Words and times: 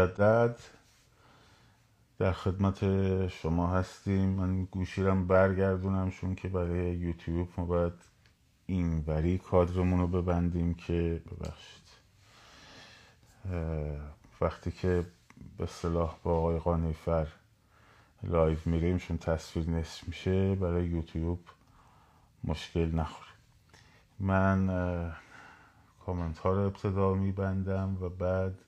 مجدد. 0.00 0.58
در 2.18 2.32
خدمت 2.32 2.78
شما 3.28 3.66
هستیم. 3.66 4.28
من 4.28 4.64
گوشیرم 4.64 5.26
برگردونم 5.26 6.10
چون 6.10 6.34
که 6.34 6.48
برای 6.48 6.94
یوتیوب 6.96 7.48
ما 7.56 7.64
باید 7.64 7.92
این 8.66 9.04
وری 9.06 9.38
کادرمون 9.38 10.00
رو 10.00 10.06
ببندیم 10.06 10.74
که 10.74 11.22
ببخشید. 11.30 11.88
وقتی 14.40 14.70
که 14.70 15.06
به 15.58 15.66
صلاح 15.66 16.16
با 16.22 16.38
آقای 16.38 16.58
قانیفر 16.58 17.26
لایو 18.22 18.58
میریم 18.64 18.98
چون 18.98 19.18
تصویر 19.18 19.70
نصف 19.70 20.08
میشه 20.08 20.54
برای 20.54 20.86
یوتیوب 20.86 21.40
مشکل 22.44 22.94
نخوره. 22.94 23.30
من 24.18 24.66
کامنت 26.06 26.38
ها 26.38 26.52
رو 26.52 26.60
ابتدا 26.60 27.14
میبندم 27.14 27.96
و 28.00 28.08
بعد 28.08 28.58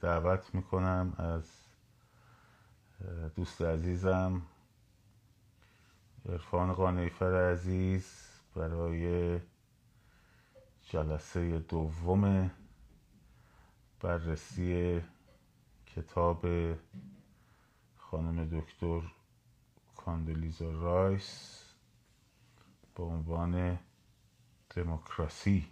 دعوت 0.00 0.54
می‌کنم 0.54 1.12
از 1.18 1.50
دوست 3.34 3.62
عزیزم 3.62 4.42
عرفان 6.28 6.72
قانیفر 6.72 7.52
عزیز 7.52 8.28
برای 8.56 9.40
جلسه 10.82 11.58
دوم 11.58 12.50
بررسی 14.00 15.02
کتاب 15.86 16.46
خانم 17.96 18.60
دکتر 18.60 19.00
کاندلیزا 19.96 20.70
رایس 20.70 21.60
به 22.94 23.02
عنوان 23.02 23.78
دموکراسی 24.70 25.68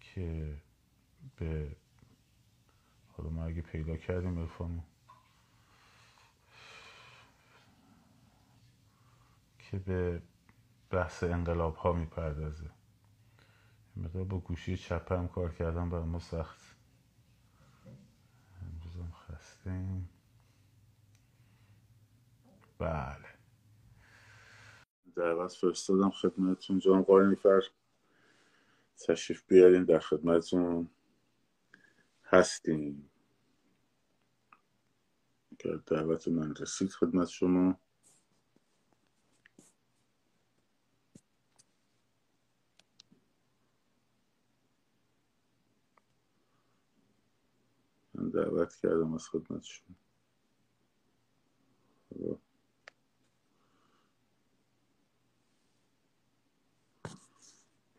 که 0.00 0.56
به 1.36 1.76
حالا 3.16 3.30
ما 3.30 3.44
اگه 3.44 3.62
پیدا 3.62 3.96
کردیم 3.96 4.38
ارفانو 4.38 4.80
که 9.58 9.78
به 9.78 10.22
بحث 10.90 11.24
انقلاب 11.24 11.76
ها 11.76 11.92
می‌پردازه 11.92 12.70
مقدار 13.96 14.24
با 14.24 14.38
گوشی 14.38 14.76
چپم 14.76 15.28
کار 15.28 15.54
کردم 15.54 15.90
برای 15.90 16.04
ما 16.04 16.18
سخت. 16.18 16.76
امروزم 18.62 19.12
خستیم. 19.12 20.08
بله. 22.78 23.28
دعوت 25.16 25.52
فرستادم 25.52 26.10
خدمتتون. 26.10 26.78
جان 26.78 27.02
قارنیفر 27.02 27.62
تشریف 29.08 29.42
بیارین 29.48 29.84
در 29.84 29.98
خدمتتون 29.98 30.88
هستیم. 32.24 33.10
که 35.64 35.80
دعوت 35.88 36.28
من 36.28 36.56
رسید 36.56 36.90
خدمت 36.90 37.28
شما. 37.28 37.80
من 48.14 48.30
دعوت 48.30 48.76
کردم 48.76 49.14
از 49.14 49.28
خدمت 49.28 49.64
شما. 49.64 49.96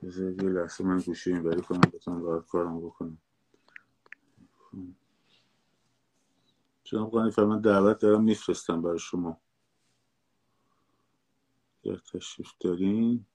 بذارید 0.03 0.43
یه 0.43 0.49
لحظه 0.49 0.83
من 0.83 0.99
گوشی 0.99 1.33
این 1.33 1.43
بری 1.43 1.61
کنم 1.61 1.81
بتونم 1.81 2.23
راحت 2.23 2.47
کارم 2.47 2.81
بکنم. 2.81 3.19
جناب 6.85 7.11
قانیفر 7.11 7.45
من 7.45 7.61
دعوت 7.61 7.99
دارم 7.99 8.25
میفرستم 8.25 8.83
برای 8.83 8.99
شما. 8.99 9.41
اگر 11.85 11.97
تشریف 11.97 12.51
دارین. 12.61 13.25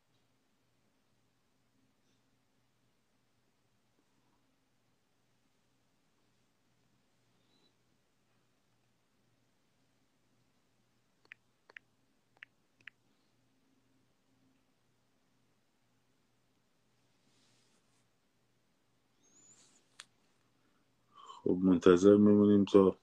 خب 21.31 21.59
منتظر 21.63 22.17
میمونیم 22.17 22.65
تا 22.67 22.99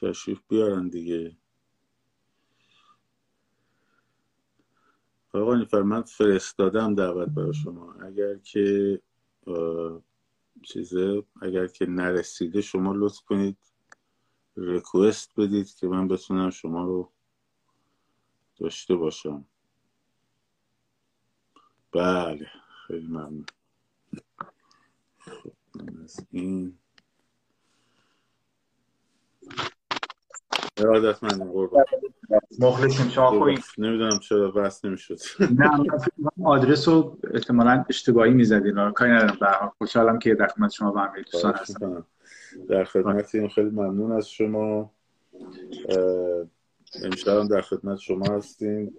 تشریف 0.00 0.40
بیارن 0.48 0.88
دیگه. 0.88 1.36
آقا 5.32 5.54
نیفر 5.54 5.82
من 5.82 6.02
فرستادم 6.02 6.94
دعوت 6.94 7.28
برای 7.28 7.54
شما. 7.54 7.92
اگر 7.92 8.38
که 8.38 9.00
چیزه 10.62 11.22
اگر 11.42 11.66
که 11.66 11.86
نرسیده 11.86 12.60
شما 12.60 12.92
لطف 12.96 13.20
کنید 13.20 13.56
ریکوست 14.56 15.40
بدید 15.40 15.74
که 15.74 15.86
من 15.86 16.08
بتونم 16.08 16.50
شما 16.50 16.84
رو 16.84 17.12
داشته 18.56 18.94
باشم. 18.94 19.44
بله 21.92 22.50
خیلی 22.86 23.06
ممنون. 23.06 23.46
خب 25.18 25.52
از 26.02 26.26
این 26.30 26.78
ارادت 30.78 31.24
من 31.24 31.50
قربان 31.52 31.84
مخلصیم 32.58 33.08
شما 33.08 33.30
خوبی 33.30 33.58
نمی‌دونم 33.78 34.18
چرا 34.18 34.50
بس 34.50 34.84
نمی‌شد. 34.84 35.18
نه 35.40 35.70
آدرس 36.44 36.88
رو 36.88 37.18
احتمالا 37.34 37.84
اشتباهی 37.88 38.30
می‌زدین. 38.30 38.90
کاری 38.90 39.12
ندارم. 39.12 39.36
به 39.40 39.46
خوشحالم 39.78 40.18
که 40.18 40.34
در 40.34 40.46
خدمت 40.46 40.70
شما 40.70 40.92
و 40.92 40.98
همه 40.98 41.22
دوستان 41.32 41.54
هستم. 41.54 42.06
در 42.68 42.84
خدمتیم 42.84 43.48
خیلی 43.48 43.70
ممنون 43.70 44.12
از 44.12 44.30
شما. 44.30 44.90
امشب 47.04 47.48
در 47.48 47.60
خدمت 47.60 47.98
شما 47.98 48.26
هستیم. 48.36 48.94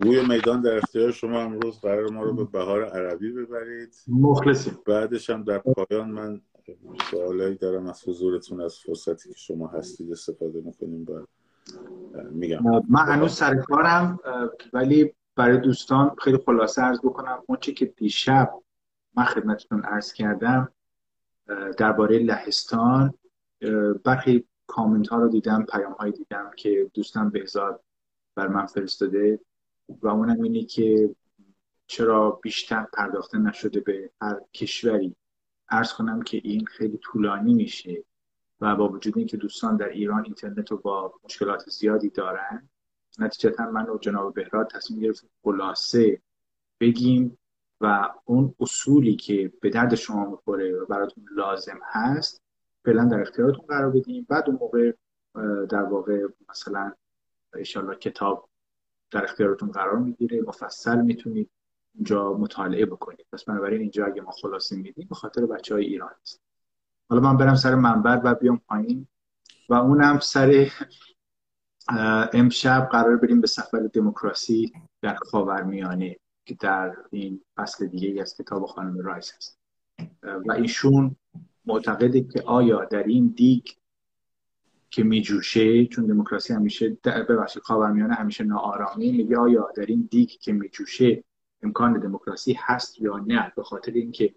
روی 0.00 0.26
میدان 0.28 0.60
در 0.62 0.76
اختیار 0.76 1.10
شما 1.10 1.40
امروز 1.40 1.80
قرار 1.80 2.10
ما 2.10 2.22
رو 2.22 2.34
به 2.34 2.44
بهار 2.44 2.84
عربی 2.84 3.32
ببرید. 3.32 3.94
مخلصیم. 4.08 4.78
بعدش 4.86 5.30
هم 5.30 5.44
در 5.44 5.58
پایان 5.58 6.10
من 6.10 6.40
سوالایی 7.10 7.54
دارم 7.54 7.86
از 7.86 8.08
حضورتون 8.08 8.60
از 8.60 8.78
فرصتی 8.78 9.28
که 9.28 9.38
شما 9.38 9.66
هستید 9.66 10.12
استفاده 10.12 10.60
می‌کنیم 10.60 11.06
و 11.08 11.26
میگم. 12.30 12.62
من 12.88 13.06
هنوز 13.06 13.32
سر 13.32 13.54
کارم 13.54 14.18
ولی 14.72 15.14
برای 15.36 15.58
دوستان 15.58 16.16
خیلی 16.18 16.38
خلاصه 16.46 16.82
عرض 16.82 16.98
بکنم. 16.98 17.42
اون 17.46 17.58
چی 17.60 17.74
که 17.74 17.86
دیشب 17.86 18.52
من 19.16 19.24
خدمتتون 19.24 19.82
عرض 19.84 20.12
کردم 20.12 20.72
درباره 21.78 22.18
لهستان 22.18 23.14
برخی 24.04 24.44
کامنت 24.66 25.08
ها 25.08 25.16
رو 25.16 25.28
دیدم 25.28 25.64
پیام 25.72 25.92
های 25.92 26.10
دیدم 26.10 26.50
که 26.56 26.90
دوستان 26.94 27.30
بهزاد 27.30 27.82
بر 28.34 28.48
من 28.48 28.66
فرستاده 28.66 29.40
و 29.88 30.08
اونم 30.08 30.42
اینه 30.42 30.64
که 30.64 31.14
چرا 31.86 32.30
بیشتر 32.30 32.86
پرداخته 32.92 33.38
نشده 33.38 33.80
به 33.80 34.10
هر 34.20 34.40
کشوری. 34.54 35.16
ارز 35.70 35.92
کنم 35.92 36.22
که 36.22 36.40
این 36.44 36.66
خیلی 36.66 36.98
طولانی 36.98 37.54
میشه 37.54 38.04
و 38.60 38.76
با 38.76 38.88
وجود 38.88 39.18
اینکه 39.18 39.36
دوستان 39.36 39.76
در 39.76 39.88
ایران 39.88 40.24
اینترنت 40.24 40.70
رو 40.70 40.76
با 40.76 41.14
مشکلات 41.24 41.70
زیادی 41.70 42.10
دارن 42.10 42.68
نتیجتا 43.18 43.70
من 43.70 43.88
و 43.88 43.98
جناب 43.98 44.34
بهراد 44.34 44.70
تصمیم 44.70 45.00
گرفتیم 45.00 45.30
خلاصه 45.42 46.22
بگیم 46.80 47.38
و 47.80 48.10
اون 48.24 48.54
اصولی 48.60 49.16
که 49.16 49.52
به 49.60 49.70
درد 49.70 49.94
شما 49.94 50.30
می‌خوره 50.30 50.76
و 50.76 50.86
براتون 50.86 51.24
لازم 51.34 51.78
هست 51.82 52.42
فعلا 52.84 53.04
در 53.04 53.20
اختیارتون 53.20 53.66
قرار 53.66 53.90
بدیم. 53.90 54.26
بعد 54.28 54.44
اون 54.46 54.58
موقع 54.60 54.92
در 55.66 55.82
واقع 55.82 56.26
مثلا 56.48 56.92
انشالله 57.54 57.96
کتاب 57.96 58.48
در 59.10 59.24
اختیارتون 59.24 59.70
قرار 59.70 59.98
می‌گیره 59.98 60.42
مفصل 60.42 61.00
می‌تونید 61.00 61.50
اینجا 61.94 62.32
مطالعه 62.32 62.86
بکنید 62.86 63.26
پس 63.32 63.44
بنابراین 63.44 63.80
اینجا 63.80 64.06
اگه 64.06 64.22
ما 64.22 64.30
خلاصه 64.30 64.76
میدیم 64.76 65.06
به 65.08 65.14
خاطر 65.14 65.46
بچه 65.46 65.74
های 65.74 65.84
ایران 65.84 66.10
است. 66.22 66.42
حالا 67.10 67.22
من 67.22 67.36
برم 67.36 67.54
سر 67.54 67.74
منبر 67.74 68.20
و 68.24 68.34
بیام 68.34 68.60
پایین. 68.68 69.06
و 69.68 69.74
اونم 69.74 70.18
سر 70.18 70.70
امشب 72.32 72.88
قرار 72.92 73.16
بریم 73.16 73.40
به 73.40 73.46
سفر 73.46 73.78
دموکراسی 73.78 74.72
در 75.02 75.14
خاورمیانه 75.14 76.16
که 76.44 76.56
در 76.60 76.96
این 77.10 77.40
فصل 77.56 77.86
دیگه 77.86 78.08
ای 78.08 78.20
از 78.20 78.36
کتاب 78.36 78.66
خانم 78.66 78.98
رایس 78.98 79.32
هست. 79.36 79.58
و 80.22 80.52
ایشون 80.52 81.16
معتقده 81.64 82.20
که 82.20 82.42
آیا 82.42 82.84
در 82.84 83.02
این 83.02 83.34
دیگ 83.36 83.64
که 84.90 85.02
میجوشه 85.02 85.86
چون 85.86 86.06
دموکراسی 86.06 86.52
همیشه 86.52 86.96
ببخشید 87.04 87.62
خاورمیانه 87.62 88.14
همیشه 88.14 88.44
ناآرامی 88.44 89.12
میگه 89.12 89.36
آیا 89.36 89.72
در 89.76 89.86
این 89.86 90.08
دیگ 90.10 90.28
که 90.28 90.52
میجوشه 90.52 91.24
امکان 91.62 92.00
دموکراسی 92.00 92.52
هست 92.52 93.00
یا 93.00 93.18
نه 93.18 93.52
به 93.56 93.62
خاطر 93.62 93.92
اینکه 93.92 94.34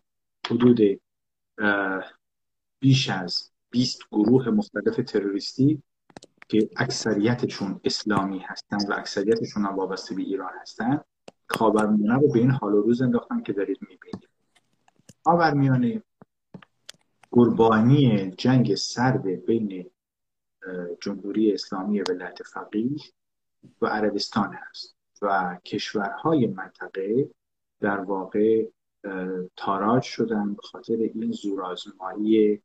حدود 0.49 0.79
بیش 2.79 3.09
از 3.09 3.51
20 3.69 4.01
گروه 4.11 4.49
مختلف 4.49 4.95
تروریستی 4.95 5.83
که 6.47 6.69
اکثریتشون 6.77 7.81
اسلامی 7.83 8.39
هستن 8.39 8.77
و 8.89 8.93
اکثریتشون 8.93 9.65
هم 9.65 9.75
وابسته 9.75 10.15
به 10.15 10.21
ایران 10.21 10.51
هستن 10.61 11.01
خاورمیانه 11.47 12.19
رو 12.19 12.27
به 12.31 12.39
این 12.39 12.51
حال 12.51 12.73
و 12.73 12.81
روز 12.81 13.01
انداختن 13.01 13.41
که 13.41 13.53
دارید 13.53 13.77
می‌بینید. 13.81 14.29
خاورمیانه 15.23 16.03
قربانی 17.31 18.31
جنگ 18.31 18.75
سرد 18.75 19.45
بین 19.45 19.91
جمهوری 21.01 21.53
اسلامی 21.53 22.01
ولایت 22.01 22.43
فقیه 22.43 22.97
و 23.81 23.85
عربستان 23.85 24.53
هست. 24.53 24.95
و 25.21 25.57
کشورهای 25.65 26.47
منطقه 26.47 27.29
در 27.79 27.99
واقع 27.99 28.65
تاراج 29.55 30.03
شدن 30.03 30.53
به 30.53 30.61
خاطر 30.61 30.93
این 30.93 31.31
زورآزمایی 31.31 32.61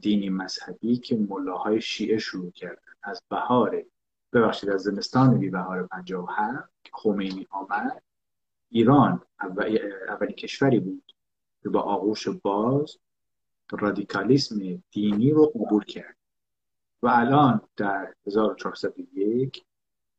دینی 0.00 0.28
مذهبی 0.28 0.96
که 0.96 1.16
ملاهای 1.16 1.80
شیعه 1.80 2.18
شروع 2.18 2.50
کردن. 2.50 2.92
از 3.02 3.22
بهار 3.28 3.84
ببخشید 4.32 4.70
از 4.70 4.82
زمستان 4.82 5.38
بی 5.38 5.50
بهار 5.50 5.86
57 5.86 6.68
که 6.84 6.90
خمینی 6.94 7.46
آمد 7.50 8.02
ایران 8.70 9.22
اولین 9.40 10.34
کشوری 10.36 10.80
بود 10.80 11.14
که 11.62 11.68
با 11.68 11.80
آغوش 11.80 12.28
باز 12.28 12.98
رادیکالیسم 13.70 14.82
دینی 14.90 15.30
رو 15.30 15.46
قبول 15.46 15.84
کرد. 15.84 16.16
و 17.02 17.08
الان 17.08 17.60
در 17.76 18.14
1401 18.26 19.64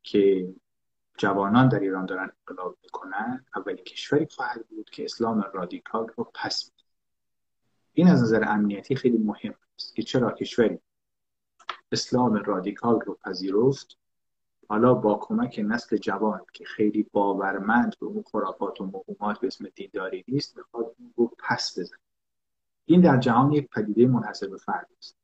که 0.04 0.54
جوانان 1.18 1.70
در 1.70 1.80
ایران 1.80 2.06
دارن 2.06 2.32
انقلاب 2.40 2.78
می‌کنن 2.84 3.46
اولین 3.56 3.84
کشوری 3.84 4.28
خواهد 4.28 4.68
بود 4.68 4.90
که 4.90 5.06
اسلام 5.06 5.46
رادیکال 5.54 6.08
رو 6.18 6.32
پس 6.34 6.72
میده 6.72 6.90
این 7.94 8.08
از 8.08 8.24
نظر 8.24 8.44
امنیتی 8.48 8.96
خیلی 8.96 9.18
مهم 9.18 9.54
است 9.78 9.96
که 9.96 10.04
چرا 10.04 10.32
کشوری 10.32 10.80
اسلام 11.92 12.34
رادیکال 12.34 13.02
رو 13.02 13.18
پذیرفت. 13.26 13.98
حالا 14.70 14.94
با 14.94 15.20
کمک 15.22 15.62
نسل 15.64 15.98
جوان 15.98 16.46
که 16.54 16.66
خیلی 16.66 17.04
باورمند 17.12 17.96
به 18.00 18.06
اون 18.06 18.24
خرافات 18.32 18.82
و 18.82 18.86
مهمات 18.86 19.40
به 19.40 19.48
اسم 19.48 19.66
دینداری 19.76 20.24
نیست 20.28 20.58
می‌خواد 20.58 20.96
اون 21.00 21.14
رو 21.18 21.36
پس 21.40 21.80
بزن 21.80 21.98
این 22.86 23.02
در 23.02 23.18
جهان 23.18 23.52
یک 23.52 23.70
پدیده 23.70 24.08
منحصر 24.08 24.48
به 24.48 24.58
فرد 24.58 24.90
است. 24.98 25.18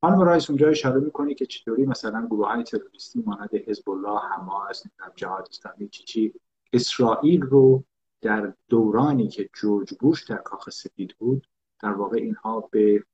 خانم 0.00 0.20
رایس 0.20 0.50
اونجا 0.50 0.68
اشاره 0.68 1.00
می‌کنه 1.00 1.34
که 1.34 1.46
چطوری 1.46 1.86
مثلا 1.86 2.26
گروه 2.26 2.48
های 2.48 2.64
تروریستی 2.64 3.22
مانند 3.26 3.54
حزب 3.54 3.90
الله 3.90 4.20
حماس 4.20 4.86
جهاد 5.16 5.48
اسلامی 5.50 5.88
چی 5.88 6.04
چی 6.04 6.34
اسرائیل 6.72 7.42
رو 7.42 7.84
در 8.20 8.52
دورانی 8.68 9.28
که 9.28 9.50
جورج 9.54 9.94
بوش 10.00 10.24
در 10.24 10.36
کاخ 10.36 10.70
سفید 10.70 11.16
بود 11.18 11.46
در 11.82 11.92
واقع 11.92 12.16
اینها 12.16 12.60
به 12.60 13.04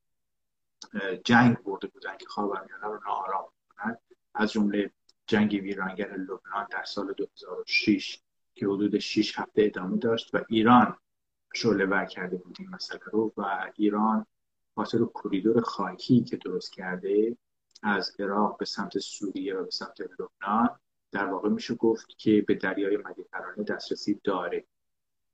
جنگ 1.24 1.62
برده 1.62 1.86
بودن 1.86 2.16
که 2.16 2.26
خاورمیانه 2.26 2.84
رو 2.86 3.00
ناآرام 3.06 3.44
کنند 3.68 3.98
از 4.34 4.52
جمله 4.52 4.90
جنگ 5.26 5.52
ویرانگر 5.52 6.16
لبنان 6.16 6.66
در 6.70 6.84
سال 6.84 7.12
2006 7.12 8.22
که 8.54 8.66
حدود 8.66 8.98
6 8.98 9.38
هفته 9.38 9.62
ادامه 9.62 9.96
داشت 9.96 10.34
و 10.34 10.44
ایران 10.48 10.96
شعله 11.54 11.86
ور 11.86 12.04
کرده 12.04 12.36
بود 12.36 12.56
این 12.58 12.68
مسئله 12.70 13.00
رو 13.12 13.32
و 13.36 13.72
ایران 13.76 14.26
خاطر 14.76 14.98
کریدور 15.14 15.60
خاکی 15.60 16.24
که 16.24 16.36
درست 16.36 16.72
کرده 16.72 17.36
از 17.82 18.16
عراق 18.18 18.58
به 18.58 18.64
سمت 18.64 18.98
سوریه 18.98 19.56
و 19.56 19.64
به 19.64 19.70
سمت 19.70 20.00
لبنان 20.00 20.78
در 21.12 21.26
واقع 21.26 21.48
میشه 21.48 21.74
گفت 21.74 22.08
که 22.18 22.44
به 22.48 22.54
دریای 22.54 22.96
مدیترانه 22.96 23.62
دسترسی 23.62 24.20
داره. 24.24 24.64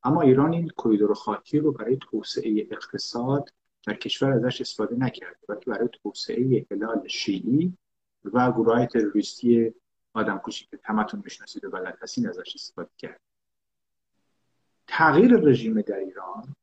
اما 0.04 0.20
ایران 0.20 0.52
این 0.52 0.68
کریدور 0.68 1.14
خاکی 1.14 1.58
رو 1.58 1.72
برای 1.72 1.96
توسعه 1.96 2.68
اقتصاد 2.70 3.52
در 3.86 3.94
کشور 3.94 4.32
ازش 4.32 4.60
استفاده 4.60 4.96
نکرد 4.96 5.36
بلکه 5.48 5.70
برای 5.70 5.88
توسعه 6.02 6.66
هلال 6.70 7.08
شیعی 7.08 7.76
و 8.24 8.52
گروه 8.52 8.74
های 8.74 8.86
تروریستی 8.86 9.74
آدم 10.14 10.40
کشی 10.44 10.66
که 10.70 10.76
تمتون 10.76 11.22
می‌شناسید 11.24 11.64
و 11.64 11.70
بلد 11.70 11.98
هستین 12.02 12.28
ازش 12.28 12.54
استفاده 12.54 12.90
کرد 12.98 13.20
تغییر 14.86 15.36
رژیم 15.36 15.80
در 15.80 15.96
ایران 15.96 16.54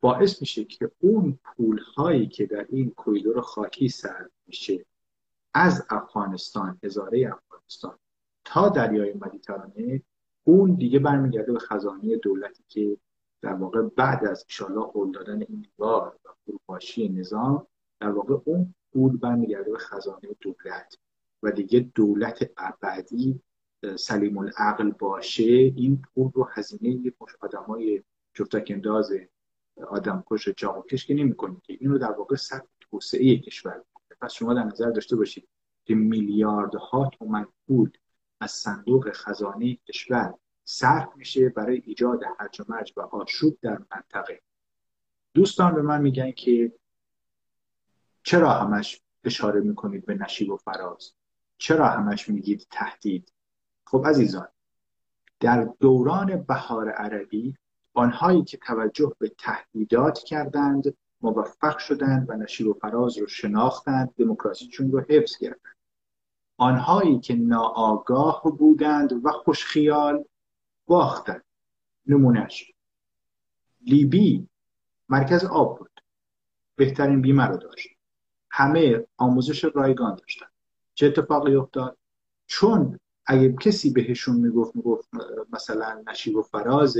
باعث 0.00 0.40
میشه 0.40 0.64
که 0.64 0.90
اون 1.00 1.38
پول 1.44 1.78
هایی 1.96 2.26
که 2.26 2.46
در 2.46 2.66
این 2.68 2.90
کویدور 2.90 3.40
خاکی 3.40 3.88
صرف 3.88 4.30
میشه 4.46 4.84
از 5.54 5.86
افغانستان 5.90 6.78
هزاره 6.84 7.32
افغانستان 7.32 7.98
تا 8.44 8.68
دریای 8.68 9.12
مدیترانه 9.12 10.02
اون 10.44 10.74
دیگه 10.74 10.98
برمیگرده 10.98 11.52
به 11.52 11.58
خزانه 11.58 12.16
دولتی 12.16 12.64
که 12.68 12.96
در 13.42 13.52
واقع 13.54 13.82
بعد 13.82 14.24
از 14.24 14.44
ایشالله 14.48 14.80
قول 14.80 15.12
دادن 15.12 15.42
این 15.48 15.60
دیوار 15.60 16.18
و 16.24 16.28
فروپاشی 16.44 17.08
نظام 17.08 17.66
در 18.00 18.10
واقع 18.10 18.36
اون 18.44 18.74
پول 18.92 19.16
برمیگرده 19.16 19.70
به 19.70 19.78
خزانه 19.78 20.36
دولت 20.40 20.98
و 21.42 21.50
دیگه 21.50 21.80
دولت 21.94 22.50
ابدی 22.56 23.40
سلیم 23.96 24.38
العقل 24.38 24.90
باشه 24.90 25.44
این 25.44 26.02
پول 26.02 26.30
رو 26.34 26.48
هزینه 26.52 26.88
یک 26.88 27.14
مش 27.20 27.30
آدمای 27.40 28.02
جفتک 28.34 28.68
انداز 28.70 29.12
آدم 29.88 30.24
کش 30.26 30.48
کش 30.90 31.06
که 31.06 31.14
نمی 31.14 31.34
کنید 31.34 31.62
که 31.62 31.76
این 31.80 31.90
رو 31.90 31.98
در 31.98 32.12
واقع 32.12 32.36
سطح 32.36 32.66
توسعه 32.80 33.38
کشور 33.38 33.82
پس 34.20 34.32
شما 34.32 34.54
در 34.54 34.64
نظر 34.64 34.90
داشته 34.90 35.16
باشید 35.16 35.48
که 35.84 35.94
میلیاردها 35.94 37.10
تومن 37.18 37.46
پول 37.66 37.90
از 38.40 38.50
صندوق 38.50 39.10
خزانه 39.12 39.74
کشور 39.76 40.34
صرف 40.64 41.16
میشه 41.16 41.48
برای 41.48 41.82
ایجاد 41.86 42.20
هرج 42.38 42.60
و 42.60 42.64
مرج 42.68 42.92
و 42.96 43.00
آشوب 43.00 43.58
در 43.62 43.78
منطقه. 43.78 44.40
دوستان 45.34 45.74
به 45.74 45.82
من 45.82 46.00
میگن 46.00 46.32
که 46.32 46.72
چرا 48.22 48.50
همش 48.50 49.00
اشاره 49.24 49.60
می‌کنید 49.60 50.06
به 50.06 50.14
نشیب 50.14 50.50
و 50.50 50.56
فراز؟ 50.56 51.12
چرا 51.58 51.88
همش 51.88 52.28
میگید 52.28 52.66
تهدید؟ 52.70 53.32
خب 53.86 54.06
عزیزان 54.06 54.48
در 55.40 55.64
دوران 55.80 56.42
بهار 56.42 56.90
عربی 56.90 57.56
آنهایی 57.98 58.44
که 58.44 58.56
توجه 58.56 59.12
به 59.18 59.32
تهدیدات 59.38 60.18
کردند 60.18 60.96
موفق 61.20 61.78
شدند 61.78 62.30
و 62.30 62.36
نشیب 62.36 62.66
و 62.66 62.72
فراز 62.72 63.18
رو 63.18 63.26
شناختند 63.26 64.14
دموکراسیشون 64.16 64.92
رو 64.92 65.00
حفظ 65.08 65.36
کردند. 65.36 65.76
آنهایی 66.56 67.20
که 67.20 67.34
ناآگاه 67.34 68.42
بودند 68.58 69.24
و 69.24 69.30
خوشخیال 69.30 70.24
باختند. 70.86 71.44
نمونهش 72.06 72.72
لیبی 73.86 74.48
مرکز 75.08 75.44
آب 75.44 75.78
بود. 75.78 76.00
بهترین 76.76 77.22
بیمه 77.22 77.44
رو 77.44 77.56
داشت. 77.56 77.88
همه 78.50 79.06
آموزش 79.16 79.64
رایگان 79.64 80.14
داشتن 80.14 80.46
چه 80.94 81.06
اتفاقی 81.06 81.54
افتاد؟ 81.54 81.96
چون 82.46 82.98
اگه 83.26 83.52
کسی 83.52 83.90
بهشون 83.90 84.36
می‌گفت 84.36 84.76
می‌گفت 84.76 85.08
مثلا 85.52 86.02
نشیب 86.06 86.36
و 86.36 86.42
فراز 86.42 86.96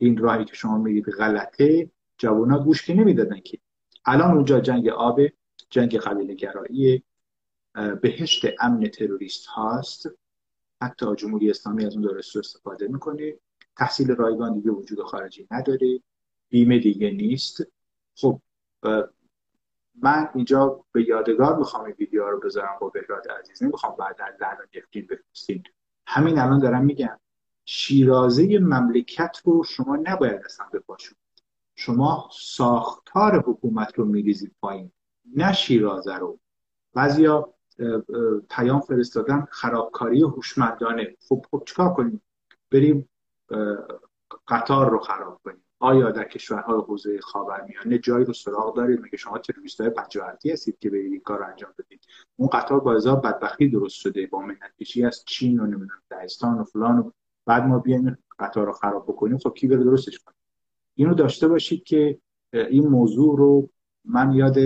این 0.00 0.16
راهی 0.16 0.44
که 0.44 0.54
شما 0.54 0.78
میگید 0.78 1.10
غلطه 1.10 1.90
جوونا 2.18 2.58
گوش 2.58 2.86
که 2.86 2.94
نمی‌دادن 2.94 3.40
که. 3.40 3.58
الان 4.04 4.30
اونجا 4.30 4.60
جنگ 4.60 4.88
آب 4.88 5.20
جنگ 5.70 5.96
قبیله 5.96 6.34
گرایی 6.34 7.02
بهشت 8.02 8.46
امن 8.60 8.88
تروریست 8.88 9.46
هاست. 9.46 10.10
حتی 10.82 11.14
جمهوری 11.16 11.50
اسلامی 11.50 11.86
از 11.86 11.94
اون 11.94 12.02
داره 12.02 12.18
استفاده 12.18 12.88
می‌کنه. 12.88 13.34
تحصیل 13.76 14.14
رایگان 14.14 14.54
دیگه 14.54 14.70
وجود 14.70 15.02
خارجی 15.02 15.48
نداره. 15.50 16.00
بیمه 16.48 16.78
دیگه 16.78 17.10
نیست. 17.10 17.66
خب 18.14 18.40
من 20.02 20.28
اینجا 20.34 20.84
به 20.92 21.08
یادگار 21.08 21.56
می‌خوام 21.58 21.84
این 21.84 21.94
ویدیو 21.98 22.30
رو 22.30 22.40
بذارم 22.40 22.78
با 22.80 22.88
بهراد 22.88 23.28
عزیز. 23.28 23.62
نمی‌خوام 23.62 23.96
بعد 23.98 24.16
از 24.20 24.34
لحظه 24.40 24.62
نفکین 24.76 25.06
بفرستین. 25.10 25.62
همین 26.06 26.38
الان 26.38 26.58
دارم 26.58 26.84
میگم. 26.84 27.18
شیرازه 27.72 28.58
مملکت 28.58 29.36
رو 29.44 29.64
شما 29.64 29.96
نباید 29.96 30.40
اصلا 30.44 30.66
بپاشون. 30.72 31.18
شما 31.74 32.28
ساختار 32.32 33.42
حکومت 33.46 33.98
رو 33.98 34.04
میریزید 34.04 34.54
پایین 34.60 34.90
نه 35.36 35.52
شیرازه 35.52 36.14
رو. 36.14 36.38
بعضیا 36.94 37.54
پیام 38.50 38.80
فرستادن 38.80 39.46
خرابکاری 39.50 40.22
هوشمندانه. 40.22 41.16
خب 41.28 41.46
خب 41.50 41.62
چیکار 41.66 41.94
کنیم؟ 41.94 42.22
بریم 42.70 43.08
قطار 44.48 44.90
رو 44.90 44.98
خراب 44.98 45.40
کنیم. 45.44 45.64
آیا 45.78 46.10
در 46.10 46.24
کشورهای 46.24 46.80
حوزه 46.80 47.20
خاورمیانه 47.20 47.98
جایی 47.98 48.24
رو 48.24 48.32
سراغ 48.32 48.76
دارید؟ 48.76 49.00
مگه 49.00 49.16
شما 49.16 49.38
تروریست 49.38 49.80
های 49.80 49.90
پنجاهرتی 49.90 50.52
هستید 50.52 50.78
که 50.78 50.90
برید 50.90 51.12
این 51.12 51.20
کار 51.20 51.42
انجام 51.42 51.74
بدید؟ 51.78 52.06
اون 52.36 52.48
قطار 52.48 52.80
با 52.80 52.94
هزار 52.94 53.16
بدبختی 53.16 53.68
درست 53.68 53.96
شده 53.96 54.26
با 54.26 54.40
منت 54.40 55.04
از 55.06 55.24
چین 55.26 55.60
و 55.60 55.66
نمی‌دونم 55.66 56.02
دهستان 56.10 56.58
و 56.58 56.64
فلان 56.64 56.98
و 56.98 57.10
بعد 57.50 57.66
ما 57.66 57.78
بیایم 57.78 58.18
قطار 58.38 58.66
رو 58.66 58.72
خراب 58.72 59.04
بکنیم 59.04 59.38
خب 59.38 59.54
کی 59.54 59.66
بره 59.66 59.84
درستش 59.84 60.18
کنه؟ 60.18 60.34
اینو 60.94 61.14
داشته 61.14 61.48
باشید 61.48 61.84
که 61.84 62.18
این 62.52 62.88
موضوع 62.88 63.38
رو 63.38 63.68
من 64.04 64.32
یاد 64.32 64.56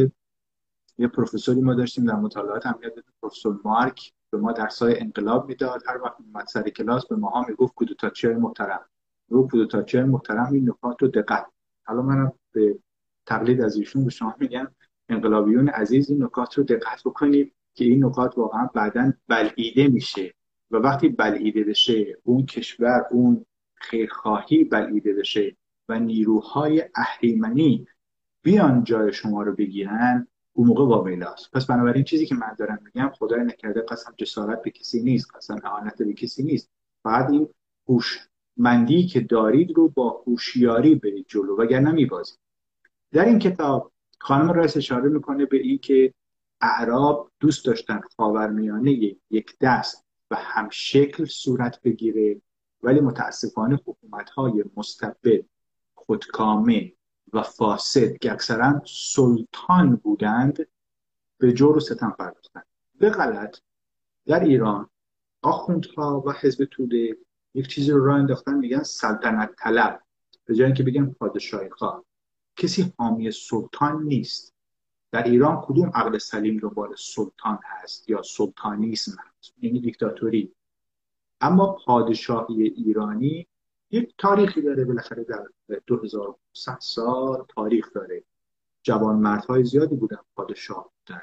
یه 0.98 1.08
پروفسوری 1.08 1.60
ما 1.60 1.74
داشتیم 1.74 2.04
در 2.04 2.14
مطالعات 2.14 2.66
هم 2.66 2.78
یاد 2.82 2.92
پروفسور 3.22 3.60
مارک 3.64 4.12
به 4.30 4.38
ما 4.38 4.52
درسای 4.52 5.00
انقلاب 5.00 5.48
می‌داد. 5.48 5.82
هر 5.86 6.02
وقت 6.02 6.16
اومد 6.20 6.46
سر 6.46 6.62
کلاس 6.62 7.06
به 7.06 7.16
ماها 7.16 7.44
می‌گفت 7.48 7.74
کودتاچی 7.74 8.28
محترم. 8.28 8.80
رو 9.28 9.48
کودتاچی 9.48 10.02
محترم 10.02 10.52
این 10.52 10.68
نکات 10.68 11.02
رو 11.02 11.08
دقت. 11.08 11.46
حالا 11.84 12.02
منم 12.02 12.32
به 12.52 12.78
تقلید 13.26 13.60
از 13.60 13.76
ایشون 13.76 14.04
به 14.04 14.10
شما 14.10 14.34
میگم 14.38 14.68
انقلابیون 15.08 15.68
عزیز 15.68 16.10
این 16.10 16.22
نکات 16.22 16.58
رو 16.58 16.64
دقت 16.64 17.02
بکنید 17.04 17.54
که 17.74 17.84
این 17.84 18.04
نکات 18.04 18.38
واقعا 18.38 18.68
بعدا 18.74 19.12
بلعیده 19.28 19.88
میشه. 19.88 20.34
و 20.74 20.76
وقتی 20.76 21.08
بلعیده 21.08 21.64
بشه 21.64 22.16
اون 22.24 22.46
کشور 22.46 23.06
اون 23.10 23.46
خیرخواهی 23.74 24.64
بلعیده 24.64 25.14
بشه 25.14 25.56
و 25.88 25.98
نیروهای 25.98 26.84
اهریمنی 26.94 27.86
بیان 28.42 28.84
جای 28.84 29.12
شما 29.12 29.42
رو 29.42 29.54
بگیرن 29.54 30.28
اون 30.52 30.68
موقع 30.68 30.84
واویلاست 30.84 31.50
پس 31.52 31.66
بنابراین 31.66 32.04
چیزی 32.04 32.26
که 32.26 32.34
من 32.34 32.54
دارم 32.58 32.78
میگم 32.84 33.12
خدای 33.14 33.44
نکرده 33.44 33.80
قسم 33.80 34.14
جسارت 34.16 34.62
به 34.62 34.70
کسی 34.70 35.02
نیست 35.02 35.36
قسم 35.36 35.60
اعانت 35.64 36.02
به 36.02 36.12
کسی 36.12 36.42
نیست. 36.42 36.70
فقط 37.02 37.30
این 37.30 37.48
هوشمندی 37.88 39.06
که 39.06 39.20
دارید 39.20 39.70
رو 39.76 39.88
با 39.88 40.22
هوشیاری 40.26 40.94
برید 40.94 41.26
جلو 41.28 41.56
وگرنه 41.56 41.92
میبازید. 41.92 42.38
در 43.12 43.24
این 43.24 43.38
کتاب 43.38 43.92
خانم 44.18 44.50
رایس 44.50 44.76
اشاره 44.76 45.08
می‌کنه 45.08 45.46
به 45.46 45.56
این 45.56 45.78
که 45.78 46.14
اعراب 46.60 47.30
دوست 47.40 47.66
داشتن 47.66 48.00
خاورمیانه 48.16 49.16
یک 49.30 49.56
دست 49.60 50.03
و 50.34 50.36
هم 50.36 50.68
شکل 50.70 51.24
صورت 51.24 51.82
بگیره 51.82 52.40
ولی 52.82 53.00
متاسفانه 53.00 53.80
حکومت 53.86 54.30
های 54.30 54.64
مستبد 54.76 55.44
خودکامه 55.94 56.92
و 57.32 57.42
فاسد 57.42 58.18
که 58.18 58.32
اکثرا 58.32 58.82
سلطان 58.86 59.96
بودند 59.96 60.66
به 61.38 61.52
جور 61.52 61.76
و 61.76 61.80
ستم 61.80 62.14
پرداختند. 62.18 62.66
به 62.98 63.10
غلط 63.10 63.58
در 64.26 64.44
ایران 64.44 64.90
آخوندها 65.42 66.22
و 66.26 66.32
حزب 66.32 66.64
توده 66.64 67.16
یک 67.54 67.66
چیزی 67.66 67.90
رو 67.90 68.04
راه 68.04 68.18
انداختن 68.18 68.54
میگن 68.54 68.82
سلطنت 68.82 69.50
طلب. 69.58 70.02
به 70.44 70.54
جای 70.54 70.66
اینکه 70.66 70.82
بگن 70.82 71.10
پادشاهی 71.10 71.70
خواه 71.70 72.04
کسی 72.56 72.92
حامی 72.98 73.30
سلطان 73.30 74.02
نیست. 74.02 74.53
در 75.14 75.22
ایران 75.22 75.60
کدوم 75.62 75.90
عقل 75.94 76.18
سلیم 76.18 76.58
دنبال 76.58 76.94
سلطان 76.98 77.58
هست 77.64 78.08
یا 78.10 78.22
سلطانیسم 78.22 79.12
هست؟ 79.12 79.54
یعنی 79.62 79.80
دیکتاتوری. 79.80 80.52
اما 81.40 81.76
پادشاهی 81.86 82.62
ایرانی 82.62 83.46
یک 83.90 84.14
تاریخی 84.18 84.62
داره 84.62 84.84
بالاخره 84.84 85.24
در 85.24 85.44
2500 85.86 86.78
سال 86.80 87.44
تاریخ 87.48 87.92
داره. 87.92 88.24
جوان 88.82 89.16
مردهای 89.16 89.64
زیادی 89.64 89.96
بودن 89.96 90.18
پادشاه 90.36 90.90
بودن. 90.92 91.22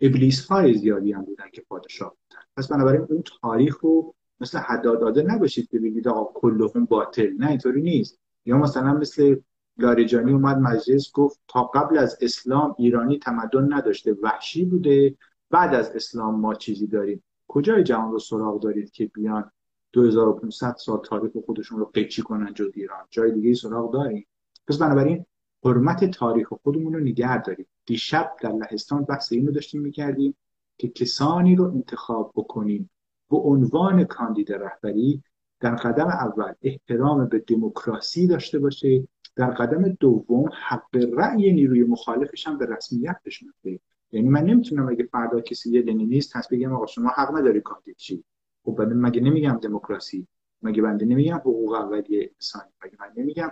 ابلیس 0.00 0.46
های 0.46 0.74
زیادی 0.74 1.12
هم 1.12 1.24
بودن 1.24 1.50
که 1.52 1.60
پادشاه 1.68 2.10
بودن. 2.10 2.42
پس 2.56 2.68
بنابراین 2.68 3.06
اون 3.10 3.22
تاریخ 3.42 3.78
رو 3.80 4.14
مثل 4.40 4.58
حداد 4.58 5.00
داده 5.00 5.22
نباشید 5.22 5.68
که 5.68 5.78
بگید 5.78 6.08
آقا 6.08 6.40
کلهم 6.40 6.84
باطل. 6.84 7.32
نه 7.38 7.48
اینطوری 7.48 7.82
نیست. 7.82 8.18
یا 8.44 8.58
مثلا 8.58 8.94
مثل 8.94 9.36
لاریجانی 9.78 10.32
اومد 10.32 10.58
مجلس 10.58 11.12
گفت 11.12 11.40
تا 11.48 11.64
قبل 11.64 11.98
از 11.98 12.18
اسلام 12.20 12.74
ایرانی 12.78 13.18
تمدن 13.18 13.72
نداشته 13.72 14.12
وحشی 14.22 14.64
بوده. 14.64 15.16
بعد 15.50 15.74
از 15.74 15.90
اسلام 15.90 16.40
ما 16.40 16.54
چیزی 16.54 16.86
داریم. 16.86 17.24
کجای 17.48 17.82
جهان 17.84 18.12
رو 18.12 18.18
سراغ 18.18 18.62
دارید 18.62 18.90
که 18.90 19.06
بیان 19.06 19.50
2500 19.92 20.76
سال 20.78 21.00
تاریخ 21.04 21.32
خودشون 21.46 21.78
رو 21.78 21.84
قیچی 21.84 22.22
کنن 22.22 22.54
جز 22.54 22.70
ایران؟ 22.74 23.04
جای 23.10 23.32
دیگه 23.32 23.54
سراغ 23.54 23.92
داریم. 23.92 24.26
پس 24.68 24.78
بنابراین 24.78 25.26
حرمت 25.64 26.10
تاریخ 26.10 26.52
خودمون 26.62 26.94
رو 26.94 27.00
نگه 27.00 27.42
داریم. 27.42 27.66
دیشب 27.86 28.32
در 28.40 28.52
لهستان 28.52 29.04
بحث 29.04 29.32
اینو 29.32 29.52
داشتیم 29.52 29.80
می‌کردیم 29.80 30.36
که 30.78 30.88
کسانی 30.88 31.56
رو 31.56 31.64
انتخاب 31.64 32.32
بکنیم 32.34 32.90
به 33.30 33.36
عنوان 33.36 34.04
کاندید 34.04 34.52
رهبری 34.52 35.22
در 35.60 35.74
قدم 35.74 36.06
اول 36.06 36.52
احترام 36.62 37.28
به 37.28 37.38
دموکراسی 37.38 38.26
داشته 38.26 38.58
باشه 38.58 39.08
در 39.36 39.50
قدم 39.50 39.88
دوم 39.88 40.48
حق 40.68 40.96
رأی 41.12 41.52
نیروی 41.52 41.84
مخالفش 41.84 42.46
هم 42.46 42.58
به 42.58 42.66
رسمیت 42.66 43.16
بشناسه 43.24 43.80
یعنی 44.12 44.28
من 44.28 44.44
نمی‌تونم 44.44 44.88
اگه 44.88 45.04
فردا 45.04 45.40
کسی 45.40 45.70
یه 45.70 45.82
لنینیست 45.82 46.36
هست 46.36 46.50
بگم 46.50 46.72
آقا 46.72 46.86
شما 46.86 47.08
حق 47.08 47.36
نداری 47.36 47.60
کاندید 47.60 47.96
چی؟ 47.96 48.24
خب 48.64 48.80
مگه 48.80 49.20
نمیگم 49.20 49.58
دموکراسی؟ 49.62 50.26
مگه 50.62 50.82
بنده 50.82 51.06
نمیگم 51.06 51.36
حقوق 51.36 51.72
اولیه 51.72 52.30
انسانی؟ 52.34 52.70
مگه 52.84 52.96
من 53.00 53.12
نمیگم 53.16 53.50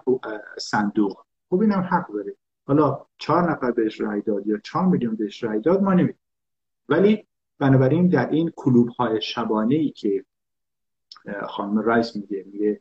صندوق؟ 0.59 1.25
خب 1.51 1.61
اینم 1.61 1.89
حق 1.91 2.13
داره. 2.13 2.37
حالا 2.67 3.07
چهار 3.19 3.53
نفر 3.53 3.71
بهش 3.71 4.01
رای 4.01 4.23
داد 4.23 4.47
یا 4.47 4.59
چهار 4.59 4.87
میلیون 4.87 5.15
بهش 5.15 5.43
رای 5.45 5.61
داد 5.61 5.83
ما 5.83 5.91
نمی‌دونیم 5.93 6.19
ولی 6.89 7.27
بنابراین 7.59 8.09
در 8.09 8.31
این 8.31 8.53
کلوب 8.57 8.89
های 8.89 9.21
شبانه 9.21 9.75
ای 9.75 9.91
که 9.91 10.25
خانم 11.49 11.79
رایس 11.79 12.17
میگه 12.17 12.45
میگه 12.53 12.81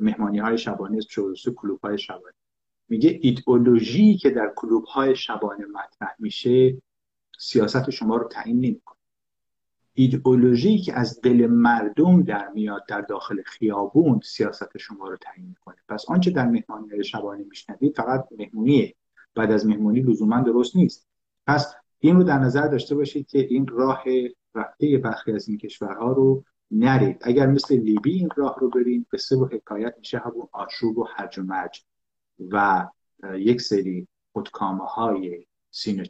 مهمانی 0.00 0.38
های 0.38 0.58
شبانه 0.58 1.02
چورسو 1.02 1.54
کلوب 1.54 1.80
های 1.80 1.98
شبانه. 1.98 2.34
میگه 2.88 3.18
ایدئولوژی 3.22 4.16
که 4.16 4.30
در 4.30 4.52
کلوب 4.56 4.84
های 4.84 5.16
شبانه 5.16 5.66
مطرح 5.66 6.14
میشه 6.18 6.82
سیاست 7.38 7.90
شما 7.90 8.16
رو 8.16 8.28
تعیین 8.28 8.56
نمی‌کنه. 8.56 8.96
ایدئولوژی 9.94 10.78
که 10.78 10.98
از 10.98 11.20
دل 11.20 11.46
مردم 11.46 12.22
در 12.22 12.48
میاد 12.48 12.86
در 12.88 13.00
داخل 13.00 13.42
خیابون 13.46 14.20
سیاست 14.24 14.78
شما 14.78 15.08
رو 15.08 15.16
تعیین 15.16 15.48
می‌کنه. 15.48 15.76
پس 15.88 16.04
آنچه 16.08 16.30
در 16.30 16.46
مهمانی 16.46 17.04
شبانه 17.04 17.44
میشنوید 17.44 17.96
فقط 17.96 18.28
مهمونیه. 18.38 18.94
بعد 19.34 19.52
از 19.52 19.66
مهمونی 19.66 20.00
لزوما 20.00 20.40
درست 20.40 20.76
نیست. 20.76 21.08
پس 21.46 21.74
این 21.98 22.16
رو 22.16 22.22
در 22.22 22.38
نظر 22.38 22.68
داشته 22.68 22.94
باشید 22.94 23.26
که 23.26 23.38
این 23.38 23.66
راه 23.66 24.04
رفته 24.54 24.98
برخی 24.98 25.32
از 25.32 25.48
این 25.48 25.58
کشورها 25.58 26.12
رو 26.12 26.44
نرید. 26.72 27.18
اگر 27.20 27.46
مثل 27.46 27.76
لیبی 27.76 28.12
این 28.12 28.28
راه 28.36 28.56
رو 28.60 28.70
برید 28.70 29.06
به 29.10 29.18
و 29.36 29.46
حکایت 29.46 29.94
میشه 29.98 30.18
همون 30.18 30.48
آشوب 30.52 30.98
و 30.98 31.06
هرج 31.16 31.38
و 31.38 31.42
مرج 31.42 31.84
و 32.50 32.88
یک 33.34 33.60
سری 33.60 34.08
خودکامه 34.32 34.84
های 34.84 35.46
سینه 35.70 36.04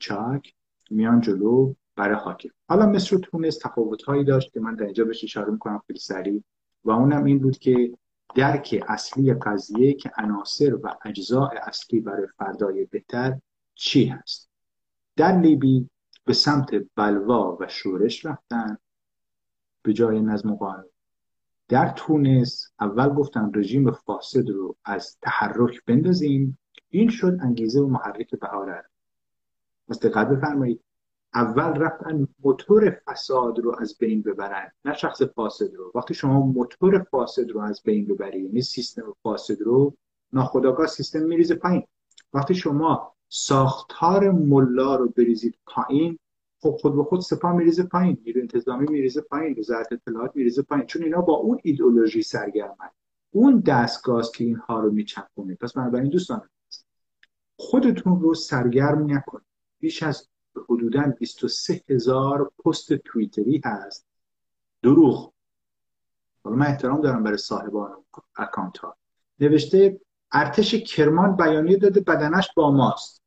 میان 0.91 1.21
جلو 1.21 1.75
برای 1.97 2.17
حاکم. 2.17 2.49
حالا 2.69 2.87
مصر 2.87 3.17
و 3.17 3.19
تونس 3.19 3.59
تفاوت 3.59 4.03
هایی 4.03 4.25
داشت 4.25 4.53
که 4.53 4.61
من 4.61 4.75
در 4.75 4.85
اینجا 4.85 5.05
بهش 5.05 5.25
اشاره 5.25 5.51
می‌کنم 5.51 5.83
خیلی 5.87 5.99
سریع. 5.99 6.43
و 6.85 6.91
اونم 6.91 7.25
این 7.25 7.39
بود 7.39 7.59
که 7.59 7.93
درک 8.35 8.85
اصلی 8.89 9.35
قضیه 9.35 9.95
که 9.95 10.11
عناصر 10.17 10.75
و 10.75 10.89
اجزاء 11.05 11.51
اصلی 11.63 12.01
برای 12.01 12.27
فردای 12.39 12.85
بهتر 12.85 13.39
چی 13.75 14.05
هست؟ 14.05 14.51
در 15.17 15.41
لیبی 15.41 15.89
به 16.25 16.33
سمت 16.33 16.71
بلوا 16.97 17.57
و 17.61 17.69
شورش 17.69 18.27
رفتن. 18.27 18.79
به 19.83 19.93
جای 19.93 20.21
نظم 20.21 20.51
و 20.51 20.57
قانون 20.57 20.85
در 21.69 21.89
تونس 21.89 22.73
اول 22.81 23.09
گفتن 23.09 23.51
رژیم 23.55 23.91
فاسد 23.91 24.49
رو 24.49 24.77
از 24.85 25.17
تحرک 25.23 25.85
بندازیم. 25.87 26.59
این 26.89 27.09
شد 27.09 27.39
انگیزه 27.41 27.81
و 27.81 27.87
محرک 27.87 28.35
بهاره. 28.35 28.85
پس 29.89 30.01
دقت 30.01 30.29
بفرمایید. 30.29 30.81
اول 31.35 31.73
رفتن 31.83 32.29
موتور 32.45 33.01
فساد 33.07 33.59
رو 33.59 33.77
از 33.81 33.99
بین 33.99 34.23
ببرن 34.23 34.73
نه 34.85 34.95
شخص 34.95 35.23
فاسد 35.23 35.75
رو. 35.75 35.93
وقتی 35.95 36.15
شما 36.15 36.41
موتور 36.41 37.03
فاسد 37.11 37.51
رو 37.51 37.61
از 37.61 37.83
بین 37.85 38.07
ببرید 38.07 38.45
یعنی 38.45 38.63
سیستم 38.63 39.15
فاسد 39.23 39.63
رو 39.63 39.97
ناخداگاه 40.33 40.87
سیستم 40.87 41.23
میریزه 41.23 41.55
پایین. 41.55 41.87
وقتی 42.33 42.55
شما 42.55 43.15
ساختار 43.29 44.31
ملا 44.31 44.97
رو 44.97 45.09
بریزید 45.09 45.59
پایین 45.67 46.19
خب 46.63 46.77
خود 46.81 46.97
به 46.97 47.05
خود 47.05 47.21
سپاه 47.21 47.53
میریزه 47.53 47.83
پایین 47.83 48.19
نیرو 48.27 48.41
انتظامی 48.41 48.87
میریزه 48.91 49.21
پایین 49.21 49.59
وزارت 49.59 49.93
اطلاعات 49.93 50.37
میریزه 50.37 50.63
پایین. 50.63 50.87
چون 50.87 51.03
اینا 51.03 51.21
با 51.21 51.35
اون 51.35 51.61
ایدئولوژی 51.63 52.23
سرگرمن. 52.23 52.91
اون 53.31 53.61
دستگاه 53.61 54.23
که 54.35 54.45
اینها 54.45 54.81
رو 54.81 54.91
میچپونه. 54.91 55.55
پس 55.55 55.73
بنابراین 55.73 56.11
دوستان 56.11 56.49
خودتون 57.57 58.21
رو 58.21 58.35
سرگرم 58.35 59.13
نکنید. 59.13 59.47
بیش 59.79 60.03
از 60.03 60.29
حدودا 60.69 61.15
23 61.19 61.81
هزار 61.89 62.53
پست 62.65 62.95
توییتری 62.95 63.63
هست. 63.65 64.07
دروغ. 64.83 65.33
حالا 66.45 66.57
من 66.57 66.67
احترام 66.67 67.01
دارم 67.01 67.23
برای 67.23 67.39
صاحبان 67.39 68.05
اکانت 68.37 68.79
ها 68.79 68.97
نوشته 69.41 70.01
ارتش 70.33 70.75
کرمان 70.75 71.37
بیانیه 71.37 71.77
داده 71.77 72.01
بدنش 72.01 72.49
با 72.57 72.71
ماست. 72.71 73.22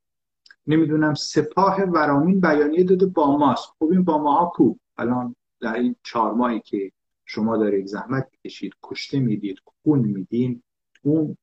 نمی‌دونم 0.66 1.14
سپاه 1.14 1.82
ورامین 1.82 2.40
بیانیه 2.40 2.84
داده 2.84 3.06
با 3.06 3.36
ماست. 3.36 3.68
خب 3.78 3.88
این 3.90 4.04
با 4.04 4.18
ماها 4.18 4.52
کو؟ 4.54 4.74
الان 4.98 5.36
در 5.60 5.74
این 5.74 5.96
چهار 6.02 6.32
ماهی 6.32 6.60
که 6.60 6.92
شما 7.24 7.56
دارید 7.56 7.86
زحمت 7.86 8.30
کشید 8.44 8.72
کشته 8.82 9.20
می‌دید 9.20 9.58
خون 9.64 9.98
میدین 9.98 10.62
اون 11.02 11.36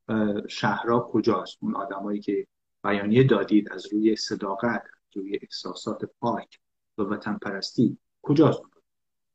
شهرها 0.48 1.00
کجاست؟ 1.00 1.58
اون 1.62 1.76
آدمایی 1.76 2.20
که 2.20 2.48
بیانیه 2.84 3.24
دادید 3.24 3.72
از 3.72 3.94
روی 3.94 4.16
صداقت 4.16 4.84
روی 5.16 5.40
احساسات 5.42 6.06
پاک 6.20 6.60
و 6.98 7.02
وطن 7.02 7.38
پرستی 7.38 7.98
کجاست؟ 8.22 8.62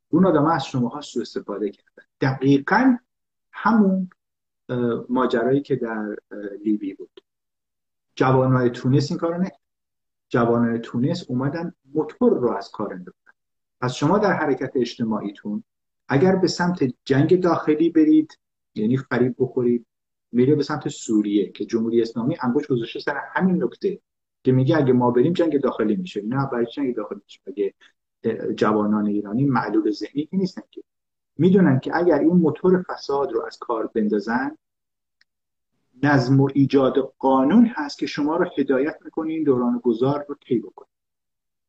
اون 0.09 0.27
آدم 0.27 0.45
از 0.45 0.67
شما 0.67 0.89
ها 0.89 1.01
سو 1.01 1.21
استفاده 1.21 1.71
کردن. 1.71 2.03
دقیقا 2.21 2.97
همون 3.53 4.11
ماجرایی 5.09 5.61
که 5.61 5.77
در 5.77 6.17
لیبی 6.65 6.95
بود. 6.95 7.21
جوانهای 8.15 8.71
تونس 8.71 9.11
این 9.11 9.21
کارو 9.21 9.39
نه 9.39 9.53
جوانهای 10.29 10.79
تونس 10.79 11.25
اومدن 11.29 11.75
موتور 11.95 12.33
رو 12.33 12.51
از 12.51 12.71
کار 12.71 12.93
انداختن. 12.93 13.33
پس 13.81 13.93
شما 13.93 14.19
در 14.19 14.33
حرکت 14.33 14.73
اجتماعیتون 14.75 15.65
اگر 16.09 16.37
به 16.37 16.49
سمت 16.49 16.95
جنگ 17.05 17.41
داخلی 17.41 17.91
برید 17.91 18.39
یعنی 18.75 18.97
فریب 18.97 19.35
بخورید 19.39 19.87
میره 20.33 20.55
به 20.55 20.63
سمت 20.63 20.89
سوریه 20.89 21.51
که 21.51 21.65
جمهوری 21.65 22.03
اسلامی 22.03 22.37
انگوش 22.43 22.67
گذاشته 22.67 23.01
سر 23.01 23.21
همین 23.35 23.63
نکته 23.65 24.01
که 24.45 24.53
میگه 24.53 24.77
اگه 24.77 24.93
ما 24.93 25.11
بریم 25.11 25.33
جنگ 25.33 25.61
داخلی 25.61 25.97
میشه. 25.97 26.23
نه 26.23 26.47
برای 26.53 26.67
جنگ 26.67 26.95
داخلی 26.95 27.21
میشه؟ 27.25 27.41
اگه 27.47 27.75
جوانان 28.55 29.07
ایرانی 29.07 29.45
معلول 29.45 29.91
ذهنی 29.91 30.29
نیستن 30.33 30.63
که. 30.71 30.83
می‌دونن 31.37 31.81
که 31.81 31.97
اگر 31.97 32.19
این 32.19 32.33
موتور 32.33 32.83
فساد 32.83 33.33
رو 33.33 33.47
از 33.47 33.59
کار 33.59 33.87
بندازن 33.87 34.57
نظم 36.03 36.41
و 36.41 36.49
ایجاد 36.55 37.15
قانون 37.19 37.67
هست 37.67 37.99
که 37.99 38.07
شما 38.07 38.37
رو 38.37 38.51
هدایت 38.59 38.99
می‌کنین 39.05 39.45
دوران 39.45 39.79
گذار 39.79 40.25
رو 40.29 40.35
طی 40.35 40.59
بکنید 40.59 40.99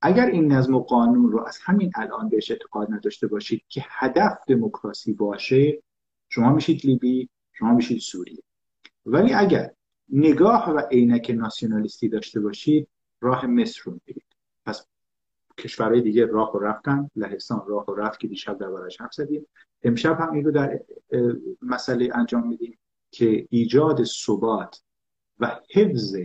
اگر 0.02 0.26
این 0.26 0.52
نظم 0.52 0.76
و 0.76 0.80
قانون 0.80 1.32
رو 1.32 1.44
از 1.48 1.60
همین 1.64 1.92
الان 1.96 2.30
بهش 2.30 2.52
اعتقاد 2.52 2.94
نداشته 2.94 3.28
باشید 3.28 3.64
که 3.68 3.86
هدف 3.90 4.38
دموکراسی 4.48 5.14
باشه 5.14 5.84
شما 6.30 6.54
میشید 6.54 6.86
لیبی 6.86 7.30
شما 7.54 7.74
میشید 7.74 8.00
سوریه 8.00 8.44
ولی 9.06 9.34
اگر 9.34 9.72
نگاه 10.10 10.70
و 10.70 10.82
عینک 10.92 11.32
ناسیونالیستی 11.36 12.10
داشته 12.10 12.40
باشید 12.40 12.88
راه 13.22 13.46
مصر 13.46 13.82
رو 13.86 14.00
میرید 14.08 14.26
پس 14.66 14.88
کشورهای 15.58 16.02
دیگه 16.02 16.26
راه 16.26 16.56
و 16.56 16.60
رفتن 16.60 17.10
لهستان 17.16 17.64
راه 17.68 17.86
و 17.86 17.96
رفت 17.96 18.20
که 18.20 18.28
دیشب 18.28 18.58
دربارش 18.58 19.02
حرف 19.02 19.14
زدیم. 19.14 19.46
امشب 19.84 20.20
هم 20.20 20.34
این 20.34 20.46
رو 20.46 20.52
در 20.52 20.80
مسئله 21.62 22.10
انجام 22.16 22.48
میدیم. 22.48 22.78
که 23.12 23.48
ایجاد 23.50 24.04
ثبات 24.04 24.82
و 25.40 25.60
حفظ 25.72 26.16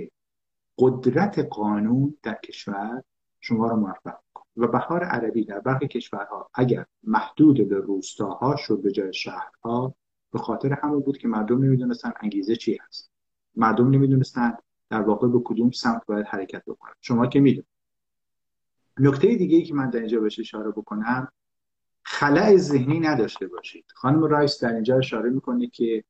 قدرت 0.79 1.39
قانون 1.39 2.17
در 2.23 2.35
کشور 2.35 3.03
شما 3.41 3.69
رو 3.69 3.77
موفق 3.77 4.19
و 4.57 4.67
بهار 4.67 5.05
عربی 5.05 5.45
در 5.45 5.61
برخی 5.61 5.89
کشورها 5.89 6.51
اگر 6.55 6.87
محدود 7.03 7.69
به 7.69 7.77
روستاها 7.77 8.57
شد 8.57 8.83
به 8.83 8.93
جای 8.93 9.13
شهرها 9.13 9.95
به 10.33 10.39
خاطر 10.39 10.73
همون 10.73 11.01
بود 11.01 11.19
که 11.19 11.29
مردم 11.29 11.65
نمی‌دونستن 11.65 12.13
انگیزه 12.21 12.57
چی 12.57 12.79
هست. 12.87 13.11
مردم 13.57 13.91
نمی‌دونستن 13.91 14.57
در 14.91 15.01
واقع 15.01 15.29
به 15.29 15.41
کدوم 15.45 15.71
سمت 15.71 16.07
باید 16.07 16.27
حرکت 16.27 16.63
بکنن. 16.67 16.93
شما 17.01 17.27
که 17.27 17.41
می‌دونید. 17.41 17.67
نکته 18.99 19.35
دیگه 19.35 19.57
ای 19.57 19.63
که 19.63 19.75
من 19.75 19.91
در 19.91 19.99
اینجا 19.99 20.21
بهش 20.21 20.41
اشاره 20.41 20.71
بکنم 20.71 21.29
خلع 22.03 22.57
ذهنی 22.57 23.01
نداشته 23.01 23.47
باشید. 23.47 23.85
خانم 23.95 24.25
رایس 24.25 24.65
در 24.65 24.75
اینجا 24.75 24.99
اشاره 24.99 25.31
می‌کنه 25.31 25.67
که 25.67 26.05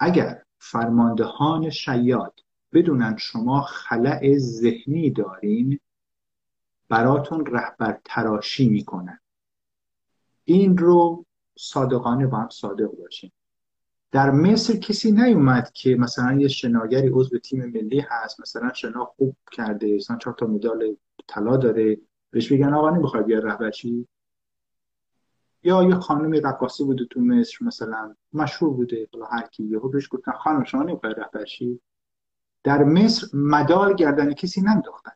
اگر 0.00 0.42
فرماندهان 0.58 1.70
شیاد 1.70 2.40
بدونن 2.72 3.16
شما 3.16 3.60
خلع 3.60 4.38
ذهنی 4.38 5.10
دارین 5.10 5.80
براتون 6.88 7.46
رهبر 7.46 8.00
تراشی 8.04 8.68
می‌کنن. 8.68 9.20
این 10.44 10.78
رو 10.78 11.24
صادقانه 11.58 12.26
با 12.26 12.36
هم 12.36 12.48
صادق 12.48 12.90
باشین. 12.98 13.30
در 14.10 14.30
مصر 14.30 14.76
کسی 14.76 15.12
نیومد 15.12 15.70
که 15.72 15.94
مثلا 15.94 16.40
یه 16.40 16.48
شناگری 16.48 17.08
عضو 17.08 17.38
تیم 17.38 17.64
ملی 17.64 18.00
هست 18.00 18.40
مثلا 18.40 18.72
شنا 18.72 19.04
خوب 19.04 19.36
کرده 19.52 19.96
مثلا 19.96 20.16
چهار 20.16 20.36
تا 20.36 20.46
مدال 20.46 20.96
طلا 21.28 21.56
داره 21.56 21.98
بهش 22.30 22.52
بگن 22.52 22.74
آقا 22.74 22.90
نمی‌خواد 22.90 23.24
بیا 23.24 23.38
رهبرشی 23.38 24.08
یا 25.62 25.82
یه 25.82 25.94
خانمی 25.94 26.40
رقاصی 26.40 26.84
بوده 26.84 27.04
تو 27.04 27.20
مصر 27.20 27.56
مثلا 27.60 28.14
مشهور 28.32 28.74
بوده 28.74 29.08
حالا 29.12 29.26
هر 29.26 29.46
کی 29.46 29.64
یهو 29.64 29.88
بهش 29.88 30.08
گفتن 30.10 30.32
خانم 30.32 30.64
شما 30.64 30.82
نمی‌خوای 30.82 31.14
رهبرشی؟ 31.14 31.80
در 32.64 32.84
مصر 32.84 33.26
مدال 33.32 33.94
گردن 33.94 34.32
کسی 34.32 34.60
ننداختن. 34.60 35.12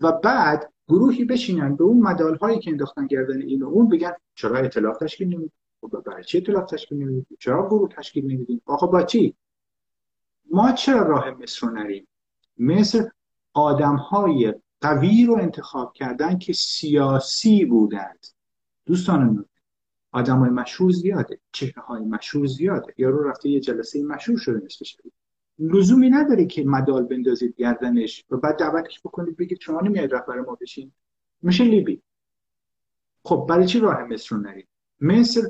و 0.00 0.12
بعد 0.12 0.72
گروهی 0.88 1.24
بشینن 1.24 1.76
به 1.76 1.84
اون 1.84 1.98
مدال 1.98 2.36
هایی 2.36 2.58
که 2.58 2.70
انداختن 2.70 3.06
گردن 3.06 3.42
این 3.42 3.62
و 3.62 3.66
اون 3.66 3.88
بگن 3.88 4.12
چرا 4.34 4.56
اطلاف 4.56 4.98
تشکیل 4.98 5.28
نمی‌دید 5.28 5.52
خب 5.80 6.02
برای 6.06 6.24
چی 6.24 6.38
اطلاف 6.38 6.70
تشکیل 6.70 6.98
نمی‌دید 6.98 7.38
چرا 7.40 7.66
گروه 7.66 7.88
تشکیل 7.88 8.24
نمی‌دید 8.24 8.62
آقا 8.66 8.86
با 8.86 9.02
چی؟ 9.02 9.36
ما 10.50 10.72
چرا 10.72 11.02
راه 11.02 11.30
مصر 11.30 11.66
رو 11.66 11.72
نریم؟ 11.72 12.08
مصر 12.58 13.10
آدم 13.52 13.96
های 13.96 14.54
قوی 14.80 15.24
رو 15.24 15.34
انتخاب 15.34 15.92
کردن 15.92 16.38
که 16.38 16.52
سیاسی 16.52 17.64
بودند. 17.64 18.26
دوستان 18.86 19.24
من 19.24 19.44
آدم 20.12 20.38
های 20.38 20.50
مشهور 20.50 20.92
زیاده 20.92 21.40
چهره 21.52 21.82
های 21.82 22.04
مشهور 22.04 22.46
زیاده. 22.46 22.94
یارو 22.98 23.28
رفته 23.28 23.48
یه 23.48 23.60
جلسه 23.60 24.02
مشهور 24.02 24.38
شده 24.38 24.64
نصف 24.64 24.86
شده 24.86 25.10
لزومی 25.58 26.10
نداره 26.10 26.46
که 26.46 26.64
مدال 26.64 27.02
بندازید 27.02 27.54
گردنش 27.56 28.24
و 28.30 28.36
بعد 28.36 28.58
دعوتش 28.58 29.00
بکنید 29.00 29.36
بگید 29.36 29.60
شما 29.60 29.80
نمیاد 29.80 30.14
رهبر 30.14 30.40
ما 30.40 30.58
بشین. 30.60 30.92
میشه 31.42 31.64
لیبی. 31.64 32.02
خب 33.24 33.46
برای 33.48 33.66
چی 33.66 33.78
راه 33.78 34.04
مصر 34.04 34.36
رو 34.36 34.42
نرید؟ 34.42 34.68
مصر 35.00 35.40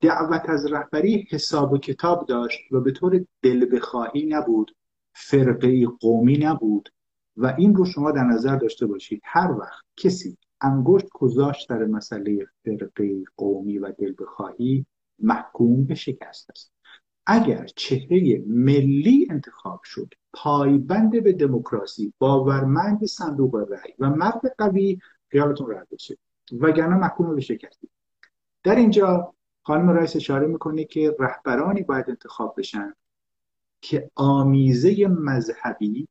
دعوت 0.00 0.48
از 0.48 0.72
رهبری 0.72 1.28
حساب 1.30 1.72
و 1.72 1.78
کتاب 1.78 2.26
داشت 2.26 2.72
و 2.72 2.80
به 2.80 2.92
طور 2.92 3.24
دل 3.42 3.76
بخواهی 3.76 4.26
نبود 4.26 4.76
فرقه 5.12 5.86
قومی 5.86 6.38
نبود 6.38 6.88
و 7.36 7.54
این 7.58 7.74
رو 7.74 7.84
شما 7.84 8.10
در 8.10 8.24
نظر 8.24 8.56
داشته 8.56 8.86
باشید. 8.86 9.20
هر 9.24 9.52
وقت 9.52 9.84
کسی 9.96 10.38
انگشت 10.60 11.06
گذاشت 11.12 11.68
در 11.68 11.84
مسئله 11.84 12.46
فرقه 12.64 13.24
قومی 13.36 13.78
و 13.78 13.92
دل 13.92 14.14
بخواهی 14.18 14.86
محکوم 15.18 15.84
به 15.84 15.94
شکست 15.94 16.50
است. 16.50 16.72
اگر 17.26 17.66
چهره 17.66 18.42
ملی 18.46 19.26
انتخاب 19.30 19.80
شد 19.84 20.14
پایبند 20.32 21.22
به 21.22 21.32
دموکراسی 21.32 22.12
باورمند 22.18 23.04
صندوق 23.04 23.56
رأی 23.56 23.92
و 23.98 24.10
مرد 24.10 24.54
قوی 24.58 24.98
خیالتون 25.28 25.70
راحت 25.70 25.88
بشه 25.90 26.18
وگرنه 26.60 26.96
محکوم 26.96 27.34
به 27.34 27.40
شکستی 27.40 27.88
در 28.62 28.74
اینجا 28.74 29.34
خانم 29.62 29.90
رئیس 29.90 30.16
اشاره 30.16 30.46
می‌کنه 30.46 30.84
که 30.84 31.16
رهبرانی 31.18 31.82
باید 31.82 32.04
انتخاب 32.08 32.54
بشن 32.58 32.94
که 33.80 34.10
آمیزه 34.14 35.06
مذهبی 35.08 36.08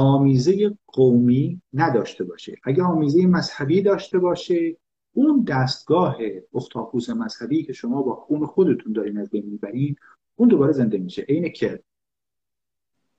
آمیزه 0.00 0.78
قومی 0.86 1.62
نداشته 1.72 2.24
باشه. 2.24 2.56
اگه 2.64 2.82
آمیزه 2.82 3.26
مذهبی 3.26 3.82
داشته 3.82 4.18
باشه 4.18 4.76
اون 5.12 5.44
دستگاه 5.44 6.16
اختاپوس 6.54 7.10
مذهبی 7.10 7.62
که 7.62 7.72
شما 7.72 8.02
با 8.02 8.14
خون 8.14 8.46
خودتون 8.46 8.92
دارین 8.92 9.18
از 9.18 9.30
بین 9.30 9.46
می‌برین 9.46 9.96
اون 10.36 10.48
دوباره 10.48 10.72
زنده 10.72 10.98
میشه. 10.98 11.22
عین 11.22 11.52
که 11.52 11.82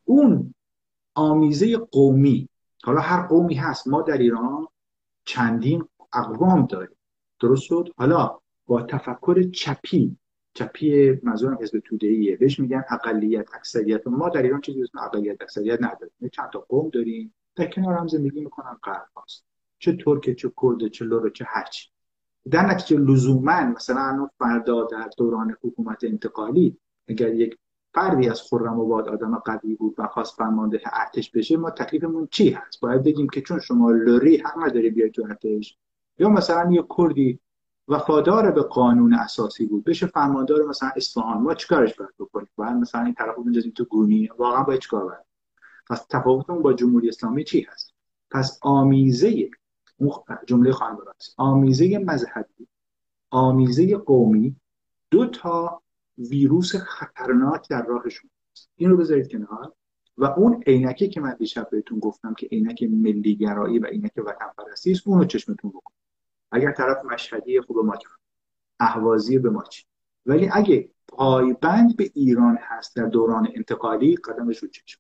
اون 0.06 0.54
آمیزه 1.16 1.78
قومی 1.78 2.50
حالا 2.84 3.02
هر 3.02 3.28
قومی 3.28 3.56
هست 3.56 3.88
ما 3.88 4.02
در 4.02 4.18
ایران 4.18 4.68
چندین 5.26 5.84
اقوام 6.14 6.66
داریم. 6.66 6.98
درست 7.42 7.64
شد؟ 7.64 7.90
حالا 7.98 8.40
با 8.66 8.82
تفکر 8.82 9.50
چپی 9.50 10.18
چپی 10.54 11.20
منظورم 11.24 11.58
حزب 11.62 11.80
توده 11.80 12.38
بهش 12.40 12.60
میگن 12.60 12.84
اقلیت 12.90 13.48
اکثریت. 13.54 14.08
ما 14.08 14.30
در 14.30 14.42
ایران 14.42 14.62
چیزی 14.62 14.82
اسم 14.84 15.00
اقلیت 15.00 15.42
اکثریت 15.42 15.80
نداریم. 15.82 16.30
چند 16.32 16.50
تا 16.50 16.60
قوم 16.60 16.90
داریم. 16.90 17.34
در 17.56 17.66
کنار 17.66 17.94
هم 17.94 18.08
زندگی 18.08 18.42
می‌کنن 18.42 18.78
قرب 18.84 19.08
هاست. 19.16 19.46
چه 19.80 19.98
ترک 19.98 20.36
چه 20.36 20.52
کرد 20.62 20.88
چه 20.88 21.06
لور 21.06 21.30
چه 21.30 21.46
هرچی 21.48 21.90
در 22.52 22.66
نتیجه 22.66 23.02
لزوما 23.02 23.62
مثلا 23.62 24.30
فردا 24.40 24.84
در 24.84 25.10
دوران 25.18 25.56
حکومت 25.62 26.04
انتقالی 26.04 26.78
اگر 27.08 27.34
یک 27.34 27.58
فردی 27.94 28.30
از 28.30 28.42
خرم 28.42 28.80
آباد 28.80 29.10
آدم 29.10 29.36
قوی 29.36 29.76
بود 29.76 29.96
و 29.98 30.08
خواست 30.08 30.36
فرمانده 30.36 30.82
ارتش 30.94 31.32
بشه 31.32 31.58
ما 31.58 31.70
تکلیفمون 31.70 32.28
چی 32.32 32.50
هست؟ 32.50 32.82
باید 32.82 33.04
بگیم 33.04 33.30
که 33.30 33.42
چون 33.42 33.60
شما 33.60 33.92
لوری 33.92 34.38
حق 34.38 34.64
نداری 34.64 34.90
بیای 34.90 35.10
تو 35.10 35.24
ارتش 35.24 35.78
یا 36.20 36.30
مثلا 36.30 36.72
یه 36.72 36.84
کردی 36.98 37.40
وفادار 37.92 38.52
به 38.52 38.62
قانون 38.62 39.14
اساسی 39.14 39.66
بود. 39.66 39.84
بشه 39.84 40.08
فرماندار 40.08 40.64
مثلا 40.64 40.90
اصفهان 40.96 41.42
ما 41.42 41.54
چیکارش 41.54 41.94
باید 41.96 42.12
بکنیم؟ 42.20 42.48
باید 42.56 42.74
مثلا 42.74 43.02
این 43.02 43.14
طرفو 43.14 43.44
بندازیم 43.44 43.72
تو 43.76 43.86
گونی؟ 43.86 44.30
واقعا 44.38 44.64
باید 44.64 44.80
چیکار 44.80 45.06
باید؟ 45.06 45.26
پس 45.90 46.06
تفاوتمون 46.10 46.62
با 46.62 46.74
جمهوری 46.74 47.10
اسلامی 47.10 47.44
چی 47.44 47.62
هست؟ 47.62 47.94
پس 48.32 48.60
آمیزه 48.62 49.50
جمله 50.48 50.72
خانم 50.72 50.98
آمیزه 51.38 51.98
مذهبی 51.98 52.68
آمیزه 53.30 53.98
قومی 53.98 54.56
دو 55.12 55.26
تا 55.26 55.82
ویروس 56.18 56.76
خطرناک 56.76 57.70
در 57.70 57.86
راهشون 57.86 58.30
این 58.76 58.90
رو 58.90 58.98
بذارید 58.98 59.32
کنار. 59.32 59.74
و 60.18 60.26
اون 60.26 60.64
عینکی 60.68 61.10
که 61.10 61.22
من 61.22 61.36
دیشب 61.40 61.70
بهتون 61.70 62.00
گفتم 62.00 62.34
که 62.34 62.48
عینک 62.52 62.84
ملیگرایی 62.84 63.80
و 63.80 63.86
عینک 63.86 64.12
وطن 64.18 64.46
پرستی 64.58 64.92
است 64.92 65.08
اونو 65.08 65.26
چشمتون 65.26 65.72
بکن. 65.72 65.94
اگر 66.52 66.72
طرف 66.72 67.06
مشهدی 67.06 67.62
خوب 67.62 67.78
ما 67.78 67.98
اهوازی 68.80 69.40
به 69.40 69.50
ما 69.50 69.64
ولی 70.26 70.50
اگه 70.52 70.90
پایبند 71.08 71.96
به 71.96 72.12
ایران 72.14 72.58
هست 72.62 72.96
در 72.96 73.06
دوران 73.06 73.48
انتقالی 73.56 74.16
قدمش 74.16 74.58
رو 74.58 74.68
چشم 74.68 75.00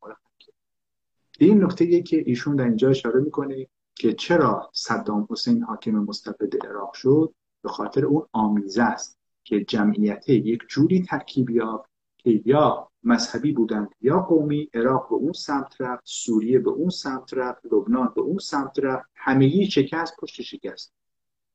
این 1.40 1.64
نکته 1.64 2.02
که 2.02 2.24
ایشون 2.26 2.56
در 2.56 2.66
اینجا 2.66 2.90
اشاره 2.90 3.20
می‌کنه 3.20 3.68
که 3.96 4.14
چرا 4.14 4.70
صدام 4.74 5.28
حسین 5.30 5.64
حاکم 5.64 5.92
مستبد 5.92 6.66
عراق 6.66 6.94
شد؟ 6.94 7.34
به 7.62 7.70
خاطر 7.70 8.06
اون 8.06 8.28
آمیزه 8.32 8.84
است 8.84 9.18
که 9.44 9.64
جمعیت 9.64 10.30
یک 10.30 10.62
جوری 10.68 11.02
ترکیب 11.02 11.50
یافت 11.50 11.90
که 12.18 12.42
یا 12.46 12.92
مذهبی 13.04 13.52
بودند 13.52 13.90
یا 14.02 14.20
قومی 14.20 14.70
عراق 14.74 15.10
به 15.10 15.16
اون 15.16 15.34
سمت 15.34 15.82
رفت 15.82 16.04
سوریه 16.06 16.60
به 16.60 16.70
اون 16.70 16.90
سمت 16.90 17.34
رفت 17.34 17.66
لبنان 17.66 18.14
به 18.16 18.22
اون 18.22 18.38
سمت 18.38 18.80
رفت 18.80 19.10
همگی 19.16 19.66
شکست 19.72 20.16
پشت 20.22 20.42
شکست. 20.42 20.94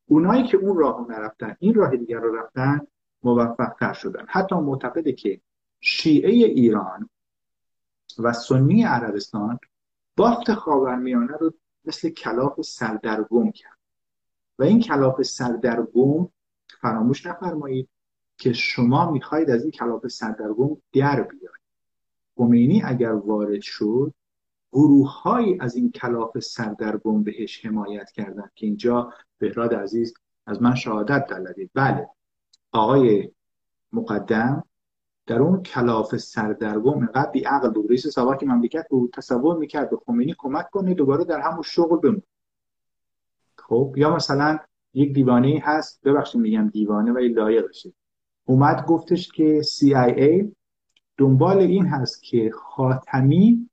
اونایی 0.07 0.47
که 0.47 0.57
اون 0.57 0.77
راه 0.77 1.07
نرفتن 1.09 1.57
این 1.59 1.75
راه 1.75 1.97
دیگر 1.97 2.19
رو 2.19 2.37
رفتن 2.37 2.87
موفق 3.23 3.75
تر 3.81 3.92
شدن. 3.92 4.25
حتی 4.29 4.55
معتقده 4.55 5.12
که 5.12 5.40
شیعه 5.81 6.31
ایران 6.31 7.11
و 8.19 8.33
سنی 8.33 8.83
عربستان 8.83 9.59
بافت 10.16 10.55
خاورمیانه 10.55 11.37
رو 11.37 11.55
مثل 11.85 12.09
کلاف 12.09 12.61
سردرگم 12.61 13.51
کرد. 13.51 13.79
و 14.59 14.62
این 14.62 14.81
کلاف 14.81 15.23
سردرگم 15.23 16.29
فراموش 16.81 17.27
نفرمایید 17.27 17.88
که 18.38 18.53
شما 18.53 19.11
می‌خواهید 19.11 19.51
از 19.51 19.62
این 19.62 19.71
کلاف 19.71 20.07
سردرگم 20.07 20.77
در 20.92 21.23
بیاید. 21.23 21.57
خمینی 22.37 22.83
اگر 22.83 23.12
وارد 23.12 23.61
شد 23.61 24.14
گروه 24.73 25.57
از 25.61 25.77
این 25.77 25.91
کلاف 25.91 26.39
سردرگم 26.39 27.23
بهش 27.23 27.67
حمایت 27.67 28.11
کردند 28.11 28.53
که 28.55 28.67
اینجا 28.67 29.13
بهراد 29.39 29.75
عزیز 29.75 30.15
از 30.47 30.63
من 30.63 30.75
شهادت 30.75 31.27
دادید 31.27 31.71
بله 31.75 32.09
آقای 32.73 33.31
مقدم 33.93 34.65
در 35.27 35.39
اون 35.39 35.63
کلاف 35.63 36.17
سردرگم 36.17 36.99
انقدر 36.99 37.31
بی 37.31 37.41
عقل 37.41 37.71
بود. 37.71 37.89
رئیس 37.89 38.07
سابق 38.07 38.45
مملکت 38.45 38.87
بود 38.91 39.13
تصور 39.15 39.57
می‌کرد 39.57 39.91
به 39.91 39.97
خمینی 39.97 40.35
کمک 40.39 40.71
کنه 40.71 40.95
دوباره 40.95 41.25
در 41.25 41.41
همون 41.41 41.63
شغل 41.63 41.97
بمونه. 41.97 42.23
خب 43.59 43.95
یا 43.97 44.17
مثلا 44.17 44.59
یک 44.95 45.13
دیوانه 45.13 45.61
هست 45.65 46.01
ببخشید 46.05 46.41
میگم 46.41 46.69
دیوانه 46.69 47.13
و 47.13 47.19
لایقشه 47.19 47.93
اومد 48.45 48.87
گفتش 48.87 49.33
که 49.33 49.63
CIA 49.63 50.47
دنبال 51.19 51.59
این 51.59 51.87
هست 51.87 52.23
که 52.23 52.51
خاتمی 52.55 53.71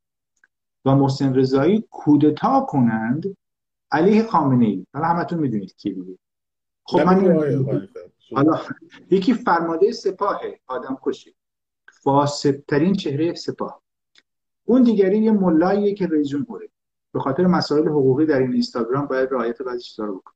و 0.86 0.96
محسن 0.96 1.36
رضایی 1.36 1.88
کودتا 1.92 2.62
کنند 2.70 3.38
علیه 3.92 4.24
خامنه 4.24 4.66
ای. 4.66 4.86
حالا 4.94 5.06
همتون 5.06 5.40
می‌دونید 5.40 5.76
کی 5.76 5.94
دیگه. 5.94 6.18
خب 6.84 7.00
من 7.00 7.44
حالا 8.36 8.60
یکی 9.12 9.34
فرمانده 9.34 9.92
سپاه 9.92 10.42
آدم 10.68 10.98
کشی. 11.02 11.36
فاسدترین 12.04 12.94
چهره 12.94 13.34
سپاه. 13.34 13.82
اون 14.66 14.84
دیگری 14.84 15.18
یه 15.18 15.32
ملاییه 15.32 15.94
که 15.94 16.08
رئیس 16.08 16.28
جمهوره. 16.28 16.70
به 17.12 17.20
خاطر 17.20 17.46
مسائل 17.46 17.88
حقوقی 17.88 18.26
در 18.26 18.40
این 18.40 18.52
اینستاگرام 18.52 19.06
باید 19.06 19.30
رعایت 19.32 19.62
بعضی 19.62 19.84
چیزا 19.84 20.06
رو 20.06 20.16
بکنه. 20.18 20.36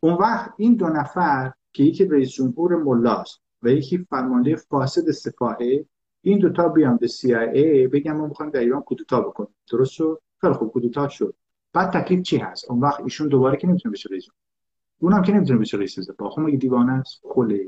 اون 0.00 0.14
وقت 0.14 0.52
این 0.56 0.74
دو 0.74 0.88
نفر 0.88 1.52
که 1.72 1.82
یکی 1.82 2.04
رئیس 2.04 2.28
جمهور 2.28 2.76
ملاست 2.76 3.40
و 3.62 3.68
یکی 3.68 3.98
فرمانده 3.98 4.56
فاسد 4.56 5.10
سپاهه 5.10 5.84
این 6.28 6.38
دوتا 6.38 6.68
بیان 6.68 6.96
به 6.96 7.08
CIA 7.08 7.88
بگم 7.92 8.16
ما 8.16 8.26
می‌خوایم 8.26 8.52
در 8.52 8.60
ایران 8.60 8.82
کودتا 8.82 9.20
بکنیم. 9.20 9.54
درست 9.70 9.92
شد؟ 9.92 10.20
خیلی 10.40 10.52
خوب 10.52 10.72
کودتا 10.72 11.08
شد. 11.08 11.34
بعد 11.72 11.90
تکلیف 11.90 12.22
چی 12.22 12.36
هست؟ 12.36 12.70
اون 12.70 12.80
وقت 12.80 13.00
ایشون 13.00 13.28
دوباره 13.28 13.56
که 13.56 13.66
نمی‌تونه 13.66 13.92
بشه 13.92 14.08
رئیس 14.12 14.24
اونم 14.98 15.22
که 15.22 15.32
نمی‌تونه 15.32 15.58
بشه 15.58 15.76
رئیس 15.76 16.00
سپاه 16.00 16.30
خب 16.30 16.40
مگه 16.40 16.56
دیوانه 16.56 16.92
است؟ 16.92 17.20
خله 17.22 17.66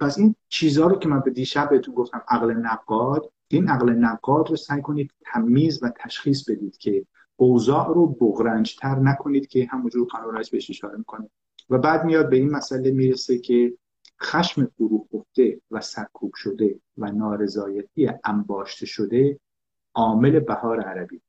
پس 0.00 0.18
این 0.18 0.34
چیزها 0.48 0.86
رو 0.86 0.98
که 0.98 1.08
من 1.08 1.20
به 1.20 1.30
دیشب 1.30 1.70
بهتون 1.70 1.94
گفتم 1.94 2.22
عقل 2.28 2.52
نقاد 2.52 3.32
این 3.48 3.68
عقل 3.68 3.90
نقاد 3.90 4.50
رو 4.50 4.56
سعی 4.56 4.82
کنید 4.82 5.10
تمیز 5.20 5.82
و 5.82 5.92
تشخیص 6.00 6.50
بدید 6.50 6.76
که 6.76 7.06
اوضاع 7.36 7.94
رو 7.94 8.06
بغرنجتر 8.06 8.98
نکنید 8.98 9.46
که 9.46 9.68
همونجور 9.70 10.06
قانون 10.06 10.42
بهش 10.52 10.70
اشاره 10.70 10.98
می‌کنه. 10.98 11.30
و 11.70 11.78
بعد 11.78 12.04
میاد 12.04 12.30
به 12.30 12.36
این 12.36 12.50
مسئله 12.50 12.90
می‌رسه 12.90 13.38
که 13.38 13.72
خشم 14.22 14.66
فرو 14.66 15.06
خفته 15.14 15.60
و 15.70 15.80
سرکوب 15.80 16.34
شده 16.34 16.80
و 16.98 17.12
نارضایتی 17.12 18.10
انباشته 18.24 18.86
شده 18.86 19.40
عامل 19.94 20.40
بهار 20.40 20.80
عربی. 20.80 21.20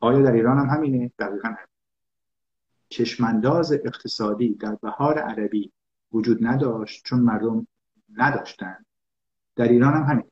آیا 0.00 0.22
در 0.22 0.32
ایران 0.32 0.58
هم 0.58 0.76
همینه؟ 0.76 1.12
دقیقا 1.18 1.48
هم. 1.48 1.68
چشمانداز 2.88 3.72
اقتصادی 3.72 4.54
در 4.54 4.74
بهار 4.74 5.18
عربی 5.18 5.72
وجود 6.12 6.46
نداشت 6.46 7.04
چون 7.04 7.20
مردم 7.20 7.66
نداشتن. 8.16 8.84
در 9.56 9.68
ایران 9.68 9.92
هم 9.92 10.02
همین. 10.02 10.30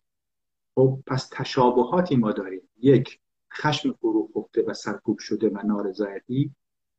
خب 0.74 0.98
پس 1.06 1.28
تشابهاتی 1.32 2.16
ما 2.16 2.32
داریم. 2.32 2.68
یک 2.80 3.20
خشم 3.52 3.92
فرو 3.92 4.28
خفته 4.36 4.62
و 4.62 4.74
سرکوب 4.74 5.18
شده 5.18 5.48
و 5.48 5.66
نارضایتی. 5.66 6.54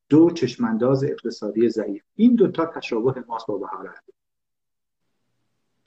دو 0.10 0.32
چشمانداز 0.32 1.04
اقتصادی 1.04 1.70
ضعیف. 1.70 2.04
این 2.16 2.36
دوتا 2.36 2.66
تشابه 2.66 3.24
ماست 3.28 3.48
با 3.48 3.58
بهار 3.58 3.88
عربی. 3.88 4.14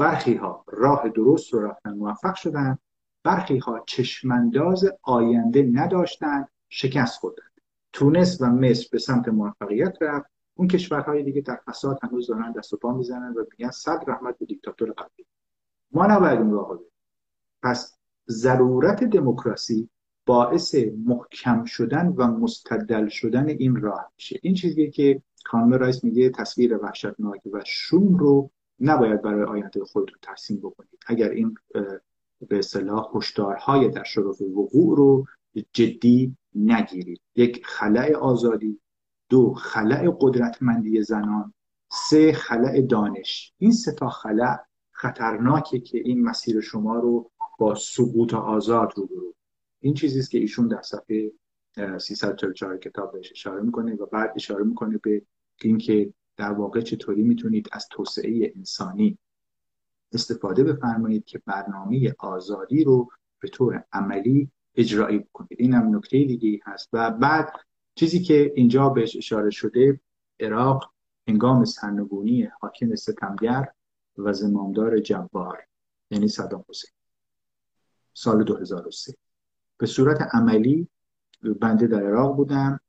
برخی 0.03 0.35
ها 0.35 0.65
راه 0.69 1.09
درست 1.09 1.55
رو 1.55 1.61
رفتن 1.61 1.95
موفق 1.95 2.35
شدن. 2.35 2.79
برخی 3.25 3.59
ها 3.59 3.85
چشمانداز 3.87 4.85
آینده 5.03 5.71
نداشتند 5.73 6.49
شکست 6.69 7.19
خوردن. 7.19 7.43
تونس 7.93 8.41
و 8.41 8.47
مصر 8.47 8.89
به 8.93 8.99
سمت 8.99 9.29
موفقیت 9.29 9.97
رفت. 10.01 10.31
اون 10.55 10.69
کشورهای 10.69 11.23
دیگه 11.23 11.41
در 11.41 11.61
فساد 11.67 11.99
هنوز 12.03 12.27
دارن 12.27 12.53
دست 12.53 12.73
و 12.73 12.77
پا 12.77 12.93
می‌زنن 12.93 13.35
و 13.35 13.45
میگن 13.51 13.71
صد 13.71 14.05
رحمت 14.07 14.39
به 14.39 14.47
دیکتاتور 14.47 14.91
قبلی. 14.91 15.27
ما 15.93 16.07
نباید 16.07 16.39
اون 16.39 16.51
راه 16.51 16.79
پس 17.63 17.99
ضرورت 18.29 19.05
دموکراسی 19.05 19.89
باعث 20.27 20.75
محکم 21.07 21.65
شدن 21.65 22.07
و 22.07 22.27
مستدل 22.27 23.09
شدن 23.09 23.49
این 23.49 23.77
راه 23.77 24.13
میشه. 24.17 24.39
این 24.43 24.55
چیزیه 24.55 24.91
که 24.91 25.23
خانم 25.47 25.75
رایس 25.75 26.05
میگه 26.05 26.31
تصویر 26.31 26.77
وحشتناک 26.77 27.41
و 27.53 27.63
شوم 27.65 28.17
رو 28.17 28.51
نباید 28.83 29.23
برای 29.23 29.45
آینده 29.45 29.85
خود 29.85 30.11
رو 30.11 30.17
ترسیم 30.23 30.57
بکنید. 30.57 30.99
اگر 31.07 31.31
این 31.31 31.55
به 32.49 32.59
اصطلاح 32.59 33.17
هشدارهای 33.17 33.89
در 33.89 34.05
شرف 34.05 34.41
وقوع 34.41 34.97
رو 34.97 35.27
جدی 35.73 36.37
نگیرید. 36.55 37.21
یک 37.37 37.67
خلع 37.67 38.17
آزادی 38.17 38.81
دو 39.29 39.55
خلع 39.55 40.17
قدرتمندی 40.21 41.03
زنان 41.03 41.55
سه 41.89 42.33
خلع 42.33 42.81
دانش. 42.81 43.53
این 43.59 43.73
سه 43.73 43.93
تا 43.93 44.09
خلع 44.09 44.57
خطرناکه 44.91 45.81
که 45.81 45.99
این 45.99 46.23
مسیر 46.23 46.61
شما 46.61 46.99
رو 46.99 47.31
با 47.59 47.75
سقوط 47.75 48.35
آزاد 48.35 48.93
رو 48.97 49.07
برو 49.07 49.35
این 49.81 49.95
چیزی 49.95 50.19
است 50.19 50.31
که 50.31 50.39
ایشون 50.39 50.69
در 50.69 50.83
صفحه 50.83 51.33
344 51.99 52.79
کتاب 52.79 53.13
بهش 53.13 53.33
اشاره 53.33 53.63
می‌کنه 53.63 53.95
و 53.95 54.07
بعد 54.07 54.33
اشاره 54.37 54.65
می‌کنه 54.65 54.99
به 54.99 55.23
اینکه 55.63 56.13
در 56.43 56.53
واقع 56.53 56.81
چطوری 56.81 57.23
می‌تونید 57.23 57.69
از 57.73 57.89
توسعه 57.91 58.53
انسانی 58.57 59.19
استفاده 60.13 60.65
بفرمایید 60.65 61.25
که 61.25 61.43
برنامه 61.47 62.15
آزادی 62.19 62.85
رو 62.85 63.11
به 63.41 63.49
طور 63.49 63.85
عملی 63.93 64.51
اجرایی 64.75 65.19
بکنید. 65.19 65.59
این 65.59 65.75
هم 65.75 65.97
نکته 65.97 66.25
دیگه 66.25 66.61
هست. 66.65 66.89
و 66.93 67.11
بعد 67.11 67.53
چیزی 67.95 68.23
که 68.23 68.53
اینجا 68.57 68.89
بهش 68.89 69.17
اشاره 69.17 69.51
شده 69.51 70.01
عراق 70.41 70.93
هنگام 71.29 71.65
سرنگونی 71.65 72.49
حاکم 72.61 72.95
ستمگر 72.95 73.69
و 74.19 74.33
زمامدار 74.33 74.99
جبار 74.99 75.59
یعنی 76.11 76.29
صدام 76.29 76.65
حسین 76.69 76.91
سال 78.15 78.45
2003 78.45 79.15
به 79.79 79.87
صورت 79.87 80.29
عملی 80.35 80.89
بنده 81.61 81.87
در 81.87 82.03
عراق 82.07 82.37
بودم 82.37 82.81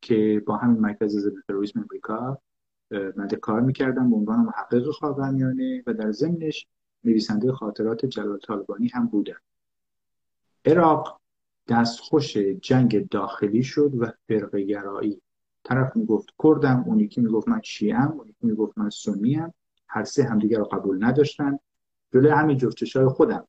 که 0.00 0.42
با 0.46 0.56
همین 0.56 0.80
مرکز 0.80 1.16
ضد 1.16 1.32
تروریسم 1.48 1.80
امریکا 1.80 2.38
من 2.90 3.28
کار 3.28 3.60
می‌کردم 3.60 4.10
به 4.10 4.16
عنوان 4.16 4.38
محقق 4.38 4.90
خاورمیانه 4.90 5.82
و 5.86 5.94
در 5.94 6.12
ضمنش 6.12 6.66
نویسنده 7.04 7.52
خاطرات 7.52 8.06
جلال 8.06 8.38
طالبانی 8.38 8.88
هم 8.88 9.06
بودم. 9.06 9.40
عراق 10.64 11.20
دستخوش 11.68 12.36
جنگ 12.36 13.08
داخلی 13.08 13.62
شد 13.62 13.92
و 13.98 14.12
فرقه 14.28 14.62
گرایی. 14.62 15.20
طرف 15.64 15.96
می‌گفت 15.96 16.28
کردم 16.42 16.84
اون 16.86 17.00
یکی 17.00 17.20
می‌گفت 17.20 17.48
من 17.48 17.60
شیعم 17.62 18.12
اون 18.12 18.28
یکی 18.28 18.46
می‌گفت 18.46 18.78
من 18.78 18.90
سنیم 18.90 19.54
هر 19.88 20.04
سه 20.04 20.24
همدیگر 20.24 20.58
رو 20.58 20.64
قبول 20.64 21.04
نداشتن. 21.04 21.58
جلوی 22.12 22.30
همین 22.30 22.58
جفتشای 22.58 23.06
خودم. 23.06 23.46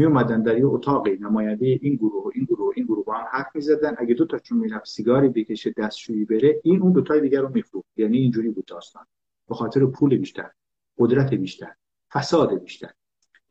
می 0.00 0.06
اومدن 0.06 0.42
در 0.42 0.58
یه 0.58 0.66
اتاقی 0.66 1.16
نماینده 1.16 1.78
این 1.82 1.94
گروه 1.96 2.24
و 2.24 2.30
این 2.34 2.44
گروه 2.44 2.68
و 2.68 2.72
این 2.76 2.84
گروه 2.84 3.04
با 3.04 3.14
هم 3.14 3.26
حرف 3.32 3.46
می‌زدن. 3.54 3.94
اگه 3.98 4.14
دو 4.14 4.26
تاشون 4.26 4.58
می‌رفت 4.58 4.86
سیگاری 4.86 5.28
بکشه 5.28 5.74
دستشویی 5.76 6.24
بره 6.24 6.60
این 6.64 6.82
اون 6.82 6.92
دو 6.92 7.02
تای 7.02 7.20
دیگر 7.20 7.40
رو 7.40 7.48
میفروخت. 7.48 7.88
یعنی 7.96 8.18
اینجوری 8.18 8.50
بود 8.50 8.64
داستان. 8.64 9.06
به 9.48 9.54
خاطر 9.54 9.86
پول 9.86 10.16
بیشتر 10.16 10.50
قدرت 10.98 11.34
بیشتر 11.34 11.74
فساد 12.12 12.58
بیشتر. 12.62 12.90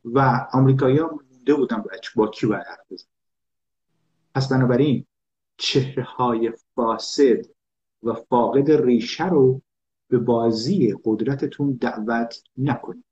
و 0.04 0.48
آمریکایی‌ها 0.52 1.20
مونده 1.32 1.54
بودن 1.54 1.84
با 2.16 2.26
کی 2.26 2.46
باید 2.46 2.66
حرف 2.66 2.92
بزن 2.92 3.08
پس 4.34 4.52
بنابراین 4.52 5.06
چهره 5.56 6.02
های 6.02 6.52
فاسد 6.74 7.46
و 8.02 8.14
فاقد 8.14 8.70
ریشه 8.70 9.28
رو 9.28 9.62
به 10.08 10.18
بازی 10.18 10.94
قدرتتون 11.04 11.78
دعوت 11.80 12.42
نکنید. 12.58 13.04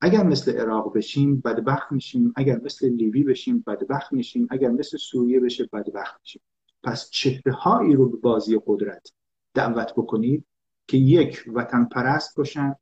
اگر 0.00 0.22
مثل 0.22 0.56
عراق 0.56 0.96
بشیم 0.96 1.40
بدبخت 1.40 1.92
میشیم. 1.92 2.32
اگر 2.36 2.60
مثل 2.64 2.88
لیبی 2.88 3.24
بشیم 3.24 3.64
بدبخت 3.66 4.12
میشیم. 4.12 4.48
اگر 4.50 4.70
مثل 4.70 4.96
سوریه 4.96 5.40
بشه 5.40 5.68
بدبخت 5.72 6.20
میشیم. 6.20 6.42
پس 6.82 7.10
چهره 7.10 7.52
هایی 7.52 7.92
رو 7.92 8.08
به 8.08 8.16
بازی 8.16 8.60
قدرت 8.66 9.12
دعوت 9.54 9.92
بکنید 9.96 10.44
که 10.86 10.96
یک 10.96 11.44
وطن 11.54 11.84
پرست 11.84 12.36
باشن. 12.36 12.74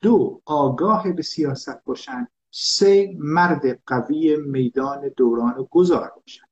دو 0.00 0.42
آگاه 0.44 1.12
به 1.12 1.22
سیاست 1.22 1.84
باشن. 1.84 2.28
سه 2.50 3.14
مرد 3.18 3.82
قوی 3.86 4.36
میدان 4.36 5.10
دوران 5.16 5.66
گذار 5.70 6.12
باشن. 6.16 6.46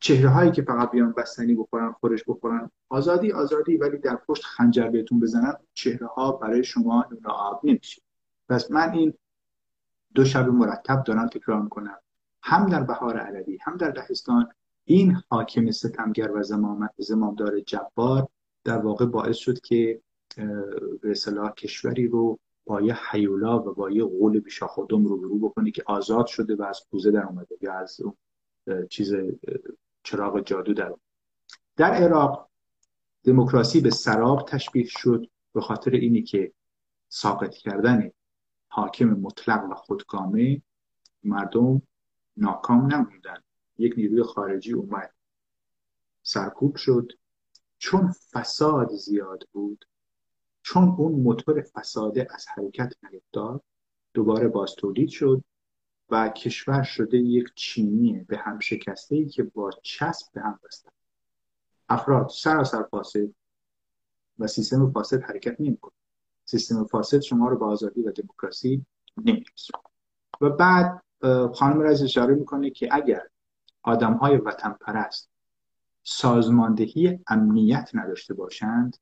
چهره 0.00 0.28
هایی 0.28 0.50
که 0.50 0.62
فقط 0.62 0.90
بیان 0.90 1.12
بستنی 1.12 1.54
بخورن 1.54 1.92
خورش 1.92 2.24
بخورن. 2.26 2.70
آزادی 2.88 3.32
آزادی 3.32 3.76
ولی 3.76 3.98
در 3.98 4.16
پشت 4.16 4.44
خنجر 4.44 4.88
بهتون 4.88 5.20
بزنن 5.20 5.54
چهره 5.74 6.06
ها 6.06 6.32
برای 6.32 6.64
شما 6.64 7.06
نون 7.10 7.26
آب 7.26 7.60
نمیشه. 7.64 8.02
پس 8.48 8.70
من 8.70 8.92
این 8.92 9.14
دو 10.14 10.24
شب 10.24 10.48
مرتب 10.48 11.04
دارم 11.04 11.28
تکرار 11.28 11.62
می‌کنم. 11.62 11.98
هم 12.42 12.66
در 12.66 12.82
بهار 12.82 13.18
عربی 13.18 13.58
هم 13.62 13.76
در 13.76 13.92
لهستان 13.92 14.48
این 14.84 15.16
حاکم 15.30 15.70
ستمگر 15.70 16.30
و 16.30 16.42
زمامدار 16.98 17.60
جبار 17.60 18.28
در 18.64 18.78
واقع 18.78 19.06
باعث 19.06 19.36
شد 19.36 19.60
که 19.60 20.00
به 21.02 21.10
اصطلاح 21.10 21.52
کشوری 21.52 22.08
رو 22.08 22.38
با 22.64 22.80
یه 22.80 22.98
حیولا 23.10 23.58
و 23.58 23.74
با 23.74 23.90
یه 23.90 24.04
قول 24.04 24.40
بیشا 24.40 24.66
خودم 24.66 25.04
رو 25.04 25.16
برو 25.16 25.38
بکنه 25.38 25.70
که 25.70 25.82
آزاد 25.86 26.26
شده 26.26 26.56
و 26.56 26.62
از 26.62 26.80
کوزه 26.90 27.10
در 27.10 27.26
اومده 27.26 27.56
یا 27.60 27.72
از 27.72 28.00
اون 28.00 28.14
چیز 28.86 29.14
چراغ 30.02 30.40
جادو 30.40 30.74
در 30.74 30.94
در 31.76 31.92
عراق 31.92 32.48
دموکراسی 33.24 33.80
به 33.80 33.90
سراب 33.90 34.48
تشبیه 34.48 34.86
شد 34.88 35.26
به 35.52 35.60
خاطر 35.60 35.90
اینی 35.90 36.22
که 36.22 36.52
ساقط 37.08 37.54
کردن 37.54 38.10
حاکم 38.74 39.04
مطلق 39.04 39.70
و 39.70 39.74
خودکامه 39.74 40.62
مردم 41.24 41.82
ناکام 42.36 42.86
نموندن. 42.86 43.42
یک 43.78 43.94
نیروی 43.96 44.22
خارجی 44.22 44.72
اومد. 44.72 45.14
سرکوب 46.22 46.76
شد. 46.76 47.12
چون 47.78 48.12
فساد 48.32 48.92
زیاد 48.92 49.48
بود 49.52 49.84
چون 50.62 50.88
اون 50.98 51.12
موتور 51.12 51.62
فساده 51.62 52.26
از 52.30 52.46
حرکت 52.48 52.92
نیفتاد 53.02 53.62
دوباره 54.14 54.48
باز 54.48 54.74
تولید 54.74 55.08
شد 55.08 55.44
و 56.10 56.28
کشور 56.28 56.82
شده 56.82 57.18
یک 57.18 57.48
چینی 57.54 58.20
به 58.28 58.38
هم 58.38 58.60
شکسته 58.60 59.16
ای 59.16 59.26
که 59.26 59.42
با 59.42 59.70
چسب 59.82 60.32
به 60.32 60.40
هم 60.40 60.60
بستن 60.64 60.90
افراد 61.88 62.28
سراسر 62.28 62.82
فاسد 62.82 63.34
و 64.38 64.46
سیستم 64.46 64.90
فاسد 64.90 65.22
حرکت 65.22 65.60
نمی‌کنه. 65.60 66.03
سیستم 66.58 66.84
فاسد 66.84 67.20
شما 67.20 67.48
رو 67.48 67.58
به 67.58 67.64
آزادی 67.64 68.02
و 68.02 68.12
دموکراسی 68.12 68.86
نمیرسونه. 69.16 69.82
و 70.40 70.50
بعد 70.50 71.02
خانم 71.54 71.80
رئیس 71.80 72.02
اشاره 72.02 72.34
می‌کنه 72.34 72.70
که 72.70 72.88
اگر 72.92 73.22
آدم 73.82 74.12
های 74.12 74.36
وطن 74.36 74.72
پرست 74.80 75.30
سازماندهی 76.02 77.18
امنیت 77.26 77.90
نداشته 77.94 78.34
باشند 78.34 78.96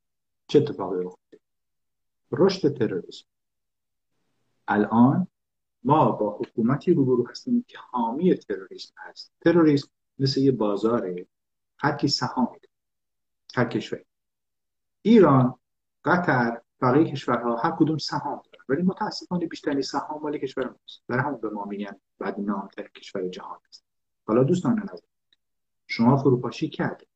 چه 0.47 0.59
اتفاقی 0.59 1.05
افتاده 1.05 1.43
رشد 2.33 2.79
تروریسم 2.79 3.25
الان 4.69 5.27
ما 5.85 6.13
با 6.13 6.31
حکومتی 6.31 6.95
روبرو 6.95 7.27
هستیم 7.27 7.65
که 7.69 7.79
حامی 7.79 8.35
تروریسم 8.35 8.95
هست. 8.97 9.33
تروریسم 9.41 9.89
مثل 10.19 10.41
یه 10.41 10.53
بازاره 10.53 11.27
هر 11.79 11.97
کی 11.97 12.09
سهام 12.09 12.49
میده 12.53 12.69
هر 13.55 13.65
کشور 13.65 14.05
ایران 15.03 15.59
قطر 16.05 16.61
بقیه 16.83 17.13
کشورها 17.13 17.57
هر 17.57 17.71
کدوم 17.71 17.99
سهام 17.99 18.43
دارن. 18.53 18.65
ولی 18.69 18.83
متاسفانه 18.83 19.47
بیشترین 19.47 19.83
سهام 19.83 20.23
مال 20.23 20.39
کشور 20.39 20.65
ماست. 20.65 21.03
برای 21.09 21.23
همون 21.23 21.41
به 21.41 21.51
ما 21.51 21.65
میگن 21.65 22.01
بعد 22.19 22.41
نامتر 22.41 22.89
کشور 22.89 23.29
جهان 23.29 23.59
است. 23.69 23.85
حالا 24.27 24.45
دوستان 24.45 24.79
نظر. 24.79 25.07
شما 25.87 26.17
فروپاشی 26.17 26.69
کرده 26.69 27.07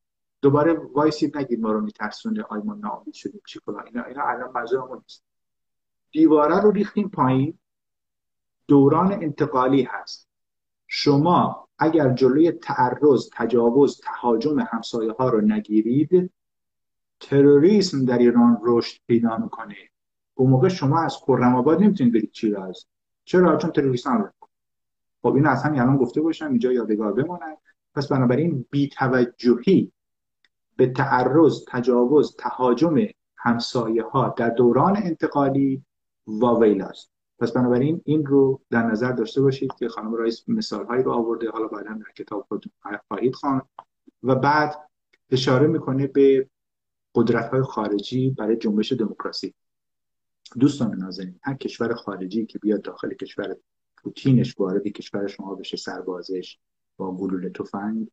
دوباره 0.43 0.73
وایسید 0.73 1.37
نگید 1.39 1.61
ما 1.61 1.73
رو 1.73 1.81
میترسونه. 1.81 2.43
آی 2.43 2.61
ما 2.61 3.05
شدیم. 3.13 3.41
چی 3.47 3.61
فلان 3.61 3.87
اینا 3.87 4.03
اینا 4.03 4.23
الان 4.23 4.51
منظورمون 4.53 4.99
نیست. 4.99 5.25
دیواره 6.11 6.61
رو 6.61 6.71
ریختیم 6.71 7.09
پایین. 7.09 7.59
دوران 8.69 9.13
انتقالی 9.13 9.83
هست. 9.83 10.29
شما 10.87 11.69
اگر 11.79 12.13
جلوی 12.13 12.53
تعرض 12.53 13.31
تجاوز 13.33 14.01
تهاجم 14.01 14.59
همسایه 14.59 15.13
ها 15.13 15.29
رو 15.29 15.41
نگیرید 15.41 16.33
تروریسم 17.21 18.05
در 18.05 18.19
ایران 18.19 18.59
رشد 18.63 19.01
پیدا 19.07 19.37
می‌کنه. 19.37 19.77
اون 20.35 20.51
موقع 20.51 20.69
شما 20.69 21.01
از 21.03 21.17
خرم 21.17 21.55
آباد 21.57 21.83
نمی‌تونید 21.83 22.13
برید 22.13 22.33
چیراز 22.33 22.87
چرا؟ 23.25 23.57
چون 23.57 23.71
تروریست 23.71 24.07
هم 24.07 24.33
خب 25.23 25.35
این 25.35 25.47
از 25.47 25.63
همین 25.63 25.81
الان 25.81 25.97
گفته 25.97 26.21
باشم 26.21 26.47
اینجا 26.47 26.73
یادگار 26.73 27.13
بمانه 27.13 27.57
پس 27.95 28.09
بنابراین 28.09 28.67
بیتوجهی 28.71 29.93
به 30.77 30.87
تعرض 30.87 31.65
تجاوز 31.69 32.37
تهاجم 32.39 32.97
همسایه 33.37 34.03
ها 34.03 34.35
در 34.37 34.51
دوران 34.51 34.97
انتقالی 34.97 35.83
واویلاست 36.27 37.11
پس 37.39 37.53
بنابراین 37.53 38.01
این 38.05 38.27
رو 38.27 38.61
در 38.71 38.83
نظر 38.83 39.13
داشته 39.13 39.43
باشید 39.43 39.73
که 39.79 39.89
خانم 39.89 40.15
رئیس 40.15 40.49
مثال 40.49 40.87
هایی 40.87 41.03
رو 41.03 41.13
آورده. 41.13 41.51
حالا 41.51 41.67
بعدا 41.67 41.93
در 41.93 42.13
کتاب 42.17 42.47
خواهید 43.09 43.35
خوان 43.35 43.63
و 44.23 44.35
بعد 44.35 44.89
اشاره 45.31 45.67
می‌کنه 45.67 46.07
به 46.07 46.49
قدرت 47.17 47.51
های 47.51 47.63
خارجی 47.63 48.31
برای 48.31 48.57
جنبش 48.57 48.93
دموکراسی. 48.93 49.55
دوستان 50.61 50.95
نازنین 50.95 51.41
هر 51.43 51.55
کشور 51.55 51.95
خارجی 51.95 52.47
که 52.47 52.59
بیاد 52.59 52.83
داخل 52.83 53.15
کشور 53.15 53.57
پوتینش 53.97 54.61
وارد 54.61 54.87
کشور 54.87 55.27
شما 55.27 55.55
بشه 55.55 55.77
سربازش 55.77 56.59
با 56.97 57.17
گلوله 57.17 57.51
تفنگ 57.51 58.09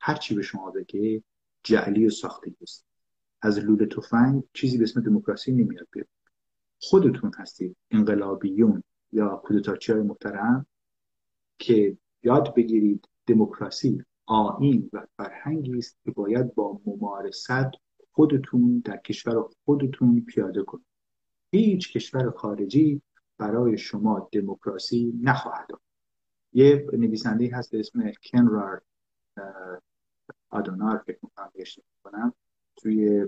هر 0.00 0.14
چی 0.14 0.34
به 0.34 0.42
شما 0.42 0.70
بگه 0.70 1.22
جعلی 1.62 2.06
و 2.06 2.10
ساخته 2.10 2.54
است. 2.62 2.86
از 3.42 3.58
لوله 3.58 3.86
تفنگ 3.86 4.42
چیزی 4.52 4.78
به 4.78 4.84
اسم 4.84 5.00
دموکراسی 5.00 5.52
نمیاد 5.52 5.86
بیاد. 5.92 6.08
خودتون 6.80 7.32
هستید 7.38 7.76
انقلابیون 7.90 8.82
یا 9.12 9.36
کودتاچی 9.36 9.92
های 9.92 10.02
محترم 10.02 10.66
که 11.58 11.98
یاد 12.22 12.54
بگیرید 12.54 13.08
دموکراسی 13.26 14.04
آین 14.26 14.90
و 14.92 15.06
فرهنگی 15.16 15.78
است 15.78 15.98
که 16.04 16.10
باید 16.10 16.54
با 16.54 16.80
ممارست 16.86 17.50
خودتون 18.14 18.82
در 18.84 18.96
کشور 18.96 19.48
خودتون 19.64 20.20
پیاده 20.20 20.62
کنید. 20.62 20.86
هیچ 21.50 21.92
کشور 21.92 22.30
خارجی 22.30 23.02
برای 23.38 23.78
شما 23.78 24.28
دموکراسی 24.32 25.12
نخواهد 25.22 25.68
داد 25.68 25.80
یه 26.52 26.86
نویسنده 26.92 27.50
هست 27.52 27.70
به 27.70 27.80
اسم 27.80 28.12
کنرار 28.32 28.82
آدونار 30.50 30.98
فکر 31.06 31.18
می‌کنم 31.22 32.32
توی 32.76 33.26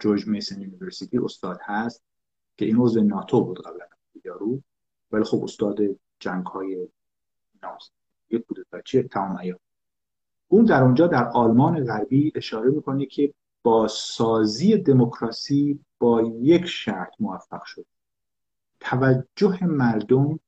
جورج 0.00 0.26
میسن 0.26 0.60
یونیورسیتی 0.60 1.18
استاد 1.18 1.58
هست 1.62 2.02
که 2.56 2.64
این 2.64 2.76
عضو 2.76 3.02
ناتو 3.02 3.44
بود 3.44 3.62
قبلا 3.62 3.86
یارو. 4.24 4.62
ولی 5.12 5.24
خب 5.24 5.42
استاد 5.42 5.78
جنگ 6.18 6.46
های 6.46 6.88
ناز. 7.62 7.90
یک 8.30 8.44
بچه 8.72 9.02
تمام 9.02 9.36
اون 10.48 10.64
در 10.64 10.82
اونجا 10.82 11.06
در 11.06 11.28
آلمان 11.28 11.84
غربی 11.84 12.32
اشاره 12.34 12.70
می‌کنه 12.70 13.06
که 13.06 13.34
با 13.62 13.88
سازی 13.88 14.76
دموکراسی 14.76 15.80
با 15.98 16.22
یک 16.22 16.66
شرط 16.66 17.10
موفق 17.20 17.64
شد. 17.64 17.86
توجه 18.80 19.64
مردم 19.64 20.40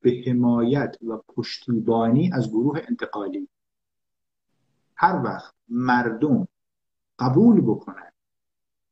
به 0.00 0.22
حمایت 0.26 0.96
و 1.02 1.18
پشتیبانی 1.28 2.30
از 2.32 2.50
گروه 2.50 2.80
انتقالی. 2.88 3.48
هر 4.96 5.22
وقت 5.24 5.54
مردم 5.68 6.48
قبول 7.18 7.60
بکنن 7.60 8.12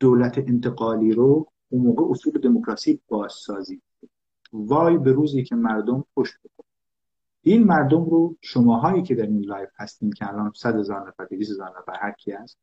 دولت 0.00 0.38
انتقالی 0.38 1.12
رو 1.12 1.46
اون 1.68 1.82
موقع 1.82 2.10
اصول 2.10 2.32
دموکراسی 2.32 3.00
بازسازی 3.08 3.82
وای 4.52 4.98
به 4.98 5.12
روزی 5.12 5.44
که 5.44 5.54
مردم 5.54 6.04
پشت 6.16 6.34
بکنن 6.44 6.61
این 7.42 7.64
مردم 7.64 8.04
رو 8.04 8.36
شماهایی 8.40 9.02
که 9.02 9.14
در 9.14 9.26
این 9.26 9.44
live 9.44 9.70
هستین 9.76 10.12
که 10.12 10.28
الان 10.28 10.52
صد 10.56 10.76
هزار 10.76 11.08
نفر 11.08 11.24
دویست 11.24 11.50
هزار 11.50 11.78
نفر 11.78 11.98
هر 12.00 12.12
کی 12.12 12.32
هست 12.32 12.58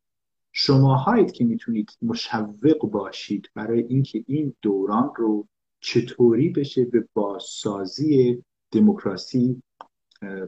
شماهایید 0.51 1.31
که 1.31 1.45
می‌تونید 1.45 1.97
مشوق 2.01 2.89
باشید 2.91 3.49
برای 3.55 3.83
اینکه 3.83 4.23
این 4.27 4.55
دوران 4.61 5.11
رو 5.15 5.47
چطوری 5.79 6.49
بشه 6.49 6.85
به 6.85 7.07
بازسازی 7.13 8.43
دموکراسی 8.71 9.63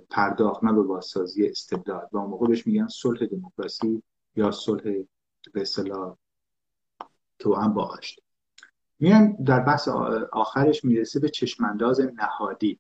پرداخت 0.10 0.64
نه 0.64 0.74
به 0.74 0.84
بازسازی 0.84 1.48
استبداد. 1.48 2.10
و 2.14 2.20
موقع 2.20 2.48
بهش 2.48 2.68
میگن 2.68 2.88
صلح 2.88 3.26
دموکراسی 3.26 4.04
یا 4.36 4.52
صلح 4.52 4.84
به 5.54 5.62
اصطلاح 5.62 6.16
هم 7.46 7.74
با 7.74 7.84
آشتی 7.84 8.22
میان 9.00 9.32
در 9.32 9.60
بحث 9.60 9.88
آخرش 10.32 10.86
می‌رسه 10.86 11.20
به 11.20 11.30
چشمانداز 11.30 12.00
نهادی. 12.00 12.80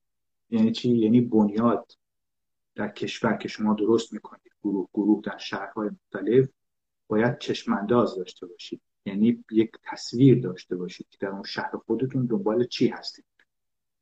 یعنی 0.51 0.71
چی؟ 0.71 0.89
یعنی 0.89 1.21
بنیاد 1.21 1.91
در 2.75 2.89
کشور 2.89 3.37
که 3.37 3.47
شما 3.47 3.73
درست 3.73 4.13
می‌کنید 4.13 4.51
گروه 4.63 4.87
گروه 4.93 5.21
در 5.23 5.37
شهرهای 5.37 5.89
مختلف 5.89 6.49
باید 7.07 7.37
چشمانداز 7.37 8.15
داشته 8.15 8.45
باشید. 8.47 8.81
یعنی 9.05 9.43
یک 9.51 9.71
تصویر 9.83 10.41
داشته 10.41 10.75
باشید 10.75 11.07
که 11.09 11.17
در 11.21 11.27
اون 11.27 11.43
شهر 11.43 11.71
خودتون 11.85 12.25
دنبال 12.25 12.67
چی 12.67 12.87
هستید. 12.87 13.25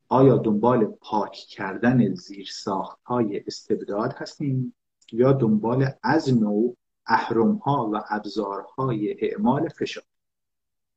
آیا 0.08 0.38
دنبال 0.38 0.86
پاک 0.86 1.32
کردن 1.32 2.14
زیرساخت 2.14 3.04
های 3.04 3.44
استبداد 3.48 4.14
هستیم 4.14 4.76
یا 5.12 5.34
دنبال 5.34 5.90
از 6.04 6.34
نوع 6.34 6.78
احرام 7.08 7.56
ها 7.56 7.90
و 7.94 8.04
ابزارهای 8.10 9.16
اعمال 9.20 9.70
فشار؟ 9.70 10.04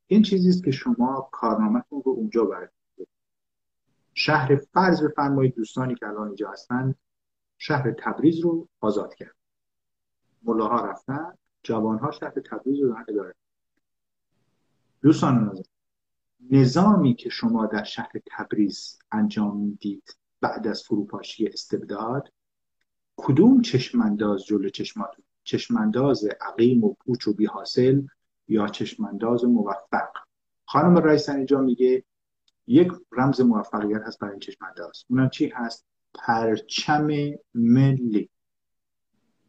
این 0.07 0.21
چیزی 0.21 0.49
است 0.49 0.63
که 0.63 0.71
شما 0.71 1.29
کارنامهتون 1.31 2.01
رو 2.05 2.11
اونجا 2.11 2.45
برد 2.45 2.73
شهر 4.13 4.55
فرض 4.55 5.03
بفرمایید 5.03 5.55
دوستانی 5.55 5.95
که 5.95 6.07
الان 6.07 6.27
اینجا 6.27 6.51
هستن 6.51 6.95
شهر 7.57 7.91
تبریز 7.91 8.39
رو 8.39 8.69
آزاد 8.79 9.13
کرد. 9.13 9.35
ملاها 10.43 10.85
رفتن 10.85 11.33
جوانها 11.63 12.11
شهر 12.11 12.33
تبریز 12.51 12.79
رو 12.79 12.95
اداره 13.09 13.35
دوستان 15.01 15.45
نظر 15.45 15.63
نظامی 16.51 17.15
که 17.15 17.29
شما 17.29 17.65
در 17.65 17.83
شهر 17.83 18.11
تبریز 18.31 18.99
انجام 19.11 19.57
می‌دید 19.57 20.17
بعد 20.41 20.67
از 20.67 20.83
فروپاشی 20.83 21.47
استبداد 21.47 22.31
کدوم 23.17 23.61
چشمانداز 23.61 24.45
جلو 24.45 24.69
چشماتون؟ 24.69 25.25
چشمانداز 25.43 26.25
عقیم 26.41 26.83
و 26.83 26.93
پوچ 26.93 27.27
و 27.27 27.33
بیحاصل 27.33 28.01
یا 28.47 28.67
چشمانداز 28.67 29.45
موفق؟ 29.45 30.09
خانم 30.65 30.97
رئیس 30.97 31.29
اینجا 31.29 31.61
میگه 31.61 32.03
یک 32.67 32.91
رمز 33.11 33.41
موفقیت 33.41 34.01
هست 34.01 34.19
برای 34.19 34.31
این 34.31 34.39
چشمانداز 34.39 35.05
اونم 35.09 35.29
چی 35.29 35.47
هست؟ 35.55 35.85
پرچم 36.13 37.07
ملی. 37.53 38.29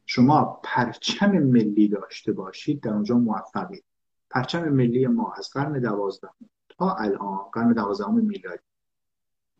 شما 0.06 0.60
پرچم 0.64 1.30
ملی 1.38 1.88
داشته 1.88 2.32
باشید 2.32 2.80
در 2.80 2.90
اونجا 2.90 3.18
موفقید. 3.18 3.84
پرچم 4.30 4.68
ملی 4.68 5.06
ما 5.06 5.32
از 5.32 5.50
قرن 5.50 5.80
دوازدهم 5.80 6.50
تا 6.68 6.94
الان 6.94 7.38
قرن 7.52 7.72
دوازدهم 7.72 8.14
میلادی. 8.14 8.62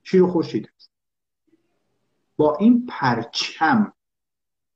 شیر 0.02 0.22
و 0.22 0.26
خورشید 0.26 0.70
است 0.76 0.90
با 2.36 2.56
این 2.56 2.86
پرچم 2.86 3.92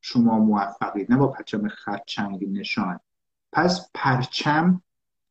شما 0.00 0.38
موفقید 0.38 1.12
نه 1.12 1.18
با 1.18 1.28
پرچم 1.28 1.68
خرچنگ 1.68 2.58
نشان. 2.58 3.00
پس 3.52 3.90
پرچم 3.94 4.82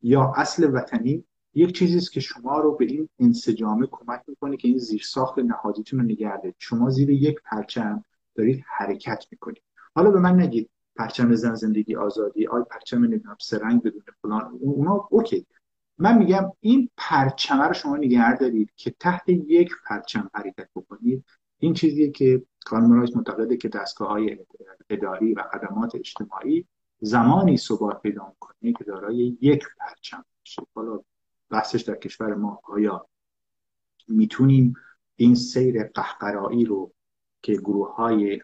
یا 0.01 0.33
اصل 0.35 0.73
وطنی 0.73 1.26
یک 1.57 1.71
چیزی 1.75 1.97
است 1.97 2.11
که 2.11 2.19
شما 2.19 2.59
رو 2.59 2.75
به 2.75 2.85
این 2.85 3.09
انسجامه 3.19 3.87
کمک 3.91 4.21
می‌کنه 4.27 4.57
که 4.57 4.67
این 4.67 4.77
زیرساخت 4.77 5.39
نهادیتون 5.39 5.99
رو 5.99 6.05
نگرده 6.05 6.53
شما 6.57 6.89
زیر 6.89 7.09
یک 7.09 7.39
پرچم 7.45 8.03
دارید 8.35 8.63
حرکت 8.67 9.25
می‌کنید. 9.31 9.61
حالا 9.95 10.11
به 10.11 10.19
من 10.19 10.39
نگید. 10.39 10.69
پرچم 10.95 11.35
زن 11.35 11.55
زندگی 11.55 11.95
آزادی 11.95 12.47
آی 12.47 12.63
پرچم 12.69 13.03
نمی‌دونم 13.03 13.37
سه 13.39 13.56
رنگ 13.56 13.81
بدون 13.83 14.01
فلان. 14.21 14.57
اونا 14.61 15.07
OK. 15.11 15.45
من 15.97 16.17
میگم 16.17 16.51
این 16.59 16.89
پرچمه 16.97 17.63
رو 17.63 17.73
شما 17.73 17.97
نگه 17.97 18.37
دارید 18.37 18.71
که 18.75 18.95
تحت 18.99 19.29
یک 19.29 19.71
پرچم 19.87 20.29
حرکت 20.33 20.69
بکنید. 20.75 21.25
این 21.59 21.73
چیزیه 21.73 22.11
که 22.11 22.43
خانم 22.65 22.93
رایس 22.93 23.15
معتقده 23.15 23.57
که 23.57 23.69
دستگاه 23.69 24.09
های 24.09 24.37
اداری 24.89 25.33
و 25.33 25.43
خدمات 25.43 25.95
اجتماعی 25.95 26.65
زمانی 26.99 27.57
ثبات 27.57 28.01
پیدا 28.01 28.27
می‌کنه 28.27 28.73
که 28.73 28.83
دارای 28.83 29.37
یک 29.41 29.63
پرچم. 29.79 30.25
باشه 30.39 30.61
حالا 30.75 30.99
بحثش 31.49 31.81
در 31.81 31.95
کشور 31.95 32.35
ما. 32.35 32.59
آیا 32.63 33.07
می‌تونیم 34.07 34.73
این 35.15 35.35
سیر 35.35 35.83
قهقرایی 35.83 36.65
رو 36.65 36.93
که 37.41 37.53
گروه 37.53 37.95
های 37.95 38.41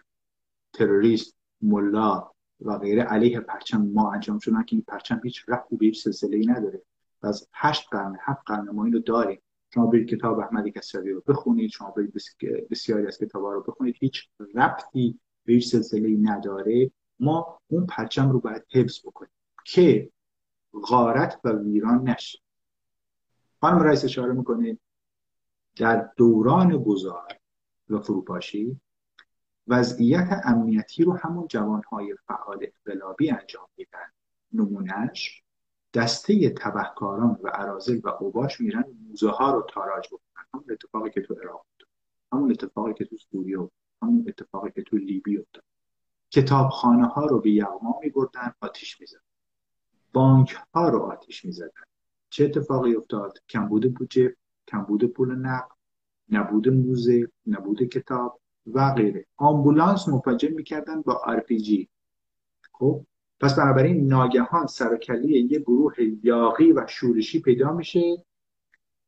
تروریست 0.74 1.38
ملا 1.62 2.32
و 2.62 2.78
غیره 2.78 3.04
علیه 3.04 3.40
پرچم 3.40 3.82
ما 3.82 4.12
انجام 4.12 4.40
شدن 4.40 4.64
که 4.64 4.76
این 4.76 4.86
پرچم 4.88 5.22
هیچ 5.24 5.46
رفتی 5.48 5.76
به 5.76 5.86
هیچ 5.86 6.04
سلسله 6.04 6.38
ای 6.38 6.46
نداره 6.46 6.82
و 7.24 7.28
از 7.28 7.48
هشت 7.54 7.88
قرن 7.92 8.18
هفت 8.22 8.42
قرن 8.46 8.70
ما 8.70 8.86
اینو 8.86 9.00
داریم. 9.00 9.42
شما 9.74 9.86
برید 9.86 10.10
کتاب 10.10 10.40
احمدی 10.40 10.72
کسروی 10.72 11.12
رو 11.12 11.24
بخونید 11.28 11.70
شما 11.70 11.92
برید 11.92 12.14
بسیاری 12.72 13.08
از 13.08 13.18
کتاب 13.18 13.44
رو 13.46 13.64
بخونید 13.64 13.96
هیچ 14.00 14.30
ربطی 14.56 15.20
به 15.46 15.54
هیچ 15.54 15.68
سلسله 15.68 16.08
ای 16.08 16.18
نداره. 16.18 16.92
ما 17.20 17.60
اون 17.68 17.86
پرچم 17.86 18.30
رو 18.30 18.40
باید 18.40 18.64
حفظ 18.72 19.00
بکنیم 19.06 19.32
که 19.66 20.12
غارت 20.88 21.40
و 21.44 21.50
ویران 21.50 22.10
نشه. 22.10 22.40
خانم 23.64 23.80
رئیس 23.80 24.06
اشاره 24.06 24.34
می‌کنه 24.34 24.78
در 25.76 26.10
دوران 26.18 26.84
گذار 26.84 27.28
و 27.90 28.00
فروپاشی 28.00 28.80
وضعیت 29.68 30.42
امنیتی 30.44 31.04
رو 31.04 31.18
همون 31.18 31.48
جوانهای 31.48 32.16
فعال 32.28 32.68
انقلابی 32.86 33.32
انجام 33.32 33.68
میدن. 33.78 34.12
نمونهش 34.54 35.44
دسته 35.94 36.50
تبهکاران 36.50 37.40
و 37.44 37.48
عرازل 37.48 38.02
و 38.04 38.10
اوباش 38.10 38.62
میرن 38.62 38.86
موزه 39.08 39.30
ها 39.30 39.52
رو 39.52 39.68
تاراج 39.70 40.08
بکنن. 40.08 40.46
همون 40.54 40.66
اتفاقی 40.72 41.10
که 41.10 41.22
تو 41.22 41.34
عراق 41.34 41.56
افتاد. 41.56 41.88
همون 42.34 42.52
اتفاقی 42.52 42.94
که 42.94 43.06
تو 43.06 43.18
سوریه 43.18 43.60
افتاد. 43.60 43.80
همون 44.02 44.26
اتفاقی 44.28 44.72
که 44.72 44.84
تو 44.84 44.98
لیبی 44.98 45.38
افتاد. 45.38 45.64
کتابخانه 46.32 47.08
ها 47.08 47.26
رو 47.26 47.40
به 47.40 47.52
یغما 47.52 48.00
میبردن 48.04 48.54
آتیش 48.62 49.02
می‌زدن. 49.02 49.20
بانک 50.14 50.58
ها 50.74 50.90
رو 50.90 51.00
آتیش 51.00 51.46
می‌زدن. 51.46 51.84
چه 52.34 52.46
اتفاقی 52.46 52.96
افتاد؟ 52.96 53.38
کمبود 53.50 53.94
بودجه 53.94 54.36
کمبود 54.68 55.04
پول 55.06 55.36
نقد 55.36 55.72
نبود 56.30 56.70
موزه 56.70 57.28
نبود 57.48 57.84
کتاب 57.84 58.40
و 58.74 58.94
غیره. 58.94 59.26
آمبولانس 59.38 60.08
منفجر 60.08 60.50
می‌کردن 60.50 61.02
با 61.02 61.22
آرپیجی 61.26 61.90
خب 62.72 63.06
پس 63.40 63.60
بنابراین 63.60 64.08
ناگهان 64.08 64.68
سرکلی 64.68 65.40
یه 65.40 65.60
گروه 65.60 65.94
یاقی 66.24 66.72
و 66.72 66.88
شورشی 66.88 67.42
پیدا 67.42 67.74
میشه 67.74 68.26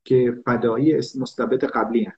که 0.03 0.41
فدایی 0.45 0.95
مستبد 0.95 1.63
قبلی 1.63 2.03
هن. 2.03 2.17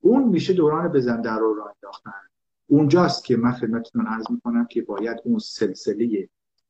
اون 0.00 0.28
میشه 0.28 0.52
دوران 0.52 0.88
بزنده 0.88 1.30
رو 1.32 1.54
را 1.54 1.74
انداختن. 1.74 2.28
اونجاست 2.66 3.24
که 3.24 3.36
من 3.36 3.52
خدمتتون 3.52 4.06
عرض 4.06 4.30
می‌کنم 4.30 4.66
که 4.66 4.82
باید 4.82 5.18
اون 5.24 5.38
سلسله 5.38 6.28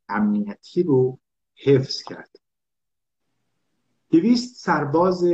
امنیتی 0.08 0.82
رو 0.82 1.18
حفظ 1.56 2.02
کرد. 2.02 2.41
دویست 4.12 4.64
سرباز 4.64 5.24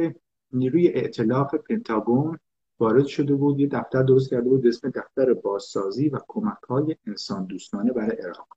نیروی 0.53 0.89
ائتلاف 0.89 1.55
پنتاگون 1.55 2.39
وارد 2.81 3.07
شده 3.07 3.35
بود. 3.35 3.61
یه 3.61 3.67
دفتر 3.67 4.03
درست 4.03 4.31
کرده 4.31 4.49
بود 4.49 4.67
اسم 4.67 4.91
دفتر 4.91 5.35
بازسازی 5.35 6.09
و 6.09 6.19
کمک 6.29 6.63
های 6.69 6.97
انسان 7.07 7.45
دوستانه 7.45 7.93
برای 7.93 8.17
عراق. 8.17 8.49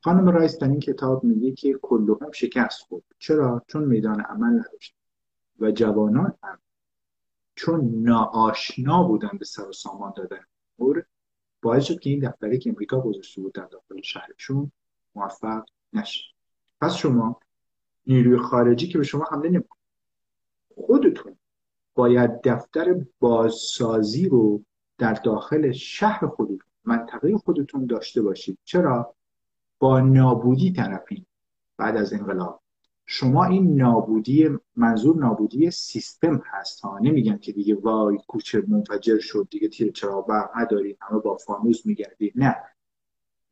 خانم 0.00 0.28
رایس 0.28 0.58
در 0.58 0.68
این 0.68 0.80
کتاب 0.80 1.24
میگه 1.24 1.52
که 1.52 1.78
کلهم 1.82 2.32
شکست 2.32 2.80
خورد. 2.80 3.04
چرا؟ 3.18 3.62
چون 3.68 3.84
میدان 3.84 4.20
عمل 4.20 4.58
نداشت 4.58 4.94
و 5.60 5.70
جوانان 5.70 6.34
هم 6.42 6.58
چون 7.54 8.02
ناآشنا 8.02 9.02
بودن 9.02 9.38
به 9.38 9.44
سر 9.44 9.68
و 9.68 9.72
سامان 9.72 10.12
دادن. 10.16 10.44
امور 10.78 11.04
باعث 11.62 11.84
شد 11.84 12.00
که 12.00 12.10
این 12.10 12.28
دفتری 12.28 12.58
که 12.58 12.70
امریکا 12.70 13.00
گذاشته 13.00 13.42
بود 13.42 13.52
در 13.52 13.66
داخل 13.66 14.00
شهرشون 14.02 14.72
موفق 15.14 15.64
نشه. 15.92 16.24
پس 16.80 16.94
شما 16.94 17.40
نیروی 18.06 18.38
خارجی 18.38 18.88
که 18.88 18.98
به 18.98 19.04
شما 19.04 19.24
حمله 19.30 19.48
نمی‌کنه 19.48 19.80
خودتون 20.74 21.36
باید 21.94 22.40
دفتر 22.44 23.04
بازسازی 23.20 24.28
رو 24.28 24.62
در 24.98 25.12
داخل 25.12 25.72
شهر 25.72 26.26
خودتون 26.26 26.66
منطقه 26.84 27.36
خودتون 27.36 27.86
داشته 27.86 28.22
باشید. 28.22 28.58
چرا؟ 28.64 29.14
با 29.78 30.00
نابودی 30.00 30.72
طرفین 30.72 31.26
بعد 31.76 31.96
از 31.96 32.12
انقلاب. 32.12 32.62
شما 33.06 33.44
این 33.44 33.76
نابودی 33.76 34.48
منظور 34.76 35.16
نابودی 35.16 35.70
سیستم 35.70 36.42
هست. 36.46 36.80
ها 36.80 36.98
نمیگن 36.98 37.38
که 37.38 37.52
دیگه 37.52 37.74
وای 37.74 38.18
کوچه 38.28 38.64
منفجر 38.68 39.18
شد 39.18 39.48
دیگه 39.50 39.68
تیر 39.68 39.92
چراغ 39.92 40.26
برق 40.26 40.50
ندارید 40.56 40.98
همه 41.00 41.20
با 41.20 41.36
فانوس 41.36 41.86
میگردید 41.86 42.32
نه. 42.36 42.56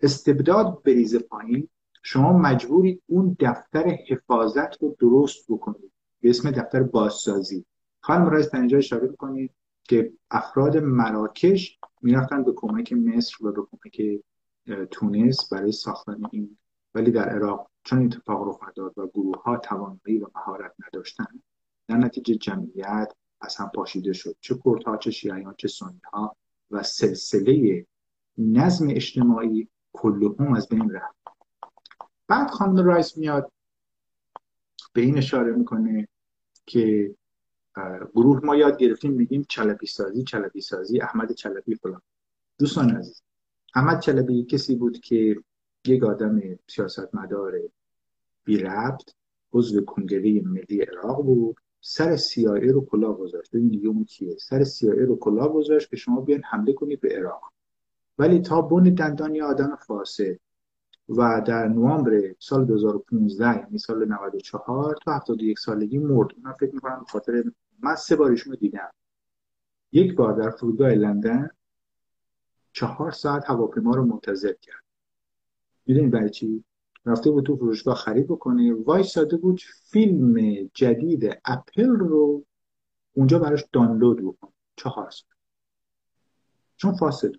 استبداد 0.01 0.83
بریزه 0.83 1.19
پایین. 1.19 1.69
شما 2.07 2.33
مجبورید 2.39 3.03
اون 3.07 3.37
دفتر 3.41 3.89
حفاظت 4.09 4.83
رو 4.83 4.97
درست 5.01 5.47
بکنید 5.49 5.93
به 6.21 6.31
اسم 6.31 6.51
دفتر 6.51 6.83
بازسازی. 6.83 7.65
خانم 8.01 8.27
رایز 8.27 8.51
در 8.51 8.59
اینجا 8.59 8.79
اشاره 8.79 9.09
بکنید 9.09 9.51
که 9.85 10.13
افراد 10.31 10.77
مراکش 10.77 11.79
می‌رفتن 12.03 12.45
به 12.45 12.53
کمک 12.57 12.93
مصر 12.93 13.47
و 13.47 13.53
به 13.53 13.63
کمک 13.71 14.21
تونس 14.91 15.53
برای 15.53 15.73
ساختن 15.73 16.23
این. 16.33 16.59
ولی 16.95 17.11
در 17.11 17.29
عراق 17.29 17.71
چون 17.85 18.05
اتفاق 18.05 18.49
رخ 18.49 18.59
نداد 18.69 18.99
و 18.99 19.07
گروه 19.07 19.43
ها 19.43 19.57
توانایی 19.57 20.19
و 20.19 20.27
مهارت 20.35 20.73
نداشتن 20.87 21.43
در 21.89 21.97
نتیجه 21.97 22.35
جمعیت 22.35 23.13
از 23.41 23.57
هم 23.57 23.71
پاشیده 23.75 24.13
شد. 24.13 24.37
چه 24.41 24.55
کردها 24.65 24.97
چه 24.97 25.11
شیعیان 25.11 25.55
چه 25.59 25.69
سنی 25.69 26.01
ها 26.13 26.37
و 26.71 26.83
سلسله 26.83 27.87
نظم 28.39 28.87
اجتماعی 28.91 29.69
کلهم 29.93 30.53
از 30.55 30.69
بین 30.69 30.91
رفت. 30.91 31.24
بعد 32.29 32.51
خانم 32.51 32.77
رایس 32.77 33.17
میاد 33.17 33.53
به 34.93 35.01
این 35.01 35.19
اشاره 35.19 35.53
می‌کنه 35.53 36.09
که 36.67 37.15
گروه 38.15 38.41
ما 38.45 38.57
یاد 38.57 38.79
گرفتیم 38.79 39.13
میگیم 39.13 39.47
چلبی 39.49 39.87
سازی 39.87 40.23
چلبی 40.23 40.61
سازی 40.61 41.01
احمد 41.01 41.33
چلبی 41.33 41.75
فلان. 41.75 42.03
دوستان 42.59 42.97
عزیز 42.97 43.23
احمد 43.75 44.01
چلبی 44.01 44.45
کسی 44.45 44.77
بود 44.77 44.99
که 44.99 45.37
یک 45.87 46.05
آدم 46.05 46.41
سیاستمدار 46.69 47.53
بی 48.45 48.57
ربط 48.59 49.11
عضو 49.53 49.85
کنگره 49.85 50.41
ملی 50.41 50.81
عراق 50.81 51.23
بود 51.23 51.57
سر 51.81 52.17
سیاره 52.17 52.73
رو 52.73 52.87
کلا 52.87 53.13
گذاشت. 53.13 53.51
ببین 53.51 53.69
دیگه 53.69 54.05
کیه. 54.05 54.37
سر 54.37 54.65
سیاره 54.65 55.05
رو 55.05 55.17
کلا 55.17 55.49
گذاشت 55.49 55.91
که 55.91 55.97
شما 55.97 56.21
بیان 56.21 56.43
حمله 56.43 56.73
کنید 56.73 57.01
به 57.01 57.09
عراق. 57.09 57.53
ولی 58.19 58.41
تا 58.41 58.63
بن 58.63 58.83
دندان 58.83 59.41
آدم 59.41 59.77
فاسد. 59.77 60.39
و 61.09 61.43
در 61.47 61.69
نوامبر 61.69 62.35
سال 62.39 62.65
2015 62.65 63.59
یعنی 63.59 63.79
سال 63.79 64.05
94 64.05 64.97
تا 65.05 65.13
71 65.13 65.59
سالگی 65.59 65.99
مرد. 65.99 66.29
من 66.43 66.53
فکر 66.53 66.75
می‌کنم 66.75 67.05
خاطر 67.09 67.45
من 67.83 67.95
سه 67.95 68.17
بار 68.17 68.31
رو 68.47 68.57
دیدم. 68.57 68.91
یک 69.93 70.15
بار 70.15 70.33
در 70.33 70.51
فرودگاه 70.51 70.91
لندن 70.91 71.51
چهار 72.73 73.11
ساعت 73.11 73.51
هواپیما 73.51 73.95
رو 73.95 74.05
منتظر 74.05 74.53
کرد. 74.53 74.85
می‌دونید 75.87 76.11
برای 76.11 76.31
چی؟ 76.31 76.65
رفته 77.07 77.31
بود 77.31 77.47
تو 77.47 77.57
فروشگاه 77.57 77.95
خرید 77.95 78.27
بکنه. 78.27 78.75
وای 78.75 79.03
ساده 79.03 79.37
بود 79.37 79.61
فیلم 79.91 80.65
جدید 80.75 81.41
اپل 81.45 81.87
رو 81.87 82.45
اونجا 83.13 83.39
براش 83.39 83.65
دانلود 83.73 84.23
بکنه 84.23 84.53
چهار 84.77 85.11
ساعت 85.11 85.35
چون 86.77 86.95
فاصله. 86.95 87.39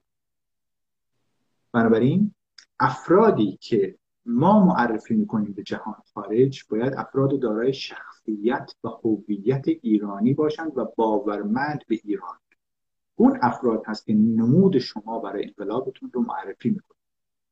بنابراین 1.72 2.34
افرادی 2.80 3.58
که 3.62 3.96
ما 4.26 4.66
معرفی 4.66 5.16
می‌کنیم 5.16 5.54
به 5.54 5.64
جهان 5.64 5.96
خارج 6.14 6.64
باید 6.70 6.94
افراد 6.94 7.40
دارای 7.40 7.74
شخصیت 7.74 8.72
و 8.84 8.88
هویت 8.88 9.66
ایرانی 9.68 10.34
باشند 10.34 10.78
و 10.78 10.86
باورمند 10.96 11.82
به 11.88 12.00
ایران. 12.04 12.38
اون 13.16 13.40
افراد 13.42 13.84
هست 13.86 14.06
که 14.06 14.14
نمود 14.14 14.78
شما 14.78 15.20
برای 15.20 15.44
انقلابتون 15.44 16.12
رو 16.14 16.22
معرفی 16.22 16.70
می‌کنه 16.70 16.98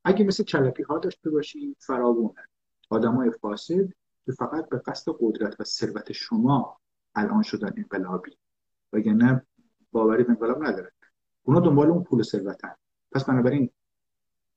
اگه 0.04 0.24
مثل 0.24 0.44
کلپی 0.44 0.82
ها 0.82 0.98
داشته 0.98 1.30
باشیم 1.30 1.76
فراوونه 1.78 2.48
های 2.90 3.30
فاسد 3.30 3.88
که 4.26 4.32
فقط 4.32 4.68
به 4.68 4.78
قصد 4.78 5.12
قدرت 5.20 5.60
و 5.60 5.64
ثروت 5.64 6.12
شما 6.12 6.78
الان 7.14 7.42
شدن 7.42 7.72
انقلابی. 7.76 8.30
وگرنه 8.92 9.46
باوری 9.92 10.24
به 10.24 10.30
انقلاب 10.30 10.64
نداره. 10.64 10.92
اونا 11.42 11.60
دنبال 11.60 11.90
اون 11.90 12.04
پول 12.04 12.22
ثروتن. 12.22 12.74
پس 13.12 13.24
بنابراین 13.24 13.70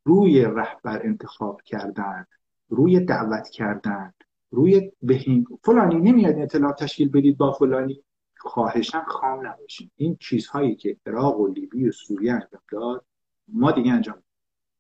روی 0.07 0.41
رهبر 0.41 1.05
انتخاب 1.05 1.61
کردن 1.61 2.25
روی 2.69 2.99
دعوت 2.99 3.49
کردن 3.49 4.13
روی 4.51 4.91
بهین 5.01 5.47
فلانی 5.63 5.95
نمیاد 5.95 6.39
اطلاع 6.39 6.73
تشکیل 6.73 7.09
بدید 7.09 7.37
با 7.37 7.51
فلانی. 7.51 8.03
خواهشن 8.39 9.01
خام 9.01 9.47
نباشیم 9.47 9.91
این 9.95 10.17
چیزهایی 10.19 10.75
که 10.75 10.97
عراق 11.05 11.39
و 11.39 11.47
لیبی 11.47 11.89
و 11.89 11.91
سوریه 11.91 12.33
انجام 12.33 12.61
داد 12.71 13.05
ما 13.47 13.71
دیگه 13.71 13.91
انجام 13.91 14.23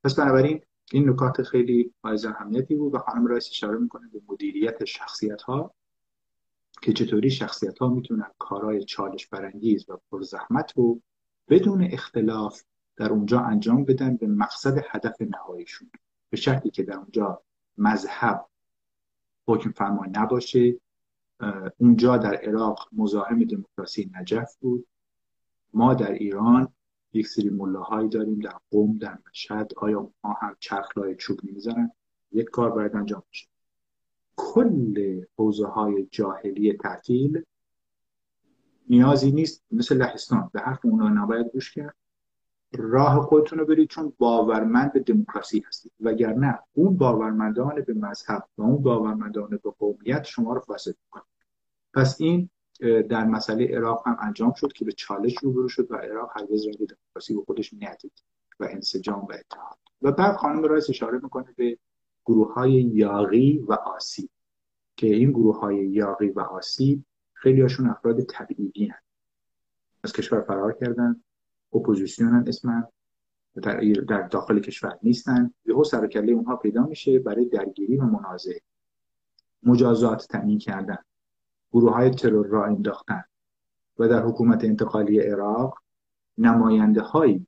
پس 0.03 0.15
بنابراین 0.15 0.61
این 0.91 1.09
نکات 1.09 1.43
خیلی 1.43 1.93
حائز 2.03 2.25
اهمیتی 2.25 2.75
بود 2.75 2.95
و 2.95 2.97
خانم 2.97 3.27
رئیس 3.27 3.47
اشاره 3.51 3.77
می‌کنه 3.77 4.07
به 4.13 4.21
مدیریت 4.29 4.85
شخصیت 4.85 5.41
ها 5.41 5.73
که 6.81 6.93
چطوری 6.93 7.29
شخصیت 7.29 7.77
ها 7.77 7.89
می‌تونن 7.89 8.31
کارهای 8.37 8.83
چالش 8.83 9.27
برانگیز 9.27 9.89
و 9.89 9.97
پرزحمت 10.11 10.73
رو 10.75 11.01
بدون 11.49 11.83
اختلاف 11.83 12.63
در 12.97 13.11
اونجا 13.11 13.39
انجام 13.39 13.83
بدن 13.83 14.15
به 14.15 14.27
مقصد 14.27 14.77
هدف 14.89 15.21
نهاییشون. 15.21 15.89
به 16.29 16.37
شرطی 16.37 16.69
که 16.69 16.83
در 16.83 16.95
اونجا 16.95 17.41
مذهب 17.77 18.45
حکم 19.47 19.71
فرما 19.71 20.05
نباشه 20.11 20.75
اونجا 21.77 22.17
در 22.17 22.35
عراق 22.35 22.89
مزاحم 22.91 23.43
دموکراسی 23.43 24.11
نجف 24.15 24.55
بود. 24.55 24.87
ما 25.73 25.93
در 25.93 26.11
ایران 26.11 26.73
یک 27.13 27.27
سری 27.27 27.49
ملاهایی 27.49 28.09
داریم 28.09 28.39
در 28.39 28.57
قوم 28.71 28.97
در 28.97 29.17
مشهد. 29.29 29.71
آیا 29.77 29.99
اونها 29.99 30.39
هم 30.41 30.55
چرخلای 30.59 31.15
چوب 31.15 31.39
نمی‌زنن 31.43 31.91
یک 32.31 32.49
کار 32.49 32.69
باید 32.69 32.95
انجام 32.95 33.23
بشه 33.31 33.47
کل 34.35 35.23
حوزه 35.37 35.67
های 35.67 36.07
جاهلی 36.11 36.73
تعطیل 36.73 37.43
نیازی 38.89 39.31
نیست. 39.31 39.63
مثل 39.71 39.97
لهستان. 39.97 40.49
به 40.53 40.59
حرف 40.59 40.85
اونا 40.85 41.09
نباید 41.09 41.47
گوش 41.47 41.73
کرد. 41.73 41.95
راه 42.73 43.21
خودتون 43.21 43.59
رو 43.59 43.65
برید 43.65 43.89
چون 43.89 44.13
باورمند 44.17 44.93
به 44.93 44.99
دموکراسی 44.99 45.63
هستید. 45.67 45.91
وگرنه 45.99 46.59
اون 46.73 46.97
باورمندان 46.97 47.81
به 47.81 47.93
مذهب 47.93 48.43
و 48.57 48.61
اون 48.61 48.81
باورمندان 48.81 49.49
به 49.49 49.71
قومیت 49.79 50.23
شما 50.23 50.53
رو 50.53 50.59
فاسد 50.59 50.95
می‌کنه. 51.03 51.23
پس 51.93 52.21
این 52.21 52.49
در 53.09 53.25
مسئله 53.25 53.77
عراق 53.77 54.07
هم 54.07 54.17
انجام 54.21 54.53
شد 54.53 54.73
که 54.73 54.85
به 54.85 54.91
چالش 54.91 55.37
روبرو 55.37 55.67
شد 55.67 55.91
و 55.91 55.95
عراق 55.95 56.31
هرگز 56.35 56.65
راه 56.65 56.75
دموکراسی 56.75 57.33
به 57.35 57.41
خودش 57.41 57.73
ندید 57.73 58.23
و 58.59 58.67
انسجام 58.69 59.19
و 59.19 59.33
اتحاد. 59.33 59.77
و 60.01 60.11
بعد 60.11 60.35
خانم 60.35 60.63
رایس 60.63 60.89
اشاره 60.89 61.19
می‌کنه 61.23 61.53
به 61.55 61.77
گروه 62.25 62.53
های 62.53 62.71
یاغی 62.73 63.57
و 63.67 63.73
عاصی 63.73 64.29
که 64.95 65.07
این 65.07 65.31
گروه 65.31 65.59
های 65.59 65.87
یاغی 65.87 66.29
و 66.29 66.39
عاصی 66.39 67.03
خیلی 67.33 67.61
هاشون 67.61 67.89
افراد 67.89 68.21
تبعیدی 68.21 68.85
هست 68.85 69.03
از 70.03 70.13
کشور 70.13 70.41
فرار 70.41 70.73
کردن. 70.73 71.23
اپوزیسیون 71.73 72.47
اسما 72.47 72.87
در, 74.07 74.21
داخل 74.21 74.59
کشور 74.59 74.99
نیستن. 75.03 75.53
یهو 75.65 75.83
سر 75.83 76.07
کله 76.07 76.31
اونها 76.31 76.55
پیدا 76.55 76.83
میشه 76.83 77.19
برای 77.19 77.45
درگیری 77.45 77.97
و 77.97 78.03
منازعه. 78.03 78.61
مجازات 79.63 80.27
تامین 80.29 80.57
کردن. 80.57 80.97
گروه 81.71 81.93
های 81.93 82.09
ترور 82.09 82.47
راه 82.47 82.65
انداختن. 82.65 83.23
و 83.99 84.07
در 84.07 84.21
حکومت 84.23 84.63
انتقالی 84.63 85.19
عراق 85.19 85.79
نماینده 86.37 87.01
هایی 87.01 87.47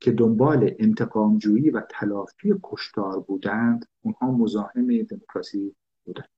که 0.00 0.12
دنبال 0.12 0.74
انتقامجویی 0.78 1.70
و 1.70 1.80
تلافی 1.90 2.54
کشتار 2.62 3.20
بودند 3.20 3.86
اونها 4.02 4.30
مزاحم 4.30 5.02
دموکراسی 5.02 5.76
بودند 6.04 6.28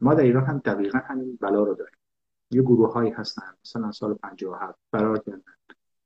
ما 0.00 0.14
در 0.14 0.22
ایران 0.22 0.44
هم 0.44 0.58
دقیقا 0.58 0.98
همین 0.98 1.38
بلا 1.40 1.62
رو 1.62 1.74
داریم. 1.74 1.98
یه 2.50 2.62
گروه 2.62 2.92
هایی 2.92 3.10
هستن 3.10 3.54
مثلا 3.64 3.92
سال 3.92 4.14
57 4.14 4.78
فرار 4.92 5.18
کردن. 5.18 5.42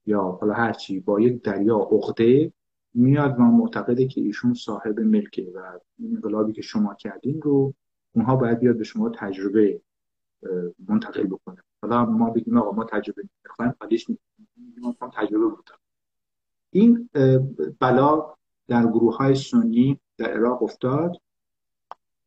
یا 0.06 0.22
حالا 0.22 0.54
هرچی 0.54 1.00
با 1.00 1.20
یک 1.20 1.42
دریا 1.42 1.76
عقده 1.76 2.52
میاد 2.94 3.34
و 3.38 3.42
معتقده 3.42 4.06
که 4.06 4.20
ایشون 4.20 4.54
صاحب 4.54 5.00
ملکه 5.00 5.52
و 5.54 5.78
این 5.98 6.14
انقلابی 6.14 6.52
که 6.52 6.62
شما 6.62 6.94
کردین 6.94 7.42
رو 7.42 7.74
اونها 8.12 8.36
باید 8.36 8.58
بیاد 8.58 8.76
به 8.76 8.84
شما 8.84 9.08
تجربه 9.08 9.80
منتقل 10.88 11.26
بکنه. 11.26 11.62
حالا 11.82 12.04
ما 12.04 12.30
بگیم 12.30 12.56
آقا 12.56 12.72
ما 12.72 12.84
تجربه 12.84 13.22
می‌خوایم 13.44 13.74
حالیش 13.80 14.06
تجربه 15.12 15.46
بودم 15.48 15.78
این 16.70 17.08
بلا 17.80 18.34
در 18.68 18.86
گروه 18.86 19.16
های 19.16 19.34
سنی 19.34 20.00
در 20.18 20.30
عراق 20.30 20.62
افتاد 20.62 21.16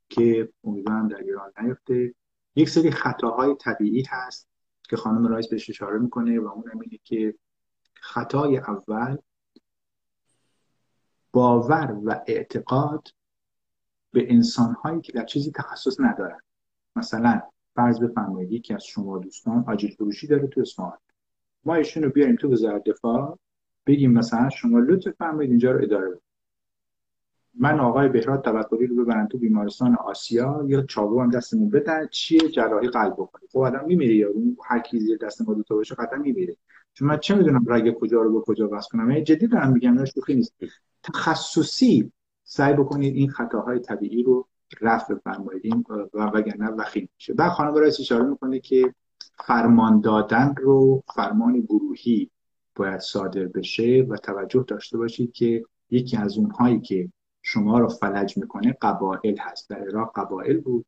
که 0.10 0.50
امیدوارم 0.64 1.08
در 1.08 1.18
ایران 1.18 1.52
نیفته. 1.62 2.14
یک 2.56 2.70
سری 2.70 2.92
خطاهای 2.92 3.56
طبیعی 3.56 4.04
هست 4.10 4.50
که 4.90 4.98
خانم 4.98 5.28
رایس 5.28 5.48
بهش 5.48 5.70
اشاره 5.70 6.00
می‌کنه 6.00 6.40
و 6.40 6.48
اون 6.48 6.64
اینه 6.72 7.00
که 7.04 7.36
خطای 8.02 8.58
اول 8.58 9.18
باور 11.32 11.98
و 12.04 12.22
اعتقاد 12.28 13.08
به 14.12 14.34
انسان 14.34 14.74
هایی 14.74 15.02
که 15.02 15.12
در 15.12 15.26
چیزی 15.26 15.52
تخصص 15.52 16.00
ندارن. 16.00 16.40
مثلا 16.96 17.42
فرض 17.76 18.00
بفرمایید 18.00 18.52
یکی 18.52 18.74
از 18.74 18.84
شما 18.84 19.18
دوستان 19.18 19.64
آجیل 19.68 19.92
فروشی 19.92 20.28
داره 20.28 20.48
تو 20.48 20.62
اصفهان 20.62 20.98
ما 21.66 21.76
ایشون 21.76 22.04
رو 22.04 22.10
بیاریم 22.10 22.36
تو 22.36 22.52
وزارت 22.52 22.84
دفاع 22.84 23.40
بگیم 23.86 24.12
مثلا 24.12 24.50
شما 24.50 24.80
لطف 24.80 25.12
فرمایید 25.12 25.52
اینجا 25.52 25.72
رو 25.72 25.84
اداره 25.84 26.08
بکنید 26.08 26.30
من 27.54 27.80
آقای 27.80 28.10
بهراد 28.10 28.44
توکلی 28.44 28.88
رو 28.88 28.96
ببرن 28.96 29.28
تو 29.28 29.38
بیمارستان 29.38 29.96
آسیا 29.96 30.66
یا 30.68 30.82
چاقو 30.82 31.22
هم 31.22 31.30
دستمون 31.30 31.70
بدن 31.70 32.08
چیه؟ 32.08 32.40
جراحی 32.40 32.88
قلب 32.88 33.14
بکنید 33.14 33.50
خب 33.52 33.60
آدم 33.60 33.86
میمیره 33.86 34.16
یا 34.16 34.30
هر 34.66 34.80
کی 34.80 35.00
زیر 35.00 35.18
دست 35.18 35.42
ما 35.42 35.54
دو 35.54 35.64
تا 35.64 35.76
باشه 35.76 35.96
قطعا 35.96 36.20
میمیره. 36.20 36.58
چون 37.00 37.08
من 37.08 37.18
چه 37.18 37.36
می‌دونم 37.36 37.66
رگ 37.68 37.94
کجا 37.94 38.22
رو 38.22 38.34
به 38.34 38.46
کجا 38.46 38.70
وصل 38.72 38.90
کنم؟ 38.90 39.08
من 39.08 39.24
جدی 39.24 39.48
دارم 39.48 39.72
میگم 39.72 39.94
نه 39.94 40.06
شوخی 40.06 40.36
نیست. 40.36 40.54
تخصصی 41.04 42.12
سعی 42.44 42.74
بکنید 42.74 43.16
این 43.16 43.30
خطاهای 43.30 43.80
طبیعی 43.80 44.24
رو 44.24 44.48
رفع 44.82 45.14
بفرمایید. 45.14 45.62
این 45.66 45.86
و 46.14 46.26
وگرنه 46.26 46.70
وخیم 46.70 47.10
میشه. 47.16 47.34
بعد 47.34 47.52
خانم 47.52 47.76
رئیس 47.76 48.00
اشاره 48.00 48.24
می‌کنه 48.24 48.60
که 48.60 48.94
فرمان 49.34 50.02
دادن 50.02 50.56
رو 50.58 51.04
فرمان 51.16 51.60
گروهی 51.60 52.30
باید 52.76 53.00
صادر 53.00 53.46
بشه 53.46 54.06
و 54.10 54.18
توجه 54.18 54.66
داشته 54.68 54.98
باشید 54.98 55.32
که 55.32 55.64
یکی 55.90 56.18
از 56.18 56.38
اونهایی 56.38 56.80
که 56.80 57.12
شما 57.42 57.80
رو 57.80 57.88
فلج 57.88 58.38
می‌کنه 58.38 58.78
قبایل 58.82 59.38
هست. 59.40 59.70
در 59.70 59.80
عراق 59.80 60.12
قبایل 60.16 60.62
بود. 60.62 60.86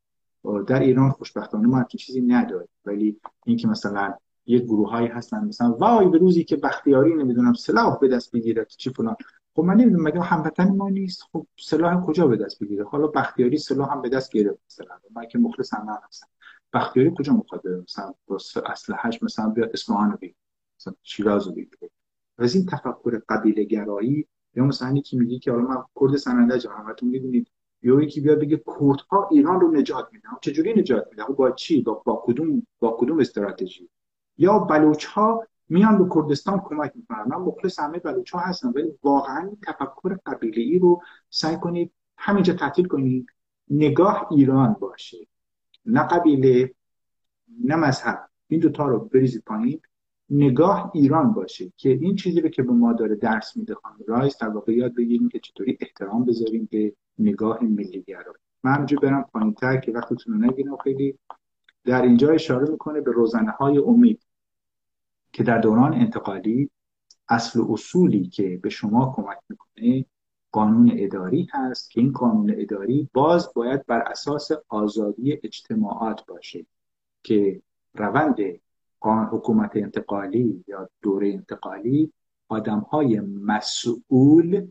در 0.67 0.79
ایران 0.79 1.09
خوشبختانه 1.09 1.67
ما 1.67 1.83
چیزی 1.83 2.21
نداریم. 2.21 2.69
ولی 2.85 3.19
اینکه 3.45 3.67
مثلا 3.67 4.13
یه 4.51 4.59
گروه 4.59 4.89
هایی 4.89 5.07
هستن. 5.07 5.45
مثلا 5.45 5.71
وای 5.71 6.07
به 6.09 6.17
روزی 6.17 6.43
که 6.43 6.55
بختیاری 6.55 7.13
نمی‌دونم 7.15 7.53
سلاح 7.53 7.99
به 7.99 8.07
دست 8.07 8.31
بگیره 8.31 8.65
چی 8.65 8.89
فلان. 8.89 9.15
خب 9.55 9.63
من 9.63 9.75
نمی‌دونم 9.75 10.03
مگه 10.03 10.21
هموطن 10.21 10.69
ما 10.75 10.89
نیست؟ 10.89 11.23
خب 11.31 11.47
سلاح 11.59 12.05
کجا 12.05 12.27
به 12.27 12.37
دست 12.37 12.63
بگیره؟ 12.63 12.83
حالا 12.83 13.07
بختیاری 13.07 13.57
سلاح 13.57 13.91
هم 13.91 14.01
به 14.01 14.09
دست 14.09 14.31
گرفت 14.31 14.59
مثلا. 14.67 14.99
من 15.15 15.27
که 15.27 15.39
مخلص 15.39 15.73
هم 15.73 15.87
هستم. 16.07 16.27
بختیاری 16.73 17.13
کجا 17.17 17.33
می‌خواد 17.33 17.67
مثلا 17.67 18.13
اسلحه‌اش 18.65 19.23
مثلا 19.23 19.49
بیا 19.49 19.69
اصفهان 19.73 20.11
رو 20.11 20.17
مثلا 20.79 20.93
شیراز 21.03 21.47
رو 21.47 21.53
بگیره 21.53 21.89
از 22.37 22.55
این 22.55 22.65
تفکر 22.65 23.21
قبیله 23.29 23.63
گرایی 23.63 24.27
یا 24.55 24.65
مثلا 24.65 24.97
یکی 24.97 25.17
میگه 25.17 25.39
که 25.39 25.51
حالا 25.51 25.63
من 25.63 25.83
کرد 25.99 26.17
سننده 26.17 26.59
همتون 26.69 27.09
می‌دونید. 27.09 27.47
یا 27.83 28.01
یکی 28.01 28.21
بیاد 28.21 28.39
بگه 28.39 28.57
کردها 28.57 29.29
ایران 29.31 29.59
رو 29.59 29.71
نجات 29.71 30.07
میدن 30.11 30.29
چجوری 30.41 30.73
نجات 30.73 31.07
میدن 31.11 31.23
با 31.23 31.51
چی؟ 31.51 31.81
با, 31.81 31.93
با 32.05 32.23
کدوم 32.25 32.67
با 32.79 32.97
کدوم 32.99 33.19
استراتژی؟ 33.19 33.89
یا 34.41 34.59
بلوچ 34.59 35.05
ها 35.05 35.47
میان 35.69 35.97
به 35.97 36.15
کردستان 36.15 36.61
کمک 36.65 36.91
می‌کنن. 36.95 37.25
من 37.27 37.37
مخلص 37.37 37.79
همه 37.79 37.99
بلوچ 37.99 38.31
ها 38.31 38.39
هستم 38.39 38.71
ولی 38.75 38.91
واقعا 39.03 39.51
تفکر 39.67 40.17
قبیله 40.25 40.61
ای 40.61 40.79
رو 40.79 41.01
سعی 41.29 41.57
کنید 41.57 41.91
همینجا 42.17 42.53
تعطیل 42.53 42.87
کنید. 42.87 43.27
نگاه 43.69 44.27
ایران 44.31 44.73
باشه. 44.79 45.17
نه 45.85 46.03
قبیله 46.03 46.73
نه 47.63 47.75
مذهب. 47.75 48.29
این 48.47 48.59
دوتا 48.59 48.87
رو 48.87 48.99
بریزید 48.99 49.43
پایین. 49.45 49.81
نگاه 50.29 50.91
ایران 50.93 51.33
باشه 51.33 51.73
که 51.77 51.89
این 51.89 52.15
چیزی 52.15 52.41
رو 52.41 52.49
که 52.49 52.63
به 52.63 52.73
ما 52.73 52.93
داره 52.93 53.15
درس 53.15 53.57
میده 53.57 53.75
خانم 53.75 53.97
رایس 54.07 54.37
در 54.37 54.49
واقع 54.49 54.73
یاد 54.73 54.95
بگیریم 54.95 55.29
که 55.29 55.39
چطوری 55.39 55.77
احترام 55.81 56.25
بذاریم 56.25 56.67
به 56.71 56.93
نگاه 57.19 57.63
ملیگرایی 57.63 58.37
من 58.63 58.73
همینجا 58.73 58.97
برم 59.01 59.25
پایین 59.33 59.53
تر 59.53 59.77
که 59.77 59.91
وقتتون 59.91 60.33
رو 60.33 60.49
نگیرم. 60.49 60.77
خیلی 60.77 61.19
در 61.85 62.01
اینجا 62.01 62.31
اشاره 62.31 62.69
می‌کنه 62.69 63.01
به 63.01 63.11
روزنه 63.11 63.51
های 63.51 63.77
امید. 63.77 64.21
که 65.33 65.43
در 65.43 65.57
دوران 65.57 65.93
انتقالی 65.93 66.69
اصل 67.29 67.59
و 67.59 67.73
اصولی 67.73 68.27
که 68.27 68.59
به 68.63 68.69
شما 68.69 69.13
کمک 69.15 69.37
می‌کنه 69.49 70.05
قانون 70.51 70.91
اداری 70.93 71.47
هست 71.51 71.91
که 71.91 72.01
این 72.01 72.11
قانون 72.11 72.53
اداری 72.57 73.09
باز 73.13 73.53
باید 73.55 73.85
بر 73.85 74.01
اساس 74.01 74.51
آزادی 74.69 75.39
اجتماعات 75.43 76.25
باشه 76.25 76.65
که 77.23 77.61
روند 77.93 78.37
حکومت 79.03 79.71
انتقالی 79.75 80.63
یا 80.67 80.89
دوره 81.01 81.27
انتقالی 81.27 82.13
آدم 82.49 82.79
های 82.79 83.19
مسئول 83.19 84.67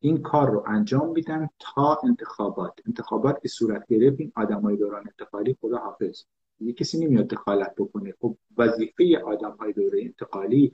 این 0.00 0.22
کار 0.22 0.50
رو 0.50 0.64
انجام 0.66 1.10
میدن 1.10 1.48
تا 1.58 2.00
انتخابات. 2.04 2.72
انتخابات 2.86 3.42
که 3.42 3.48
صورت 3.48 3.86
گرفت 3.86 4.20
این 4.20 4.32
آدم 4.36 4.60
های 4.60 4.76
دوران 4.76 5.04
انتقالی 5.06 5.56
خدا 5.60 5.78
حافظ 5.78 6.24
یه 6.60 6.72
کسی 6.72 7.06
نمیاد 7.06 7.26
دخالت 7.26 7.74
بکنه. 7.76 8.14
خب 8.20 8.36
وظیفه 8.56 9.18
آدم 9.18 9.56
های 9.60 9.72
دوره 9.72 10.02
انتقالی 10.02 10.72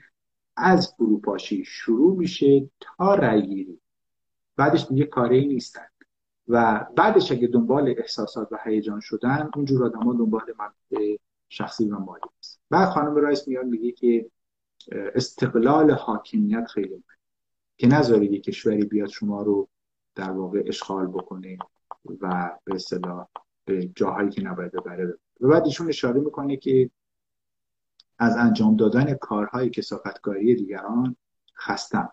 از 0.56 0.94
فروپاشی 0.94 1.64
شروع 1.64 2.16
میشه 2.16 2.70
تا 2.80 3.14
رأی 3.14 3.46
گیری. 3.46 3.80
بعدش 4.56 4.86
دیگه 4.86 5.04
کاری 5.04 5.46
نیستن. 5.46 5.86
و 6.48 6.86
بعدش 6.96 7.32
اگه 7.32 7.46
دنبال 7.46 7.94
احساسات 7.98 8.52
و 8.52 8.58
هیجان 8.64 9.00
شدن 9.00 9.50
اونجور 9.56 9.84
آدم 9.84 10.02
ها 10.02 10.12
دنبال 10.12 10.42
منطقه 10.58 11.18
شخصی 11.48 11.88
و 11.88 11.98
مالی 11.98 12.22
است 12.38 12.60
بعد 12.70 12.88
خانم 12.88 13.14
رایس 13.14 13.48
میاد 13.48 13.66
میگه 13.66 13.92
که 13.92 14.30
استقلال 15.14 15.90
حاکمیت 15.90 16.66
خیلی 16.66 16.88
مهمه. 16.88 17.02
که 17.76 17.86
نذارید 17.86 18.32
یه 18.32 18.40
کشوری 18.40 18.84
بیاد 18.84 19.08
شما 19.08 19.42
رو 19.42 19.68
در 20.14 20.30
واقع 20.30 20.62
اشغال 20.66 21.06
بکنه 21.06 21.58
و 22.20 22.50
به 22.64 22.74
اصطلاح 22.74 23.26
به 23.64 23.90
جاهایی 23.96 24.30
که 24.30 24.42
نباید 24.42 24.72
ببره 24.72 25.18
و 25.40 25.48
بعد 25.48 25.64
ایشون 25.64 25.88
اشاره 25.88 26.20
می‌کنه 26.20 26.56
که 26.56 26.90
از 28.18 28.36
انجام 28.36 28.76
دادن 28.76 29.14
کارهای 29.14 29.70
کسافتکاری 29.70 30.54
دیگران 30.54 31.16
خستم 31.58 32.12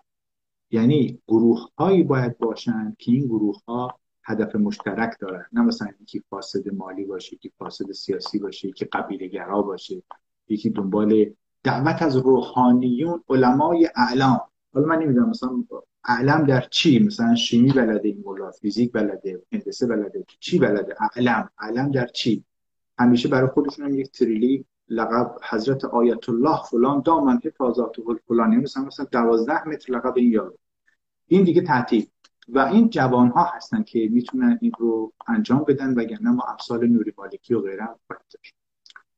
یعنی 0.71 1.21
گروه 1.27 1.67
هایی 1.77 2.03
باید 2.03 2.37
باشند 2.37 2.97
که 2.97 3.11
این 3.11 3.25
گروه 3.25 3.61
ها 3.67 3.99
هدف 4.23 4.55
مشترک 4.55 5.19
دارن. 5.19 5.45
نه 5.53 5.61
مثلا 5.61 5.87
یکی 6.01 6.23
فاسد 6.29 6.73
مالی 6.73 7.05
باشه 7.05 7.33
یکی 7.33 7.51
فاسد 7.57 7.91
سیاسی 7.91 8.39
باشه 8.39 8.67
یکی 8.67 8.85
قبیله 8.85 9.27
گرا 9.27 9.61
باشه 9.61 10.03
یکی 10.47 10.69
دنبال 10.69 11.25
دعوت 11.63 12.01
از 12.01 12.17
روحانیون 12.17 13.23
علمای 13.29 13.89
اعلام. 13.95 14.41
حالا 14.73 14.87
من 14.87 14.99
نمی‌دونم 14.99 15.29
مثلا 15.29 15.63
اعلم 16.03 16.45
در 16.45 16.61
چی؟ 16.71 16.99
مثلا 16.99 17.35
شیمی 17.35 17.71
بلده 17.71 18.07
این 18.07 18.21
مولا 18.25 18.51
فیزیک 18.51 18.91
بلده 18.91 19.41
هندسه 19.51 19.87
بلده 19.87 20.25
چی 20.39 20.59
بلده؟ 20.59 20.95
اعلم 21.01 21.49
اعلم 21.59 21.91
در 21.91 22.07
چی؟ 22.07 22.43
همیشه 22.99 23.29
برای 23.29 23.49
خودشون 23.49 23.85
هم 23.85 23.95
یک 23.95 24.11
تریلی 24.11 24.65
لقب 24.89 25.37
حضرت 25.49 25.85
آیت 25.85 26.29
الله 26.29 26.63
فلان 26.63 27.01
دامن 27.05 27.39
حفاظات 27.43 27.95
فلان 28.27 28.51
یعنی 28.51 28.63
مثلا 28.63 28.83
مثلا 28.83 29.05
12 29.11 29.67
متر 29.67 29.93
لقب 29.93 30.13
این 30.17 30.31
یارو. 30.31 30.57
این 31.27 31.43
دیگه 31.43 31.61
تعطیل. 31.61 32.07
و 32.49 32.59
این 32.59 32.89
جوان 32.89 33.27
ها 33.27 33.43
هستن 33.43 33.83
که 33.83 34.09
می‌تونن 34.11 34.59
این 34.61 34.71
رو 34.79 35.13
انجام 35.27 35.65
بدن 35.67 35.93
وگرنه 35.93 36.29
ما 36.29 36.43
امثال 36.43 36.87
نوری 36.87 37.13
مالکی 37.17 37.53
و 37.53 37.61
غیره 37.61 37.87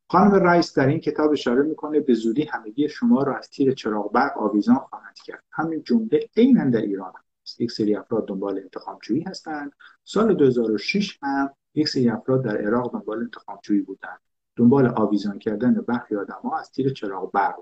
خانم 0.10 0.36
رئیس 0.36 0.78
در 0.78 0.88
این 0.88 1.00
کتاب 1.00 1.32
اشاره 1.32 1.64
می‌کنه 1.64 2.00
به 2.00 2.14
زودی 2.14 2.44
همگی 2.44 2.90
شما 2.90 3.24
رو 3.24 3.34
از 3.34 3.50
تیر 3.50 3.74
چراغ 3.74 4.12
برق 4.12 4.38
آویزان 4.38 4.76
خواهند 4.76 5.16
کرد. 5.26 5.44
همین 5.52 5.84
جمله 5.84 6.30
عینا 6.38 6.70
در 6.70 6.82
ایران 6.82 7.14
هست. 7.44 7.62
یک 7.62 7.72
سری 7.72 7.96
افراد 7.96 8.28
دنبال 8.28 8.60
انتخابجویی 8.60 9.22
هستند. 9.22 9.72
سال 10.04 10.34
2006 10.34 11.20
هم 11.22 11.50
یک 11.74 11.90
سری 11.90 12.10
افراد 12.10 12.44
در 12.44 12.58
عراق 12.58 12.94
دنبال 12.94 13.20
انتخابجویی 13.20 13.82
بودند. 13.82 14.20
دنبال 14.56 14.88
آویزان 14.88 15.40
کردن 15.40 15.74
برخی 15.74 16.16
ها 16.16 16.58
از 16.60 16.72
تیر 16.72 16.94
چراغ 16.94 17.32
برق 17.32 17.56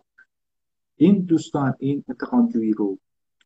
این 0.95 1.21
دوستان 1.21 1.73
این 1.79 2.03
انتخابجویی 2.09 2.73
رو 2.73 2.99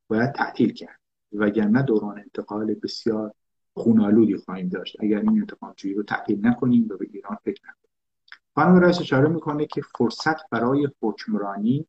باید 0.08 0.32
تعطیل 0.32 0.74
کرد. 0.74 1.00
وگرنه 1.34 1.82
دوران 1.82 2.20
انتقال 2.20 2.74
بسیار 2.74 3.34
خونالودی 3.74 4.38
خواهیم 4.38 4.70
داشت. 4.70 4.98
اگر 5.00 5.20
این 5.20 5.30
انتخابجویی 5.30 5.94
رو 5.94 6.04
تعطیل 6.04 6.48
نکنیم 6.48 6.88
و 6.90 6.98
به 6.98 7.08
ایران 7.14 7.38
فکر 7.44 7.62
نکنیم. 7.62 7.96
خانم 8.56 8.76
رئیس 8.76 9.00
اشاره 9.00 9.30
می‌کنه 9.30 9.66
که 9.66 9.82
فرصت 9.98 10.50
برای 10.50 10.90
حکمرانی 11.02 11.88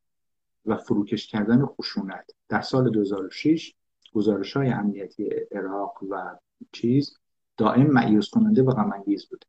و 0.66 0.76
فروکش 0.76 1.26
کردن 1.26 1.66
خشونت 1.66 2.30
در 2.48 2.60
سال 2.60 2.90
2006 2.90 3.74
گزارش 4.12 4.56
های 4.56 4.68
امنیتی 4.68 5.30
عراق 5.52 6.02
و 6.10 6.36
چیز 6.72 7.18
دائم 7.56 7.86
معیوز 7.86 8.30
کننده 8.30 8.62
و 8.62 8.70
غم 8.70 8.90
بوده. 9.06 9.46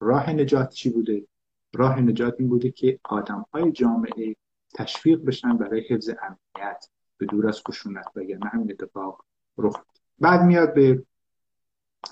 راه 0.00 0.30
نجات 0.30 0.68
چی 0.68 0.90
بوده؟ 0.90 1.26
راه 1.74 2.00
نجات 2.00 2.34
این 2.38 2.48
بوده 2.48 2.70
که 2.70 3.00
آدم 3.04 3.46
های 3.52 3.72
جامعه 3.72 4.36
تشویق 4.74 5.24
بشن 5.24 5.56
برای 5.56 5.80
حفظ 5.88 6.08
امنیت 6.08 6.88
به 7.16 7.26
دور 7.26 7.48
از 7.48 7.62
خشونت 7.68 8.06
وگرنه 8.16 8.46
همین 8.46 8.70
اتفاق 8.70 9.24
رخ 9.58 9.84
بعد 10.18 10.42
میاد 10.42 10.74
به 10.74 11.02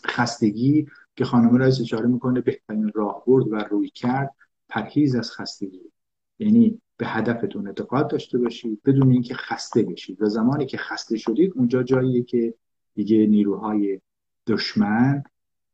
خستگی 0.06 0.86
که 1.16 1.24
خانم 1.24 1.56
رئیس 1.56 1.80
اشاره 1.80 2.06
می‌کنه 2.06 2.40
بهترین 2.40 2.90
راهبرد 2.94 3.52
و 3.52 3.56
روی 3.56 3.88
کرد 3.88 4.34
پرهیز 4.68 5.14
از 5.14 5.32
خستگی. 5.32 5.92
یعنی 6.38 6.80
به 6.96 7.06
هدفتون 7.06 7.66
اعتقاد 7.66 8.10
داشته 8.10 8.38
باشید 8.38 8.80
بدون 8.84 9.12
اینکه 9.12 9.34
خسته 9.34 9.82
بشید 9.82 10.22
و 10.22 10.26
زمانی 10.26 10.66
که 10.66 10.78
خسته 10.78 11.16
شدید 11.16 11.52
اونجا 11.56 11.82
جاییه 11.82 12.22
که 12.22 12.54
دیگه 12.94 13.26
نیروهای 13.26 14.00
دشمن 14.46 15.22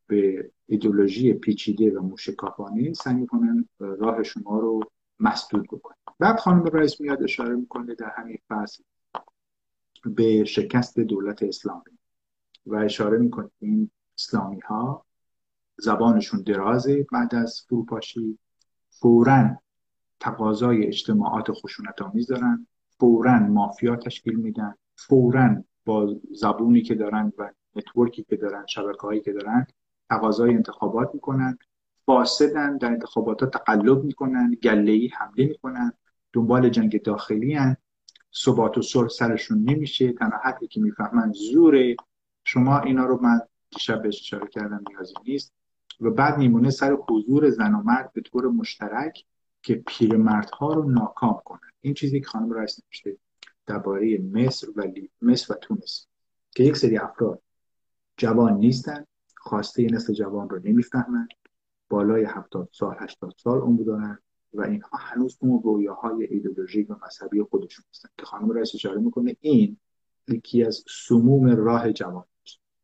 به 0.07 0.51
ایدولوژی 0.65 1.33
پیچیده 1.33 1.91
و 1.91 2.01
موشکافانه 2.01 2.93
سعی 2.93 3.13
می‌کنن 3.13 3.69
راه 3.79 4.23
شما 4.23 4.59
رو 4.59 4.79
مسدود 5.19 5.67
بکنن. 5.67 5.95
بعد 6.19 6.39
خانم 6.39 6.63
رئیس 6.63 7.01
میاد 7.01 7.23
اشاره 7.23 7.55
می‌کنه 7.55 7.95
در 7.95 8.11
همین 8.17 8.37
فصل 8.49 8.83
به 10.05 10.43
شکست 10.43 10.99
دولت 10.99 11.43
اسلامی 11.43 11.99
و 12.65 12.75
اشاره 12.75 13.17
می‌کنه 13.17 13.49
این 13.59 13.91
اسلامی 14.19 14.59
ها 14.59 15.05
زبانشون 15.77 16.41
درازه 16.41 17.07
بعد 17.11 17.35
از 17.35 17.61
فروپاشی 17.67 18.39
فورا 18.89 19.57
تقاضای 20.19 20.85
اجتماعات 20.85 21.51
خشونت 21.51 22.01
آمیز 22.01 22.27
دارن 22.27 22.67
فورا 22.99 23.39
مافیا 23.39 23.95
تشکیل 23.95 24.35
میدن 24.35 24.75
فورا 24.95 25.63
با 25.85 26.15
زبونی 26.31 26.81
که 26.81 26.95
دارن 26.95 27.33
و 27.37 27.51
نتورکی 27.79 28.23
که 28.23 28.35
دارن 28.35 28.65
شبکه 28.65 29.01
هایی 29.01 29.21
که 29.21 29.33
دارن 29.33 29.67
تقاضای 30.09 30.53
انتخابات 30.53 31.11
می‌کنن 31.13 31.57
فاسدن 32.05 32.77
در 32.77 32.91
انتخابات 32.91 33.43
ها 33.43 33.49
تقلب 33.49 34.03
می‌کنن 34.03 34.57
گله 34.63 34.91
ای 34.91 35.07
حمله 35.07 35.45
می‌کنن 35.45 35.93
دنبال 36.33 36.69
جنگ 36.69 37.01
داخلی 37.01 37.53
هن. 37.53 37.77
ثبات 38.35 38.77
و 38.77 38.81
صلح 38.81 39.07
سرشون 39.07 39.69
نمیشه 39.69 40.11
تنها 40.11 40.37
حقی 40.43 40.67
که 40.67 40.81
می‌فهمن 40.81 41.31
زوره. 41.31 41.95
شما 42.43 42.79
اینا 42.79 43.05
رو 43.05 43.21
من 43.21 43.41
دیشب 43.69 44.01
بهش 44.01 44.19
اشاره 44.21 44.47
کردم 44.47 44.83
نیازی 44.89 45.13
نیست. 45.27 45.53
و 46.01 46.09
بعد 46.09 46.37
میمونه 46.37 46.69
سر 46.69 46.97
حضور 47.09 47.49
زن 47.49 47.75
و 47.75 47.83
مرد 47.83 48.13
به 48.13 48.21
طور 48.21 48.47
مشترک 48.47 49.25
که 49.61 49.83
پیرمردها 49.87 50.73
رو 50.73 50.89
ناکام 50.89 51.41
کنن. 51.45 51.69
این 51.81 51.93
چیزی 51.93 52.19
که 52.19 52.25
خانم 52.25 52.53
رئیس 52.53 52.79
نوشته 52.85 53.17
درباره 53.65 54.17
مصر 54.17 54.67
و 54.75 54.83
مصر 55.21 55.53
و 55.53 55.57
تونس. 55.61 56.07
که 56.51 56.63
یک 56.63 56.77
سری 56.77 56.97
افراد 56.97 57.41
جوان 58.19 58.53
نیستن 58.57 59.05
خواسته 59.37 59.87
نسل 59.91 60.13
جوان 60.13 60.49
رو 60.49 60.59
نمی‌فهمن. 60.63 61.27
بالای 61.89 62.23
هفتاد 62.23 62.69
سال 62.71 62.95
هشتاد 62.99 63.33
سال 63.37 63.59
عمر 63.59 63.83
دارن 63.83 64.19
و 64.53 64.61
اینها 64.61 64.97
هنوز 64.97 65.37
اون 65.41 65.61
رویاهای 65.63 66.23
ایدولوژیک 66.23 66.89
و 66.89 66.95
مذهبی 67.05 67.43
خودشون 67.43 67.85
هستن. 67.89 68.09
که 68.17 68.25
خانم 68.25 68.51
رئیس 68.51 68.75
اشاره 68.75 68.99
می‌کنه 68.99 69.35
این 69.41 69.77
یکی 70.27 70.63
از 70.63 70.83
سموم 71.07 71.47
راه 71.49 71.93
جوان 71.93 72.23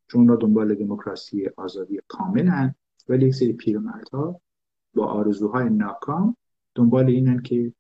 چون 0.08 0.28
را 0.28 0.36
دنبال 0.36 0.76
دموکراسی 0.76 1.50
آزادی 1.58 2.00
کاملا 2.08 2.74
ولی 3.10 3.28
یک 3.28 3.36
سری 3.36 3.54
پیرمردها 3.54 4.42
با 4.94 5.06
آرزوهای 5.06 5.70
ناکام 5.70 6.38
دنبال 6.76 7.06
اینن 7.06 7.42
که 7.42 7.74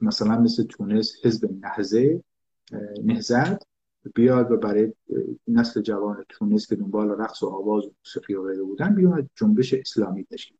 مثلا 0.00 0.38
مثل 0.38 0.64
تونس 0.64 1.12
حزب 1.24 1.50
نهزه 1.60 2.22
نهزت 3.04 3.73
بیاد 4.14 4.50
و 4.50 4.56
برای 4.56 4.92
نسل 5.48 5.80
جوان 5.80 6.24
تونس 6.28 6.66
که 6.66 6.76
دنبال 6.76 7.10
رقص 7.10 7.42
و 7.42 7.46
آواز 7.46 7.86
و 7.86 7.90
موسیقی 7.98 8.34
و 8.34 8.42
غیره 8.46 8.62
بودن 8.62 8.94
بیاد 8.94 9.30
جنبش 9.34 9.74
اسلامی 9.74 10.24
تشکیل 10.24 10.56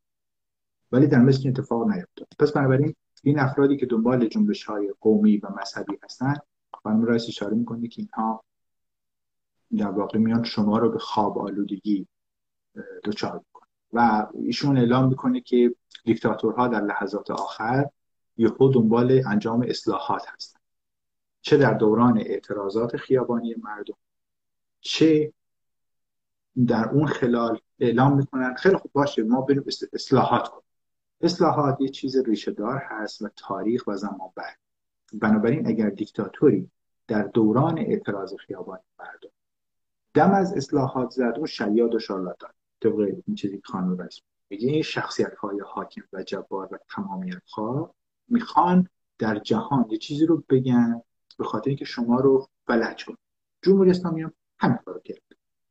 ولی 0.93 1.07
در 1.07 1.19
مصر 1.19 1.49
اتفاق 1.49 1.89
نیفتاد. 1.89 2.29
پس 2.39 2.53
بنابراین 2.53 2.95
این 3.23 3.39
افرادی 3.39 3.77
که 3.77 3.87
دنبال 3.87 4.29
جنبش 4.29 4.65
های 4.65 4.95
قومی 5.01 5.37
و 5.37 5.49
مذهبی 5.61 5.99
هستن 6.03 6.35
خانم 6.73 7.05
رئیس 7.05 7.25
اشاره 7.29 7.55
می‌کنه 7.55 7.89
که 7.89 8.03
اینها 8.03 8.45
در 9.77 9.91
واقع 9.91 10.19
میان 10.19 10.45
شما 10.45 10.79
رو 10.79 10.91
به 10.91 10.99
خواب 10.99 11.39
آلودگی 11.39 12.07
دچار 13.05 13.33
می‌کنه 13.33 13.69
و 13.93 14.27
ایشون 14.35 14.79
اعلام 14.79 15.09
می‌کنه 15.09 15.41
که 15.41 15.75
دیکتاتورها 16.05 16.69
در 16.69 16.81
لحظات 16.81 17.31
آخر 17.31 17.91
خود 18.57 18.75
دنبال 18.75 19.23
انجام 19.27 19.65
اصلاحات 19.69 20.23
هستند 20.29 20.54
چه 21.45 21.57
در 21.57 21.75
دوران 21.75 22.19
اعتراضات 22.19 22.97
خیابانی 22.97 23.55
مردم 23.63 23.95
چه 24.81 25.33
در 26.67 26.89
اون 26.89 27.07
خلال 27.07 27.61
اعلام 27.79 28.17
می‌کنن. 28.17 28.55
خیلی 28.55 28.77
خوب 28.77 28.93
باشه 28.93 29.23
ما 29.23 29.41
بریم 29.41 29.65
اصلاحات 29.93 30.49
کنیم. 30.49 30.63
اصلاحات 31.21 31.81
یه 31.81 31.89
چیز 31.89 32.17
ریشه 32.17 32.51
دار 32.51 32.83
هست 32.85 33.23
و 33.23 33.29
تاریخ 33.37 33.87
و 33.87 33.97
زمان 33.97 34.31
بعد. 34.37 34.59
بنابراین 35.13 35.67
اگر 35.67 35.91
دیکتاتوری 35.91 36.71
در 37.07 37.23
دوران 37.23 37.79
اعتراض 37.79 38.35
خیابانی 38.35 38.83
مردم 38.99 39.31
دم 40.15 40.31
از 40.31 40.53
اصلاحات 40.53 41.11
زد 41.11 41.35
اون 41.37 41.47
شیاد 41.47 41.95
و 41.95 41.99
شارلاتان. 41.99 42.51
طبق 42.81 42.99
این 43.27 43.37
چیزی 43.37 43.57
که 43.57 43.63
خانم 43.65 43.99
رئیس 43.99 44.21
میگه 44.51 44.69
این 44.69 44.83
شخصیت 44.83 45.35
های 45.35 45.61
حاکم 45.67 46.03
و 46.13 46.23
جبار 46.23 46.69
و 46.73 46.79
تمامیت 46.95 47.43
خواه 47.47 47.95
می‌خوان 48.29 48.89
در 49.19 49.39
جهان 49.39 49.87
یه 49.91 49.99
چیزی 49.99 50.27
رو 50.27 50.45
بگن 50.49 51.03
به 51.37 51.45
خاطر 51.45 51.69
اینکه 51.69 51.85
شما 51.85 52.21
رو 52.21 52.49
فلج 52.67 53.05
کن 53.05 53.15
جمهوری 53.63 53.91
اسلامی 53.91 54.23
هم 54.23 54.33
همین 54.59 54.77
کارو 54.77 55.01
کرد. 55.01 55.23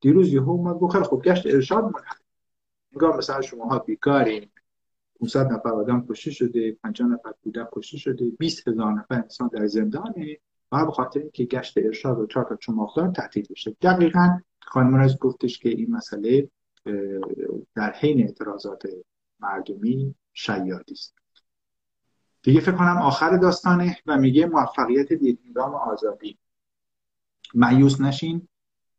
دیروز 0.02 0.34
یهو 0.34 0.52
اومد 0.52 0.76
گفت 0.76 1.02
خوب 1.02 1.24
گشت 1.24 1.48
ارشاد 1.48 1.84
منعقد 1.84 2.24
نگاه 2.96 3.18
مثلا 3.18 3.42
شما 3.42 3.66
ها 3.66 3.80
بیکارین 3.80 4.50
500 5.20 5.52
نفر 5.52 5.70
آدم 5.70 6.06
کشته 6.10 6.32
شده 6.32 6.72
50 6.72 7.10
نفر 7.10 7.34
کودک 7.44 7.68
کشته 7.72 7.98
شده 7.98 8.26
20 8.40 8.68
هزار 8.68 8.94
نفر 8.94 9.16
انسان 9.16 9.48
در 9.48 9.68
زندانه. 9.68 10.38
و 10.74 10.86
به 10.86 10.92
خاطر 10.92 11.20
اینکه 11.20 11.46
گشت 11.46 11.78
ارشاد 11.78 12.20
و 12.20 12.28
چهار 12.28 12.46
تا 12.46 12.56
چماقدار 12.56 13.12
تعطیل 13.12 13.48
بشه 13.50 13.76
دقیقا 13.82 14.40
خانم 14.62 14.96
رئیس 14.96 15.18
گفتش 15.18 15.60
که 15.60 15.70
این 15.70 15.92
مسئله 15.92 16.50
در 17.76 17.92
حین 17.92 18.20
اعتراضات 18.22 18.84
مردمی 19.40 20.16
شیادی 20.34 20.94
است. 20.94 21.16
دیگه 22.44 22.60
فکر 22.60 22.72
کنم 22.72 22.98
آخر 22.98 23.38
داستانه 23.38 23.98
و 24.06 24.18
میگه 24.18 24.46
موفقیت 24.46 25.14
دیدنگام 25.14 25.76
آزادی. 25.76 26.38
معیوس 27.54 28.02
نشین 28.02 28.48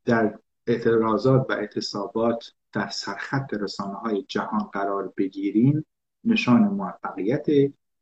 در 0.05 0.38
اعتراضات 0.66 1.47
و 1.51 1.53
اعتصابات 1.53 2.53
در 2.72 2.88
سرخط 2.88 3.55
رسانه 3.55 3.95
های 3.95 4.22
جهان 4.22 4.62
قرار 4.72 5.12
بگیرین. 5.16 5.84
نشان 6.24 6.62
موفقیت 6.62 7.47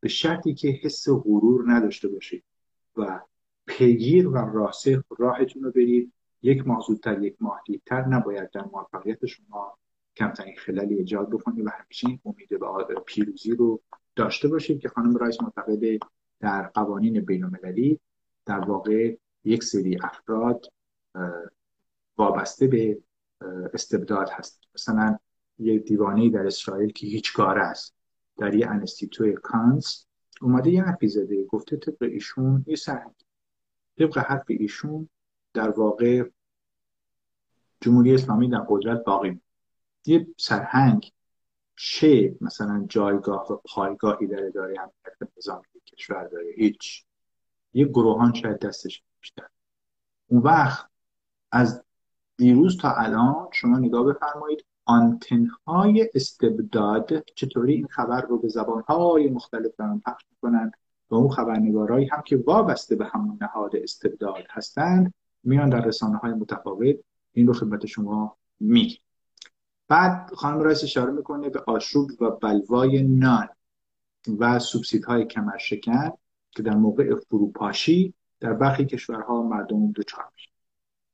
به 0.01 0.09
شرطی 0.09 0.55
که 0.55 0.69
حس 0.69 1.09
غرور 1.09 1.73
نداشته 1.73 2.09
باشید 2.09 2.45
و 2.97 3.21
پیگیر 3.67 4.29
و 4.29 4.37
راسخ 4.37 5.03
راهتون 5.19 5.63
رو 5.63 5.71
برید 5.71 6.13
یک 6.43 6.67
ماه 6.67 6.85
زودتر 6.87 7.23
یک 7.23 7.37
ماه 7.41 7.63
دیرتر. 7.67 8.05
نباید 8.05 8.51
در 8.51 8.65
موفقیت 8.65 9.27
شما 9.27 9.79
کمترین 10.17 10.57
خلالی 10.57 10.95
ایجاد 10.95 11.31
بکنید 11.31 11.67
و 11.67 11.71
همیشه 11.71 12.09
این 12.09 12.21
امید 12.25 12.49
به 12.89 13.01
پیروزی 13.07 13.51
رو 13.51 13.83
داشته 14.17 14.49
باشید 14.49 14.81
که 14.81 14.89
خانم 14.89 15.17
رایس 15.17 15.43
معتقده 15.43 15.99
در 16.41 16.63
قوانین 16.63 17.21
بین 17.21 17.45
المللی 17.45 18.01
در 18.47 18.61
واقع 18.61 19.17
یک 19.45 19.65
سری 19.65 19.99
افراد 20.03 20.67
وابسته 22.17 22.67
به 22.67 22.99
استبداد 23.75 24.29
هست. 24.31 24.61
مثلا 24.75 25.19
یه 25.59 25.79
دیوانه 25.79 26.31
در 26.31 26.47
اسرائیل 26.47 26.93
که 26.93 27.07
هیچ 27.07 27.33
کار 27.33 27.59
است 27.59 27.95
در 28.39 28.55
یه 28.55 28.67
انستیتوی 28.67 29.33
کانس 29.33 30.07
اومده 30.41 30.71
یه 30.71 30.83
حرفی 30.83 31.09
زده 31.09 31.45
گفته 31.45 31.77
طبق 31.77 32.03
ایشون 32.03 32.65
یه 32.67 32.77
سرهنگ 32.77 33.15
طبق 33.99 34.19
حرف 34.19 34.45
ایشون 34.49 35.09
در 35.55 35.71
واقع 35.71 36.31
جمهوری 37.81 38.15
اسلامی 38.15 38.49
در 38.49 38.65
قدرت 38.69 39.05
باقی 39.05 39.41
یه 40.07 40.27
سرهنگ 40.37 41.13
چه 41.85 42.37
مثلا 42.41 42.87
جایگاه 42.89 43.53
و 43.53 43.57
پایگاهی 43.65 44.27
در 44.27 44.45
اداره 44.45 44.75
امنیت 44.81 45.33
نظامی 45.39 45.65
کشور 45.87 46.25
داره؟ 46.25 46.53
هیچ. 46.57 47.05
یه 47.75 47.85
گروهان 47.85 48.35
شاید 48.35 48.59
دستش 48.59 49.03
بیشتر. 49.21 49.47
اون 50.27 50.43
وقت 50.43 50.91
از 51.53 51.85
دیروز 52.37 52.79
تا 52.79 52.95
الان 52.95 53.49
شما 53.53 53.79
نگاه 53.79 54.05
بفرمایید 54.05 54.65
آنتنهای 54.85 56.11
استبداد 56.15 57.25
چطوری 57.35 57.75
این 57.75 57.87
خبر 57.87 58.21
رو 58.21 58.39
به 58.39 58.49
زبانهای 58.49 59.31
مختلف 59.31 59.77
دارن 59.79 60.03
پخش 60.07 60.23
می‌کنن؟ 60.31 60.73
و 61.11 61.15
اون 61.15 61.29
خبرنگارایی 61.29 62.07
هم 62.07 62.23
که 62.27 62.37
وابسته 62.37 62.97
به 62.97 63.07
همون 63.07 63.39
نهاد 63.41 63.77
استبداد 63.77 64.45
هستند 64.51 65.15
میان 65.45 65.71
در 65.71 65.81
رسانه 65.81 66.17
های 66.17 66.33
متفاوت. 66.33 66.97
این 67.33 67.47
رو 67.47 67.53
خدمت 67.53 67.87
شما 67.87 68.37
می 68.61 68.99
بعد 69.93 70.31
خانم 70.35 70.61
رئیس 70.61 70.85
اشاره 70.85 71.13
می‌کنه 71.13 71.49
به 71.49 71.63
آشوب 71.67 72.11
و 72.21 72.31
بلوای 72.31 73.03
نان 73.03 73.49
و 74.39 74.59
سوبسیدهای 74.59 75.25
کمرشکن 75.25 76.11
که 76.51 76.63
در 76.63 76.75
موقع 76.75 77.15
فروپاشی 77.15 78.15
در 78.41 78.53
برخی 78.53 78.85
کشورها 78.85 79.43
مردم 79.43 79.93
دچار 79.93 80.25
میشه 80.35 80.51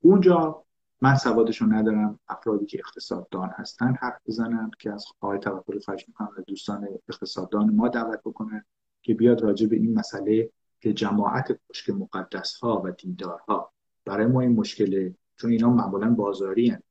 اونجا 0.01 0.63
من 1.01 1.15
سوادشو 1.15 1.65
ندارم 1.65 2.19
افرادی 2.27 2.65
که 2.65 2.79
اقتصاددان 2.85 3.49
هستن 3.55 3.95
حرف 4.01 4.17
بزنن 4.25 4.71
که 4.79 4.91
از 4.91 5.05
آقای 5.21 5.39
توکل 5.39 5.79
خواهش 5.79 6.07
می‌کنم 6.07 6.29
دوستان 6.47 6.87
اقتصاددان 7.09 7.75
ما 7.75 7.87
دعوت 7.87 8.19
بکنن 8.25 8.65
که 9.01 9.13
بیاد 9.13 9.41
راجع 9.41 9.67
به 9.67 9.75
این 9.75 9.93
مسئله 9.93 10.49
که 10.81 10.93
جماعت 10.93 11.59
پشک 11.69 11.89
مقدس 11.89 12.55
ها 12.55 12.81
و 12.85 12.91
دیندارها 12.91 13.71
برای 14.05 14.25
ما 14.25 14.41
این 14.41 14.55
مشکله 14.55 15.15
چون 15.35 15.51
اینا 15.51 15.69
معمولا 15.69 16.09
بازاری 16.09 16.69
هن. 16.69 16.83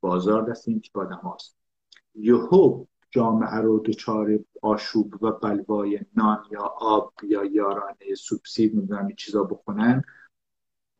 بازار 0.00 0.50
دست 0.50 0.68
این 0.68 0.80
تیپ 0.80 0.98
آدم 0.98 1.20
هاست. 1.22 1.56
یهو 2.14 2.84
جامعه 3.10 3.54
رو 3.54 3.78
دچار 3.78 4.38
آشوب 4.62 5.22
و 5.22 5.30
بلوای 5.30 6.00
نان 6.16 6.44
یا 6.50 6.74
آب 6.80 7.12
یا 7.22 7.44
یارانه 7.44 8.14
سوبسید 8.16 8.76
نمی‌دونم 8.76 9.06
این 9.06 9.16
چیزا 9.16 9.44
بکنن 9.44 10.02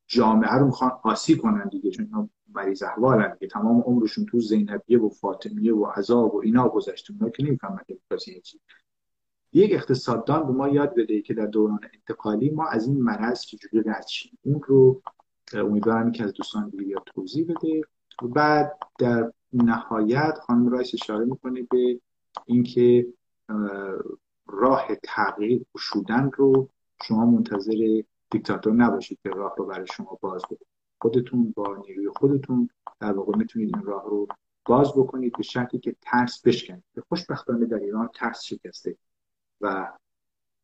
جامعه 0.07 0.55
رو 0.55 0.67
می‌خوان 0.67 0.91
آسی 1.03 1.37
کنن 1.37 1.69
دیگه 1.69 1.91
چون 1.91 2.05
اینا 2.05 2.29
مریض 2.55 2.83
احوالن 2.83 3.35
دیگه. 3.35 3.47
تمام 3.47 3.81
عمرشون 3.81 4.27
تو 4.27 4.41
زینبیه 4.41 5.01
و 5.01 5.09
فاطمیه 5.09 5.75
و 5.75 5.85
عذاب 5.87 6.35
و 6.35 6.41
اینا 6.45 6.69
گذشته 6.69 7.13
اونا 7.13 7.31
که 7.31 7.45
نمی‌فهمن 7.45 7.81
دموکراسی 7.89 8.41
چی. 8.41 8.61
یک 9.53 9.73
اقتصاددان 9.73 10.47
به 10.47 10.53
ما 10.53 10.69
یاد 10.69 10.95
بده 10.95 11.23
که 11.23 11.35
در 11.35 11.47
دوران 11.47 11.81
انتقالی 11.95 12.51
ما 12.51 12.67
از 12.67 12.87
این 12.87 13.03
مرض 13.03 13.41
چجوری 13.41 13.83
رد 13.87 14.07
شیم. 14.07 14.39
اون 14.43 14.61
رو 14.67 15.03
امیدوارم 15.53 16.13
که 16.13 16.25
از 16.25 16.33
دوستان 16.33 16.69
دیگه 16.69 16.97
توضیح 17.07 17.45
بده. 17.45 17.83
و 18.23 18.29
بعد 18.29 18.79
در 18.99 19.33
نهایت 19.53 20.39
خانم 20.47 20.69
رایس 20.69 20.91
اشاره 20.95 21.25
می‌کنه 21.25 21.63
به 21.63 22.01
اینکه 22.45 23.07
راه 24.47 24.89
تغییر 25.03 25.67
شدن 25.79 26.31
رو 26.37 26.69
شما 27.03 27.27
منتظر 27.27 28.03
دیکتاتور 28.31 28.73
نباشید 28.73 29.19
که 29.23 29.31
راه 29.31 29.55
رو 29.59 29.67
برای 29.67 29.87
شما 29.87 30.19
باز 30.21 30.43
بکنید 30.43 30.67
خودتون 31.01 31.53
با 31.57 31.77
نیروی 31.77 32.09
خودتون 32.09 32.69
در 33.01 33.13
واقع 33.13 33.37
می‌تونید 33.37 33.77
این 33.77 33.85
راه 33.85 34.05
رو 34.05 34.27
باز 34.65 34.93
بکنید 34.93 35.33
به 35.37 35.43
شرطی 35.43 35.79
که 35.79 35.97
ترس 36.01 36.47
بشکنید. 36.47 36.85
خوشبختانه 37.09 37.67
در 37.67 37.79
ایران 37.79 38.09
ترس 38.15 38.43
شکسته 38.45 38.97
و 39.61 39.93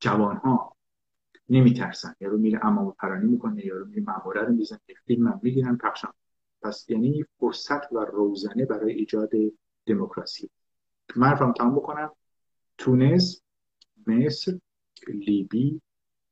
جوان 0.00 0.36
ها 0.36 0.76
نمیترسن. 1.48 2.14
یارو 2.20 2.38
میره 2.38 2.66
امام 2.66 2.94
پرانی 2.98 3.26
می‌کنه 3.26 3.66
یارو 3.66 3.86
میره 3.86 4.02
ماموره 4.02 4.42
رو 4.42 4.52
می‌زنه 4.52 4.80
فیلم 5.06 5.26
هم 5.26 5.40
می‌گیرن 5.42 5.76
پخشن 5.76 6.08
پس 6.66 6.90
یعنی 6.90 7.24
فرصت 7.40 7.92
و 7.92 7.98
روزنه 7.98 8.64
برای 8.64 8.92
ایجاد 8.92 9.30
دموکراسی. 9.86 10.50
من 11.16 11.26
حرفم 11.26 11.52
تمام 11.52 11.74
بکنم. 11.74 12.12
تونس 12.78 13.42
مصر 14.06 14.58
لیبی 15.08 15.80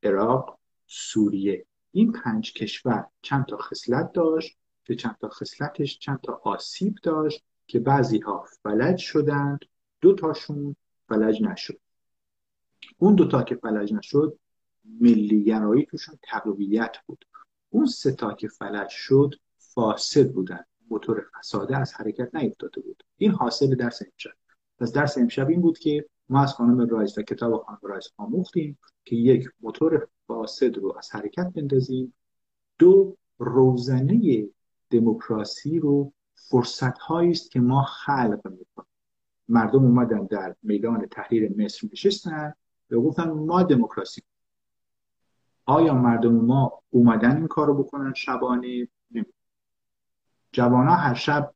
عراق 0.03 0.59
سوریه. 0.87 1.67
این 1.93 2.13
پنج 2.13 2.53
کشور 2.53 3.07
چند 3.23 3.47
تا 3.47 3.57
خصلت 3.57 4.13
داشت؟ 4.13 4.59
که 4.85 4.95
چند 4.95 5.17
تا 5.21 5.29
خصلتش 5.29 5.99
چند 5.99 6.21
تا 6.21 6.41
آسیب 6.45 6.95
داشت 7.03 7.45
که 7.67 7.79
بعضی 7.79 8.19
ها 8.19 8.45
فلج 8.63 8.99
شدند 8.99 9.59
دو 10.01 10.15
تاشون 10.15 10.77
فلج 11.09 11.43
نشد. 11.43 11.81
اون 12.99 13.15
دوتا 13.15 13.43
که 13.43 13.55
فلج 13.55 13.93
نشد 13.93 14.39
ملیگرایی 15.01 15.87
توشون 15.87 16.19
تقویت 16.23 16.97
بود. 17.07 17.25
اون 17.71 17.87
سه 17.87 18.13
تا 18.13 18.35
که 18.35 18.49
فلج 18.49 18.89
شد 18.89 19.35
فاسد 19.75 20.33
بودن. 20.33 20.65
موتور 20.91 21.27
فساده 21.39 21.77
از 21.77 21.95
حرکت 21.95 22.35
نیفتاده 22.35 22.81
بود. 22.81 23.03
این 23.17 23.31
حاصل 23.31 23.75
درس 23.75 24.03
امشب. 24.03 24.31
پس 24.79 24.93
درس 24.93 25.19
امشب 25.19 25.49
این 25.49 25.61
بود 25.61 25.79
که 25.79 26.07
ما 26.29 26.43
از 26.43 26.53
خانم 26.55 26.89
رایس 26.89 27.19
و 27.19 27.23
کتاب 27.23 27.63
خانم 27.63 27.79
رایس 27.83 28.09
آموختیم 28.17 28.79
که 29.05 29.17
یک 29.17 29.49
موتور 29.61 30.09
فاسد 30.27 30.77
رو 30.77 30.95
از 30.99 31.11
حرکت 31.15 31.53
بندازیم. 31.55 32.15
دو 32.79 33.17
روزنه 33.39 34.49
دموکراسی 34.91 35.79
رو 35.79 36.13
فرصت 36.35 37.11
است 37.11 37.51
که 37.51 37.61
ما 37.61 37.83
خلق 37.83 38.41
می‌کنیم. 38.45 38.89
مردم 39.49 39.85
اومدن 39.85 40.27
در 40.27 40.57
میدان 40.63 41.07
تحریر 41.07 41.55
مصر 41.57 41.89
نشستن 41.93 42.55
و 42.91 43.01
گفتن 43.01 43.31
ما 43.31 43.63
دموکراسی. 43.63 44.23
آیا 45.65 45.95
مردم 45.95 46.35
ما 46.35 46.83
اومدن 46.91 47.37
این 47.37 47.47
کارو 47.47 47.75
بکنن 47.75 48.15
شبانه؟ 48.15 48.89
جوان 49.11 49.27
ها 50.63 50.95
هر 50.95 51.15
شب 51.15 51.55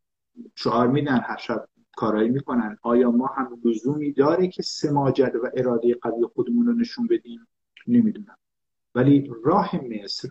شعار 0.55 0.89
میدن 0.89 1.21
هر 1.21 1.37
شب 1.37 1.69
کارایی 1.97 2.29
می‌کنن. 2.29 2.79
آیا 2.83 3.11
ما 3.11 3.27
هم 3.27 3.61
لزومی 3.65 4.13
داره 4.13 4.49
که 4.49 4.63
سماجت 4.63 5.33
و 5.43 5.51
اراده 5.55 5.95
قوی 5.95 6.27
خودمون 6.35 6.67
رو 6.67 6.73
نشون 6.73 7.07
بدیم؟ 7.07 7.47
نمی‌دونم. 7.87 8.39
ولی 8.95 9.31
راه 9.45 9.77
مصر 9.77 10.29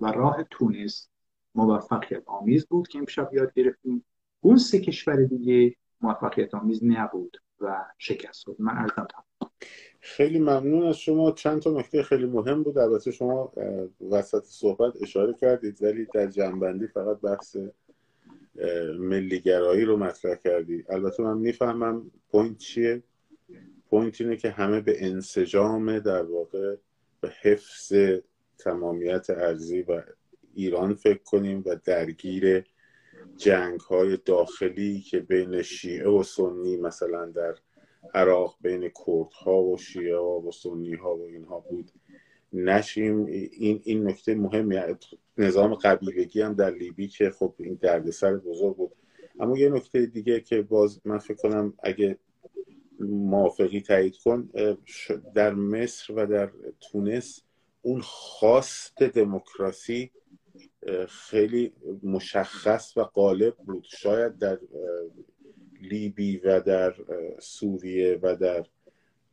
و 0.00 0.06
راه 0.06 0.44
تونس 0.50 1.08
موفقیت 1.54 2.22
آمیز 2.26 2.66
بود 2.66 2.88
که 2.88 2.98
امشب 2.98 3.34
یاد 3.34 3.52
گرفتیم. 3.52 4.04
اون 4.40 4.56
سه 4.56 4.80
کشور 4.80 5.24
دیگه 5.24 5.76
موفقیت 6.00 6.54
آمیز 6.54 6.84
نبود 6.84 7.36
و 7.60 7.84
شکست 7.98 8.46
بود 8.46 8.60
من 8.60 8.78
عرضم 8.78 9.06
خیلی 10.00 10.38
ممنون 10.38 10.86
از 10.86 10.96
شما. 10.98 11.32
چند 11.32 11.62
تا 11.62 11.70
نکته 11.70 12.02
خیلی 12.02 12.26
مهم 12.26 12.62
بود. 12.62 12.78
البته 12.78 13.10
شما 13.10 13.52
وسط 14.10 14.44
صحبت 14.44 14.92
اشاره 15.02 15.34
کردید 15.34 15.82
ولی 15.82 16.06
در 16.14 16.26
جمع‌بندی 16.26 16.86
فقط 16.86 17.20
بحث 17.20 17.56
ملیگرایی 18.98 19.84
رو 19.84 19.96
مطرح 19.96 20.34
کردی. 20.34 20.84
البته 20.88 21.22
من 21.22 21.38
می‌فهمم 21.38 22.10
point 22.30 22.58
چیه؟ 22.58 23.02
point 23.90 24.20
اینه 24.20 24.36
که 24.36 24.50
همه 24.50 24.80
به 24.80 25.06
انسجام 25.06 25.98
در 25.98 26.22
واقع 26.22 26.76
به 27.20 27.32
حفظ 27.42 27.92
تمامیت 28.58 29.30
ارزی 29.30 29.82
و 29.82 30.02
ایران 30.54 30.94
فکر 30.94 31.22
کنیم 31.22 31.62
و 31.66 31.76
درگیر 31.84 32.64
جنگ 33.36 33.80
های 33.80 34.18
داخلی 34.24 35.00
که 35.00 35.18
بین 35.20 35.62
شیعه 35.62 36.08
و 36.08 36.22
سنی 36.22 36.76
مثلا 36.76 37.26
در 37.26 37.54
عراق 38.14 38.56
بین 38.60 38.90
کردها 39.06 39.62
و 39.62 39.78
شیعه 39.78 40.18
و 40.18 40.50
سنی 40.52 40.94
ها 40.94 41.16
و 41.16 41.22
اینها 41.22 41.60
بود. 41.60 41.90
نشیم. 42.52 43.24
این 43.26 43.80
این 43.84 44.08
نکته 44.08 44.34
مهمی 44.34 44.76
نظام 45.38 45.74
قبیلگی 45.74 46.40
هم 46.40 46.54
در 46.54 46.70
لیبی 46.70 47.08
که 47.08 47.30
خب 47.30 47.54
این 47.58 47.78
دردسر 47.80 48.36
بزرگ 48.36 48.76
بود. 48.76 48.92
اما 49.40 49.58
یه 49.58 49.68
نکته 49.68 50.06
دیگه 50.06 50.40
که 50.40 50.62
باز 50.62 51.00
من 51.04 51.18
فکر 51.18 51.34
کنم 51.34 51.74
اگه 51.82 52.18
موافقی 53.00 53.80
تایید 53.80 54.16
کن 54.16 54.50
در 55.34 55.54
مصر 55.54 56.12
و 56.12 56.26
در 56.26 56.50
تونس 56.80 57.42
اون 57.82 58.00
خواست 58.00 59.02
دموکراسی 59.02 60.10
خیلی 61.08 61.72
مشخص 62.02 62.96
و 62.96 63.04
غالب 63.04 63.56
بود. 63.56 63.84
شاید 63.88 64.38
در 64.38 64.58
لیبی 65.80 66.38
و 66.38 66.60
در 66.60 66.94
سوریه 67.38 68.18
و 68.22 68.36
در 68.36 68.66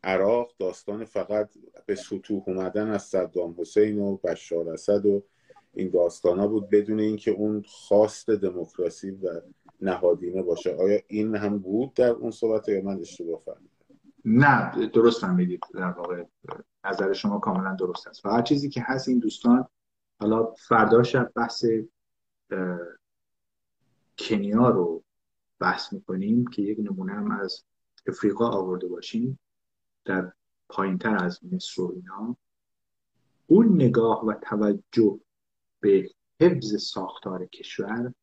عراق 0.03 0.53
داستان 0.59 1.05
فقط 1.05 1.49
به 1.85 1.95
سطوح 1.95 2.43
اومدن 2.47 2.89
از 2.89 3.03
صدام 3.03 3.55
حسین 3.59 3.99
و 3.99 4.17
بشار 4.17 4.69
اسد 4.69 5.05
و 5.05 5.23
این 5.73 5.89
داستان 5.89 6.47
بود 6.47 6.69
بدون 6.69 6.99
اینکه 6.99 7.31
اون 7.31 7.63
خواست 7.67 8.29
دموکراسی 8.29 9.11
و 9.11 9.41
نهادینه 9.81 10.41
باشه. 10.41 10.75
آیا 10.75 10.99
این 11.07 11.35
هم 11.35 11.59
بود 11.59 11.93
در 11.93 12.09
اون 12.09 12.31
صحبت 12.31 12.69
یا 12.69 12.81
من 12.81 12.99
اشتباه 12.99 13.41
فهمیدم؟ 13.45 13.67
نه 14.25 14.87
درست 14.87 15.21
فهمیدید. 15.21 15.59
در 15.73 15.91
واقع 15.91 16.23
نظر 16.85 17.13
شما 17.13 17.39
کاملا 17.39 17.75
درست 17.75 18.07
است. 18.07 18.25
هر 18.25 18.41
چیزی 18.41 18.69
که 18.69 18.81
هست 18.85 19.07
این 19.07 19.19
دوستان 19.19 19.67
حالا 20.19 20.53
فردا 20.53 21.03
شب 21.03 21.31
بحث 21.35 21.65
کنیا 24.17 24.69
رو 24.69 25.03
بحث 25.59 25.93
می‌کنیم 25.93 26.47
که 26.47 26.61
یک 26.61 26.77
نمونه 26.79 27.13
هم 27.13 27.31
از 27.31 27.63
افریقا 28.07 28.49
آورده 28.49 28.87
باشیم 28.87 29.39
در 30.05 30.31
پایین 30.69 30.97
تر 30.97 31.23
از 31.23 31.39
مصر 31.51 31.81
و 31.81 31.93
اینا. 31.95 32.37
اون 33.47 33.75
نگاه 33.75 34.25
و 34.25 34.33
توجه 34.33 35.19
به 35.79 36.09
حفظ 36.41 36.83
ساختار 36.83 37.45
کشور 37.45 38.13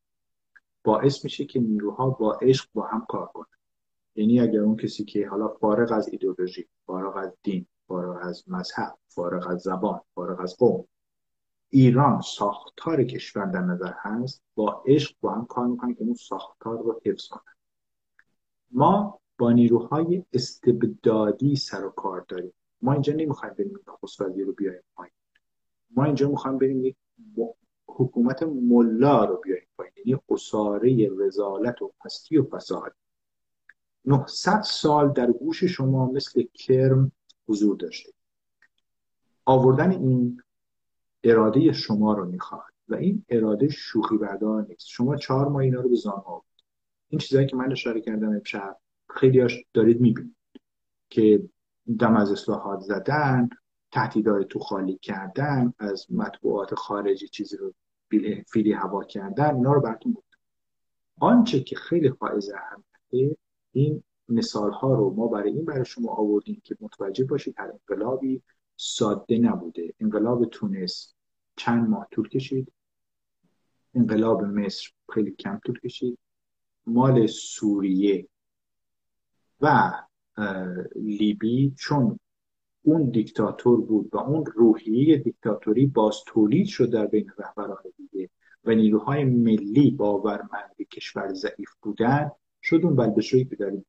باعث 0.84 1.24
میشه 1.24 1.44
که 1.44 1.60
نیروها 1.60 2.10
با 2.10 2.34
عشق 2.34 2.68
با 2.74 2.86
هم 2.86 3.06
کار 3.08 3.26
کنن. 3.26 3.46
یعنی 4.14 4.40
اگر 4.40 4.60
اون 4.60 4.76
کسی 4.76 5.04
که 5.04 5.28
حالا 5.28 5.48
فارغ 5.48 5.92
از 5.92 6.08
ایدئولوژی 6.08 6.68
فارغ 6.86 7.16
از 7.16 7.32
دین 7.42 7.66
فارغ 7.88 8.18
از 8.22 8.44
مذهب 8.46 8.98
فارغ 9.08 9.46
از 9.46 9.60
زبان 9.62 10.00
فارغ 10.14 10.40
از 10.40 10.56
قوم 10.56 10.84
ایران 11.74 12.20
ساختار 12.20 13.04
کشور 13.04 13.46
در 13.46 13.60
نظر 13.60 13.92
هست 13.96 14.42
با 14.54 14.82
عشق 14.86 15.16
با 15.20 15.34
هم 15.34 15.46
کار 15.46 15.66
می‌کنن 15.66 15.94
که 15.94 16.02
اون 16.02 16.14
ساختار 16.14 16.78
رو 16.78 17.00
حفظ 17.04 17.28
کنن. 17.28 17.54
ما 18.70 19.20
با 19.38 19.52
نیروهای 19.52 20.24
استبدادی 20.32 21.56
سر 21.56 21.84
و 21.84 21.90
کار 21.90 22.24
داریم. 22.28 22.52
ما 22.82 22.92
اینجا 22.92 23.12
نمی‌خوایم 23.12 23.54
بریم 23.54 23.80
نخست 23.88 24.20
رو 24.20 24.52
بیایم 24.52 24.82
پایین. 24.94 25.12
ما 25.90 26.04
اینجا 26.04 26.28
می‌خوایم 26.28 26.58
بریم 26.58 26.84
یک 26.84 26.96
حکومت 27.86 28.42
ملا 28.42 29.24
رو 29.24 29.40
بیایم 29.44 29.66
پایین. 29.76 29.92
یعنی 29.96 30.20
اساره 30.28 31.10
رزالت 31.18 31.82
و 31.82 31.92
پستی 32.04 32.38
و 32.38 32.44
فساد. 32.44 32.94
900 34.04 34.62
سال 34.62 35.12
در 35.12 35.32
گوش 35.32 35.64
شما 35.64 36.06
مثل 36.06 36.42
کرم 36.42 37.12
حضور 37.48 37.76
داشته. 37.76 38.12
آوردن 39.44 39.90
این 39.90 40.40
اراده 41.24 41.72
شما 41.72 42.12
رو 42.12 42.24
می‌خواد 42.24 42.72
و 42.88 42.94
این 42.94 43.24
اراده 43.28 43.68
شوخی 43.68 44.16
بردار 44.16 44.66
نیست. 44.68 44.86
شما 44.86 45.16
چهار 45.16 45.48
ماه 45.48 45.62
اینا 45.62 45.80
رو 45.80 45.88
به 45.88 45.96
زان 45.96 46.22
آورد. 46.26 46.44
این 47.08 47.18
چیزهایی 47.18 47.46
که 47.46 47.56
من 47.56 47.72
اشاره 47.72 48.00
کردم 48.00 48.28
امشب 48.28 48.76
خیلی 49.08 49.46
دارید 49.74 50.00
می‌بینید 50.00 50.36
که 51.10 51.42
دم 51.98 52.16
از 52.16 52.32
اصلاحات 52.32 52.80
زدن 52.80 53.48
تهدیدهای 53.92 54.44
تو 54.44 54.58
خالی 54.58 54.98
کردن 54.98 55.72
از 55.78 56.06
مطبوعات 56.10 56.74
خارجی 56.74 57.28
چیزی 57.28 57.56
رو 57.56 57.74
فیلی 58.48 58.72
هوا 58.72 59.04
کردن 59.04 59.54
اینا 59.54 59.72
رو 59.72 59.80
براتون 59.80 60.12
بود 60.12 60.24
آنچه 61.20 61.60
که 61.60 61.76
خیلی 61.76 62.08
حائز 62.20 62.50
اهمیته 62.50 63.36
این 63.72 64.02
مثال 64.28 64.72
ها 64.72 64.94
رو 64.94 65.14
ما 65.14 65.28
برای 65.28 65.52
این 65.52 65.64
برای 65.64 65.84
شما 65.84 66.12
آوردیم 66.12 66.60
که 66.64 66.76
متوجه 66.80 67.24
باشید 67.24 67.54
هر 67.58 67.70
انقلابی 67.70 68.42
ساده 68.76 69.38
نبوده. 69.38 69.94
انقلاب 70.00 70.44
تونس 70.44 71.13
چند 71.56 71.88
ماه 71.88 72.08
طول 72.10 72.28
کشید. 72.28 72.72
انقلاب 73.94 74.42
مصر 74.42 74.90
خیلی 75.14 75.30
کم 75.30 75.60
طول 75.64 75.78
کشید. 75.78 76.18
مال 76.86 77.26
سوریه 77.26 78.28
و 79.60 79.92
لیبی 80.96 81.74
چون 81.78 82.18
اون 82.82 83.10
دیکتاتور 83.10 83.80
بود 83.80 84.08
و 84.12 84.18
اون 84.18 84.46
روحیه 84.46 85.18
دیکتاتوری 85.18 85.86
باز 85.86 86.16
تولید 86.26 86.66
شد 86.66 86.90
در 86.90 87.06
بین 87.06 87.30
رهبران 87.38 87.82
دیگه 87.96 88.30
و 88.64 88.74
نیروهای 88.74 89.24
ملی 89.24 89.90
باورمند 89.90 90.76
کشور 90.90 91.32
ضعیف 91.32 91.70
بودن 91.82 92.30
شد 92.62 92.80
اون 92.84 92.96
بلبشویی 92.96 93.44
که 93.44 93.82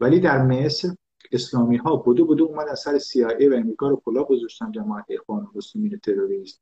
ولی 0.00 0.20
در 0.20 0.42
مصر 0.42 0.88
اسلامی 1.34 1.76
ها 1.76 1.96
بدو 1.96 2.26
بدو 2.26 2.44
اومد 2.44 2.68
از 2.68 2.80
سر 2.80 2.98
CIA 2.98 3.50
و 3.50 3.54
امریکا 3.54 3.88
رو 3.88 4.02
کلا 4.04 4.24
گذاشتن 4.24 4.72
جماعت 4.72 5.04
اخوان 5.08 5.46
المسلمین 5.46 5.98
تروریست 5.98 6.60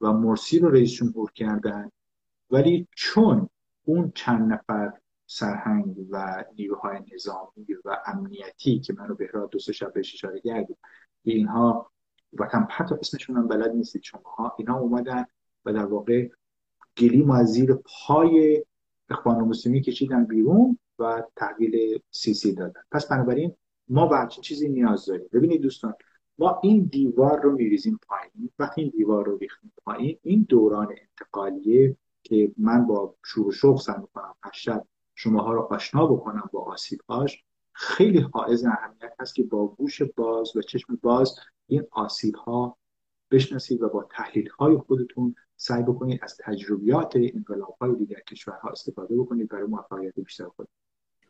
و 0.00 0.12
مرسی 0.12 0.58
رو 0.58 0.70
رئیس 0.70 0.92
جمهور 0.92 1.32
کردن. 1.32 1.90
ولی 2.50 2.88
چون 2.96 3.48
اون 3.84 4.12
چند 4.14 4.52
نفر 4.52 4.92
سرهنگ 5.26 5.96
و 6.10 6.44
نیروهای 6.58 6.98
نظامی 7.14 7.66
و 7.84 7.98
امنیتی 8.06 8.80
که 8.80 8.92
منو 8.92 9.14
بهراد 9.14 9.50
دو 9.50 9.58
سه 9.58 9.72
شب 9.72 9.92
بهش 9.92 10.14
اشاره 10.14 10.40
کردیم 10.40 10.76
اینها 11.22 11.90
و 12.32 12.46
کم 12.46 12.66
حتی 12.70 12.94
اسمشون 12.94 13.36
هم 13.36 13.48
بلد 13.48 13.70
نیستید 13.70 14.02
شما 14.02 14.52
اینا 14.58 14.78
اومدن 14.78 15.26
و 15.64 15.72
در 15.72 15.84
واقع 15.84 16.28
گلیم 16.96 17.30
از 17.30 17.48
زیر 17.48 17.74
پای 17.74 18.64
اخوان 19.10 19.36
المسلمین 19.36 19.82
کشیدن 19.82 20.24
بیرون 20.24 20.78
و 20.98 21.22
تحویل 21.36 22.00
سیسی 22.10 22.54
دادن. 22.54 22.80
پس 22.92 23.06
بنابراین 23.06 23.54
ما 23.92 24.06
به 24.06 24.16
چیزی 24.40 24.68
نیاز 24.68 25.06
داریم. 25.06 25.28
ببینید 25.32 25.60
دوستان 25.60 25.94
ما 26.38 26.60
این 26.62 26.84
دیوار 26.84 27.40
رو 27.40 27.52
میریزیم 27.52 28.00
پایین. 28.08 28.50
وقتی 28.58 28.80
این 28.80 28.92
دیوار 28.96 29.26
رو 29.26 29.36
ریختیم 29.36 29.72
پایین 29.84 30.18
این 30.22 30.46
دوران 30.48 30.88
انتقالیه 31.10 31.96
که 32.22 32.52
من 32.56 32.86
با 32.86 33.14
شور 33.24 33.46
و 33.46 33.52
شوق 33.52 33.80
سعی 33.80 34.00
می‌کنم 34.00 34.34
هر 34.42 34.82
شماها 35.14 35.52
رو 35.52 35.60
آشنا 35.70 36.06
بکنم 36.06 36.50
با 36.52 36.64
آسیبهاش. 36.64 37.44
خیلی 37.72 38.18
حائز 38.18 38.64
اهمیت 38.64 39.12
هست 39.20 39.34
که 39.34 39.42
با 39.42 39.66
گوش 39.66 40.02
باز 40.02 40.56
و 40.56 40.62
چشم 40.62 40.98
باز 41.02 41.34
این 41.66 41.82
آسیب 41.90 42.34
ها 42.34 42.76
بشناسید 43.30 43.82
و 43.82 43.88
با 43.88 44.08
تحلیل 44.10 44.48
های 44.48 44.76
خودتون 44.76 45.34
سعی 45.56 45.82
بکنید 45.82 46.20
از 46.22 46.36
تجربیات 46.44 47.12
انقلاب 47.16 47.76
های 47.80 47.94
دیگر 47.94 48.20
کشورها 48.20 48.70
استفاده 48.70 49.16
بکنید 49.16 49.48
برای 49.48 49.66
موفقیت 49.66 50.14
بیشتر 50.14 50.44
خود 50.44 50.68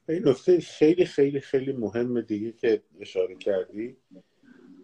این 0.09 0.29
نکته 0.29 0.61
خیلی 0.61 1.05
خیلی 1.05 1.41
خیلی 1.41 1.73
مهم 1.73 2.21
دیگه 2.21 2.53
که 2.53 2.83
اشاره 3.01 3.37
کردی 3.37 3.97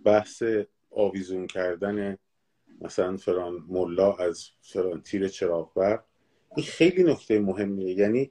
بحث 0.05 0.43
آویزون 0.91 1.47
کردن 1.47 2.19
مثلا 2.81 3.17
فران 3.17 3.65
ملا 3.69 4.13
از 4.13 4.51
فران 4.63 5.03
تیر 5.03 5.29
چراغ 5.29 6.01
این 6.57 6.67
خیلی 6.67 7.05
نکته 7.05 7.41
مهمیه. 7.41 7.95
یعنی 7.95 8.31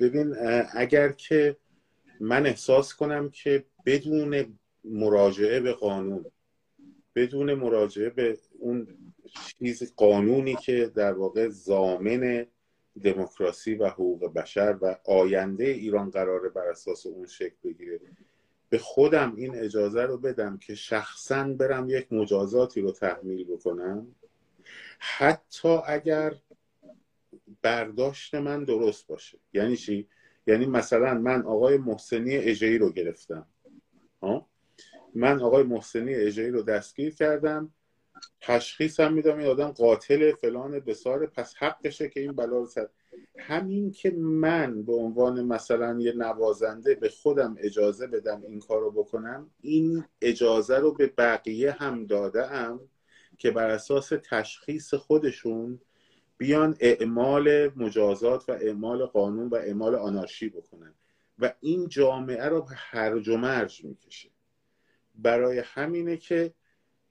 ببین 0.00 0.34
اگر 0.74 1.12
که 1.12 1.56
من 2.20 2.46
احساس 2.46 2.94
کنم 2.94 3.30
که 3.30 3.64
بدون 3.86 4.58
مراجعه 4.84 5.60
به 5.60 5.72
قانون 5.72 6.24
بدون 7.14 7.54
مراجعه 7.54 8.10
به 8.10 8.38
اون 8.58 8.88
چیز 9.58 9.94
قانونی 9.96 10.54
که 10.54 10.92
در 10.94 11.12
واقع 11.12 11.48
زامن 11.48 12.46
دموکراسی 12.98 13.74
و 13.74 13.88
حقوق 13.88 14.32
بشر 14.32 14.78
و 14.82 14.96
آینده 15.04 15.64
ایران 15.64 16.10
قراره 16.10 16.48
بر 16.48 16.68
اساس 16.68 17.06
اون 17.06 17.26
شکل 17.26 17.56
بگیره. 17.64 18.00
به 18.70 18.78
خودم 18.78 19.34
این 19.36 19.54
اجازه 19.54 20.02
رو 20.02 20.18
بدم 20.18 20.58
که 20.58 20.74
شخصا 20.74 21.44
برم 21.44 21.90
یک 21.90 22.12
مجازاتی 22.12 22.80
رو 22.80 22.92
تحمیل 22.92 23.44
بکنم. 23.44 24.06
حتی 24.98 25.78
اگر 25.86 26.34
برداشت 27.62 28.34
من 28.34 28.64
درست 28.64 29.06
باشه. 29.06 29.38
یعنی 29.52 29.76
چی؟ 29.76 30.08
یعنی 30.46 30.66
مثلا 30.66 31.14
من 31.14 31.42
آقای 31.42 31.76
محسنی 31.76 32.36
اجهی 32.36 32.78
رو 32.78 32.92
گرفتم. 32.92 33.46
ها؟ 34.22 34.46
من 35.14 35.40
آقای 35.40 35.62
محسنی 35.62 36.14
اجایی 36.14 36.50
رو 36.50 36.62
دستگیر 36.62 37.14
کردم. 37.14 37.72
تشخیص 38.40 39.00
هم 39.00 39.12
میدم 39.12 39.38
این 39.38 39.46
آدم 39.46 39.70
قاتل 39.70 40.32
فلان 40.32 40.80
بساره. 40.80 41.26
پس 41.26 41.54
حقشه 41.56 42.08
که 42.08 42.20
این 42.20 42.32
بلا 42.32 42.58
رو 42.58 42.66
سر. 42.66 42.88
همین 43.38 43.90
که 43.90 44.10
من 44.10 44.82
به 44.82 44.92
عنوان 44.92 45.44
مثلا 45.44 46.00
یه 46.00 46.12
نوازنده 46.12 46.94
به 46.94 47.08
خودم 47.08 47.56
اجازه 47.58 48.06
بدم 48.06 48.42
این 48.42 48.60
کار 48.60 48.80
رو 48.80 48.90
بکنم 48.90 49.50
این 49.60 50.04
اجازه 50.22 50.78
رو 50.78 50.94
به 50.94 51.06
بقیه 51.06 51.70
هم 51.70 52.06
داده 52.06 52.78
که 53.38 53.50
بر 53.50 53.70
اساس 53.70 54.12
تشخیص 54.30 54.94
خودشون 54.94 55.80
بیان 56.38 56.76
اعمال 56.80 57.70
مجازات 57.76 58.48
و 58.48 58.52
اعمال 58.52 59.06
قانون 59.06 59.48
و 59.48 59.54
اعمال 59.54 59.94
آنارشی 59.94 60.48
بکنن. 60.48 60.94
و 61.38 61.52
این 61.60 61.88
جامعه 61.88 62.44
رو 62.44 62.62
به 62.62 62.74
هرج 62.74 63.28
و 63.28 63.36
مرج 63.36 63.84
می‌کشه. 63.84 64.28
برای 65.14 65.58
همینه 65.58 66.16
که 66.16 66.54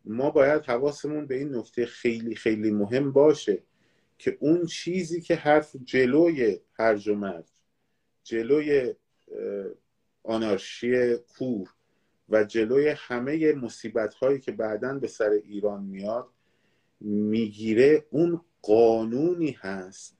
ما 0.08 0.30
باید 0.32 0.66
حواسمون 0.66 1.28
به 1.28 1.36
این 1.36 1.56
نکته 1.56 1.86
خیلی 1.86 2.36
خیلی 2.36 2.72
مهم 2.72 3.12
باشه 3.12 3.64
که 4.18 4.38
اون 4.40 4.66
چیزی 4.66 5.22
که 5.22 5.36
حرف 5.36 5.76
جلوی 5.84 6.60
هرج 6.74 7.08
و 7.08 7.16
مرج 7.16 7.46
جلوی 8.24 8.94
آنارشی 10.24 11.16
کور 11.18 11.70
و 12.30 12.44
جلوی 12.44 12.88
همه 12.88 13.54
مصیبت 13.54 14.14
هایی 14.14 14.40
که 14.40 14.52
بعدا 14.52 15.00
به 15.00 15.08
سر 15.08 15.30
ایران 15.30 15.84
میاد 15.84 16.30
می‌گیره 17.02 18.06
اون 18.10 18.42
قانونی 18.62 19.52
هست 19.52 20.18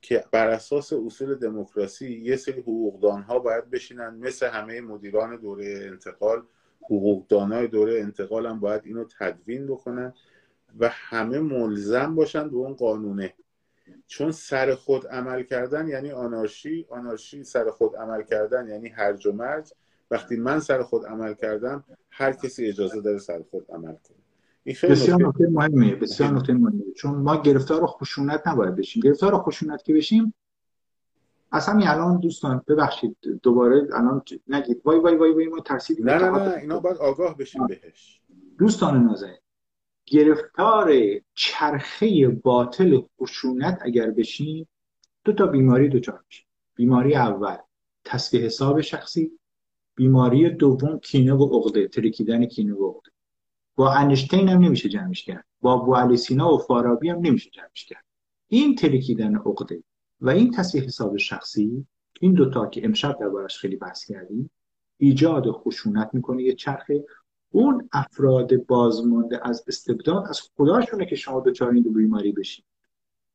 که 0.00 0.24
بر 0.32 0.48
اساس 0.48 0.92
اصول 0.92 1.34
دموکراسی 1.34 2.12
یه 2.12 2.36
سری 2.36 2.60
حقوقدان 2.60 3.22
ها 3.22 3.38
باید 3.38 3.70
بشینن 3.70 4.14
مثل 4.14 4.46
همه 4.46 4.80
مدیران 4.80 5.36
دوره 5.36 5.88
انتقال 5.92 6.42
حقوقدان 6.84 7.52
های 7.52 7.68
دوره 7.68 8.00
انتقال 8.00 8.46
هم 8.46 8.60
باید 8.60 8.82
اینو 8.84 9.04
تدوین 9.18 9.66
بکنن 9.66 10.14
و 10.78 10.88
همه 10.92 11.38
ملزم 11.38 12.14
باشن 12.14 12.48
به 12.50 12.56
اون 12.56 12.74
قانونه. 12.74 13.34
چون 14.06 14.32
سر 14.32 14.74
خود 14.74 15.06
عمل 15.06 15.42
کردن 15.42 15.88
یعنی 15.88 16.10
آنارشی 16.10 16.86
آنارشی 16.90 17.44
سر 17.44 17.70
خود 17.70 17.96
عمل 17.96 18.22
کردن 18.22 18.68
یعنی 18.68 18.88
هرج 18.88 19.26
و 19.26 19.32
مرج. 19.32 19.72
وقتی 20.10 20.36
من 20.36 20.60
سر 20.60 20.82
خود 20.82 21.06
عمل 21.06 21.34
کردم 21.34 21.84
هر 22.10 22.32
کسی 22.32 22.66
اجازه 22.66 23.00
داره 23.00 23.18
سر 23.18 23.42
خود 23.50 23.66
عمل 23.70 23.94
کنه. 23.94 24.18
بسیار 24.66 25.22
نکته 25.22 25.48
مهمه 25.48 25.94
بسیار 25.94 26.30
نکته 26.30 26.52
مهمه 26.52 26.82
چون 26.96 27.14
ما 27.14 27.42
گرفتار 27.42 27.86
خشونت 27.86 28.48
نباید 28.48 28.76
بشیم. 28.76 29.02
گرفتار 29.02 29.38
خشونت 29.38 29.82
که 29.82 29.94
بشیم 29.94 30.34
اصلا 31.52 31.74
همین 31.74 31.88
الان 31.88 32.20
دوستان 32.20 32.62
ببخشید 32.68 33.16
دوباره 33.42 33.88
الان 33.92 34.22
نگید. 34.48 34.82
وای 34.84 34.98
وای 34.98 35.16
وای 35.16 35.32
وای 35.32 35.46
ما 35.46 35.60
ترسیدیم. 35.60 36.10
نه 36.10 36.14
نه 36.14 36.30
نه 36.30 36.58
اینا 36.58 36.80
باید 36.80 36.96
آگاه 36.96 37.36
بشیم 37.36 37.66
بهش. 37.66 38.20
دوستان 38.58 39.04
نازنین 39.04 39.38
گرفتار 40.06 40.92
چرخه 41.34 42.28
باطل 42.28 43.02
خشونت 43.20 43.78
اگر 43.82 44.10
بشیم 44.10 44.68
دو 45.24 45.32
تا 45.32 45.46
بیماری 45.46 45.88
دچار 45.88 46.24
میشیم 46.26 46.46
بیماری 46.74 47.14
اول 47.14 47.56
تصفیه 48.04 48.40
حساب 48.40 48.80
شخصی. 48.80 49.38
بیماری 49.94 50.50
دوم 50.50 50.98
کینه 50.98 51.34
و 51.34 51.58
عقده 51.58 51.88
ترکیدن 51.88 52.46
کینه 52.46 52.74
و 52.74 52.90
عقده. 52.90 53.10
با 53.76 53.92
انشتین 53.92 54.48
هم 54.48 54.58
نمیشه 54.58 54.88
جمعش 54.88 55.24
کرد. 55.24 55.44
با 55.60 55.76
بو 55.76 56.16
سینا 56.16 56.54
و 56.54 56.58
فارابی 56.58 57.08
هم 57.08 57.18
نمیشه 57.18 57.50
جمعش 57.50 57.84
کرد. 57.84 58.04
این 58.48 58.74
ترکیدن 58.74 59.36
عقده 59.36 59.82
و 60.20 60.30
این 60.30 60.50
تصویح 60.50 60.84
حساب 60.84 61.16
شخصی 61.16 61.86
این 62.20 62.32
دوتا 62.32 62.66
که 62.66 62.84
امشب 62.84 63.16
دربارش 63.20 63.58
خیلی 63.58 63.76
بحث 63.76 64.04
کردیم 64.04 64.50
ایجاد 64.96 65.50
خشونت 65.50 66.10
می‌کنه 66.12 66.42
یه 66.42 66.54
چرخه. 66.54 67.04
اون 67.50 67.88
افراد 67.92 68.66
بازمانده 68.66 69.48
از 69.48 69.64
استبداد 69.68 70.26
از 70.28 70.40
خداشونه 70.56 71.06
که 71.06 71.16
شما 71.16 71.40
دچار 71.40 71.70
این 71.70 71.82
دو 71.82 71.90
بیماری 71.90 72.32
بشید. 72.32 72.64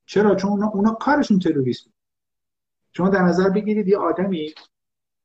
چرا؟ 0.05 0.35
چون 0.35 0.51
اونا, 0.51 0.67
اونا 0.67 0.91
کارشون 0.91 1.39
تروریسم. 1.39 1.91
شما 2.91 3.09
در 3.09 3.21
نظر 3.21 3.49
بگیرید 3.49 3.87
یه 3.87 3.97
آدمی 3.97 4.53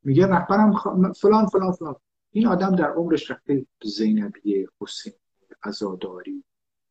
میگه 0.02 0.26
رهبرم 0.26 0.72
فلان 1.12 1.46
فلان 1.46 1.72
فلان. 1.72 1.96
این 2.30 2.46
آدم 2.46 2.76
در 2.76 2.90
عمرش 2.90 3.30
رفته 3.30 3.66
زینبیه 3.82 4.68
حسین 4.80 5.12
عزاداری 5.62 6.44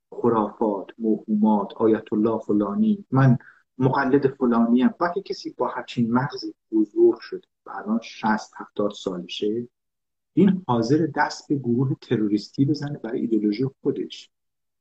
خرافات 0.09 0.87
موهومات 0.97 1.73
آیت 1.73 2.13
الله 2.13 2.39
فلانی. 2.39 3.05
من 3.11 3.37
مقلد 3.77 4.27
فلانی 4.27 4.81
هم. 4.81 4.93
وقتی 4.99 5.21
کسی 5.21 5.55
با 5.57 5.67
همچین 5.67 6.11
مغزی 6.11 6.53
بزرگ 6.71 7.19
شد 7.19 7.45
و 7.65 7.69
الان 7.69 7.99
60 8.03 8.51
70 8.55 8.91
سالشه 8.91 9.67
این 10.33 10.63
حاضر 10.67 11.07
دست 11.15 11.47
به 11.47 11.55
گروه 11.55 11.95
تروریستی 12.01 12.65
بزنه 12.65 12.97
برای 12.97 13.21
ایدولوژی 13.21 13.65
خودش 13.81 14.29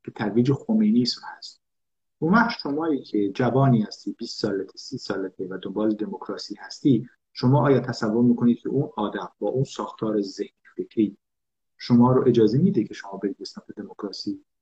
که 0.04 0.10
ترویج 0.10 0.52
خمینی 0.52 1.04
هست. 1.36 1.60
اون 2.18 2.34
وقت 2.34 2.58
شمایی 2.62 3.02
که 3.02 3.30
جوانی 3.30 3.82
هستی 3.82 4.12
20 4.12 4.40
سالته 4.40 4.72
30 4.78 4.98
سالته 4.98 5.46
و 5.50 5.58
دنبال 5.62 5.94
دموکراسی 5.94 6.54
هستی 6.54 7.08
شما 7.32 7.66
آیا 7.66 7.80
تصور 7.80 8.24
می‌کنید 8.24 8.58
که 8.58 8.68
اون 8.68 8.90
آدم 8.96 9.32
با 9.38 9.48
اون 9.48 9.64
ساختار 9.64 10.20
ذهنی 10.20 10.50
فکری 10.76 11.16
شما 11.76 12.12
رو 12.12 12.28
اجازه 12.28 12.58
میده 12.58 12.84
که 12.84 12.94
شما 12.94 13.16
برید 13.16 13.36
به 13.38 13.82
دموکراسی؟ 13.82 14.30
نه 14.30 14.55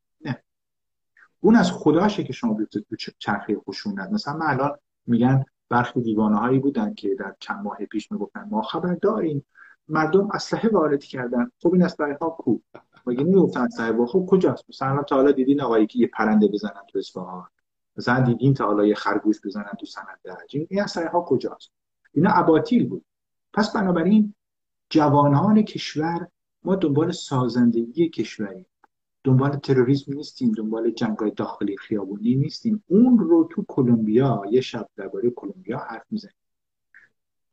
اون 1.45 1.57
از 1.57 1.72
خداشه 1.72 2.24
که 2.24 2.32
شما 2.32 2.55
برید 2.55 2.68
تو 2.68 2.97
چرخه 3.18 3.57
خشونت. 3.68 4.11
مثلا 4.12 4.36
من 4.36 4.47
الان 4.47 4.78
میگن 5.07 5.45
برخی 5.68 6.01
دیوانه 6.01 6.36
هایی 6.36 6.59
بودن 6.59 6.95
که 6.95 7.14
در 7.18 7.34
چند 7.40 7.64
ماه 7.64 7.76
پیش 7.76 8.12
می‌گفتن 8.12 8.49
ما 8.51 8.62
خبر 8.62 8.95
داریم. 8.95 9.47
مردم 9.88 10.28
اسلحه 10.32 10.68
وارد 10.68 11.05
کردن. 11.05 11.51
خب 11.62 11.72
این 11.72 11.82
اسلحه 11.82 12.18
ها 12.20 12.30
کو؟ 12.30 12.59
مگه 13.07 13.24
نمی‌گفتن 13.24 13.61
اسلحه 13.61 14.07
خب 14.07 14.26
کجاست؟ 14.28 14.64
مثلا 14.68 15.03
تا 15.03 15.16
حالا 15.16 15.32
دیدین 15.32 15.61
آقایی 15.61 15.86
که 15.86 15.99
یه 15.99 16.07
پرنده 16.07 16.49
بزنن 16.49 16.82
تو 16.92 16.99
اصفهان. 16.99 17.49
مثلا 17.97 18.20
دیدین 18.20 18.55
تا 18.55 18.66
حالا 18.66 18.86
یه 18.86 18.95
خرگوش 18.95 19.40
بزنن 19.45 19.72
تو 19.80 19.86
سند 19.86 20.18
درج. 20.24 20.57
این 20.70 20.82
اسلحه 20.82 21.09
ها 21.09 21.20
کجاست؟ 21.20 21.70
اینا 22.12 22.30
اباطیل 22.30 22.88
بود. 22.88 23.05
پس 23.53 23.72
بنابراین 23.72 24.34
جوانان 24.90 25.62
کشور 25.62 26.28
ما 26.64 26.76
دنبال 26.76 27.12
سازندگی 27.12 28.09
کشوری. 28.09 28.66
دنبال 29.25 29.57
تروریسم 29.57 30.12
نیستیم 30.12 30.53
دنبال 30.53 30.91
جنگای 30.91 31.31
داخلی 31.31 31.77
خیابونی 31.77 32.35
نیستیم. 32.35 32.85
اون 32.87 33.18
رو 33.18 33.49
تو 33.51 33.64
کلمبیا 33.68 34.43
یه 34.51 34.61
شب 34.61 34.89
درباره 34.97 35.31
کلمبیا 35.31 35.79
حرف 35.79 36.05
می‌زنیم. 36.11 36.35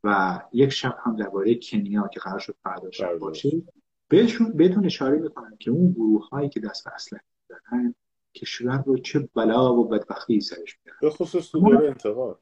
و 0.04 0.40
یک 0.54 0.70
شب 0.70 0.98
هم 1.04 1.16
درباره 1.16 1.56
کنیا 1.56 2.08
که 2.14 2.20
قرار 2.20 2.40
شد 2.40 2.56
فردا 2.64 2.92
شب 2.92 3.18
باشه 3.18 3.62
بهشون 4.08 4.52
بهتون 4.52 4.86
اشاره 4.86 5.18
می‌کنم 5.18 5.58
که 5.60 5.72
اون 5.72 5.92
گروه 5.92 6.30
هایی 6.30 6.50
که 6.50 6.60
دست 6.60 6.86
به 6.86 6.94
اسلحه 6.94 7.22
دارن 7.50 7.96
کشور 8.36 8.84
رو 8.86 8.98
چه 8.98 9.30
بلا 9.36 9.76
و 9.76 9.88
بدبختی 9.88 10.42
سرش 10.42 10.80
میارن 10.86 11.00
به 11.02 11.10
خصوص 11.10 11.52
تو 11.52 11.80
انتقال. 11.88 12.36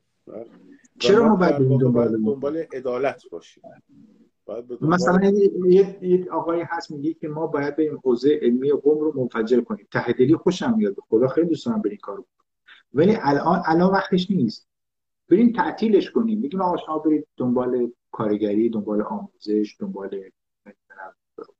چرا 1.00 1.28
ما 1.30 1.36
باید 1.36 1.58
دنبال 1.58 2.24
دنبال 2.24 2.58
عدالت 2.74 3.24
باشیم؟ 3.32 3.64
مثلا 4.82 5.32
یه 6.02 6.28
آقایی 6.32 6.62
هست 6.62 6.91
میگه 6.91 7.14
که 7.14 7.28
ما 7.28 7.47
باید 7.47 7.76
بریم 7.76 8.00
حوزه 8.04 8.39
علمی 8.41 8.72
قوم 8.72 9.00
رو 9.00 9.14
منفجر 9.22 9.62
کنیم. 9.62 9.88
ته 9.91 10.14
دلی 10.14 10.36
خوشم 10.36 10.78
میاد. 10.78 10.95
خدا 11.10 11.28
خیلی 11.28 11.47
دوست 11.47 11.66
دارم 11.66 11.82
بریم 11.82 11.97
کارو 12.02 12.26
ولی 12.93 13.18
الان 13.22 13.62
الان 13.66 13.91
وقتش 13.91 14.32
نیست. 14.32 14.68
بریم 15.30 15.52
تعطیلش 15.52 16.12
کنیم. 16.12 16.39
میگیم 16.39 16.62
آقا 16.62 16.78
شما 16.78 17.00
برید 17.00 17.28
دنبال 17.38 17.91
کارگری 18.12 18.70
دنبال 18.70 19.02
آموزش 19.02 19.76
دنبال 19.80 20.22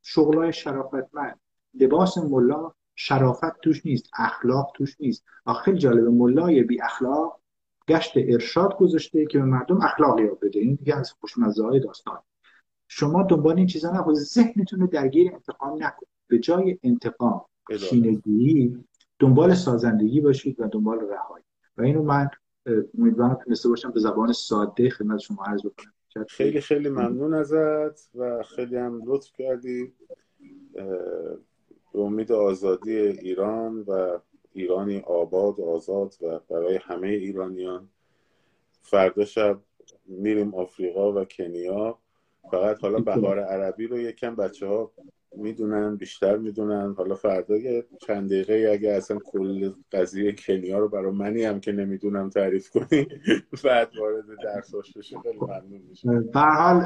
شغلای 0.02 0.54
شرافتمند. 0.54 1.40
لباس 1.74 2.18
ملا 2.18 2.72
شرافت 2.96 3.62
توش 3.62 3.86
نیست. 3.86 4.10
اخلاق 4.20 4.72
توش 4.76 5.02
نیست. 5.02 5.26
خیلی 5.64 5.78
جالب 5.78 6.08
ملای 6.08 6.64
بی 6.64 6.82
اخلاق 6.82 7.40
گشت 7.88 8.14
ارشاد 8.16 8.78
گذاشته 8.78 9.26
که 9.26 9.40
به 9.40 9.46
مردم 9.46 9.82
اخلاق 9.82 10.20
یاد 10.20 10.40
بده. 10.40 10.60
این 10.60 10.76
دیگه 10.76 10.96
از 10.96 11.12
خوشمزه 11.12 11.64
های 11.64 11.80
داستان. 11.80 12.20
شما 12.92 13.24
دنبال 13.24 13.58
این 13.58 13.68
چیزا 13.68 13.92
نکنید 13.92 14.18
ذهنتون 14.18 14.80
رو 14.80 14.88
درگیر 14.88 15.32
انتقام 15.34 15.74
نکنید 15.74 16.10
به 16.28 16.40
جای 16.40 16.80
انتقام 16.84 17.46
کینه‌گویی 17.80 18.78
دنبال 19.20 19.54
سازندگی 19.54 20.22
باشید 20.22 20.60
و 20.60 20.68
دنبال 20.68 21.00
رهایی. 21.00 21.46
و 21.78 21.82
اینو 21.82 22.04
من 22.04 22.30
امیدوارم 22.98 23.40
تونسته 23.46 23.70
باشم 23.70 23.92
به 23.92 24.00
زبان 24.00 24.34
ساده 24.34 24.90
خدمت 24.90 25.20
شما 25.20 25.44
عرض 25.46 25.62
بکنم. 25.62 25.94
خیلی 26.30 26.62
خیلی 26.62 26.90
ممنون 26.90 27.34
ازت 27.34 28.10
و 28.16 28.44
خیلی 28.44 28.76
هم 28.76 29.02
لطف 29.06 29.32
کردی. 29.38 29.94
به 31.94 32.00
امید 32.00 32.32
آزادی 32.32 32.98
ایران 32.98 33.82
و 33.82 34.20
ایرانی 34.54 35.00
آباد 35.00 35.62
آزاد 35.62 36.16
و 36.22 36.40
برای 36.50 36.80
همه 36.84 37.08
ایرانیان. 37.08 37.90
فردا 38.82 39.26
شب 39.26 39.60
میریم 40.06 40.56
آفریقا 40.56 41.14
و 41.14 41.26
کنیا. 41.26 42.00
فقط 42.52 42.82
حالا 42.82 43.00
بهار 43.00 43.40
عربی 43.40 43.88
رو 43.88 44.00
یکم 44.00 44.36
بچه 44.36 44.68
ها 44.68 44.92
می‌دونن 45.36 45.96
بیشتر 45.96 46.38
می‌دونن. 46.38 46.94
حالا 46.98 47.16
فردا 47.16 47.58
یه 47.58 47.86
چند 48.08 48.30
دقیقه 48.30 48.70
اگه 48.74 48.92
اصلا 48.92 49.20
کل 49.26 49.72
قضیه 49.92 50.32
کنیا 50.32 50.80
رو 50.80 50.90
برای 50.90 51.12
منی 51.12 51.44
هم 51.44 51.60
که 51.60 51.72
نمی‌دونم 51.72 52.30
تعریف 52.30 52.70
کنی 52.70 53.08
بعد 53.66 53.92
وارد 54.00 54.26
درساش 54.44 54.98
بشه 54.98 55.20
خیلی 55.20 55.38
ممنون 55.42 55.82
میشه 55.90 56.10
حال 56.34 56.84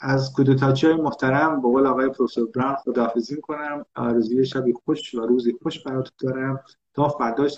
از 0.00 0.32
کودتاچی 0.32 0.86
های 0.86 0.96
محترم 0.96 1.62
به 1.62 1.68
قول 1.68 1.86
آقای 1.86 2.08
پروفسور 2.08 2.50
براون 2.54 2.74
خداحافظی 2.74 3.34
می‌کنم. 3.34 3.84
آرزوی 3.94 4.46
شبی 4.46 4.72
خوش 4.84 5.14
و 5.14 5.26
روزی 5.26 5.52
خوش 5.62 5.82
براتون 5.82 6.30
دارم. 6.30 6.60
تا 6.94 7.08
فردا 7.08 7.48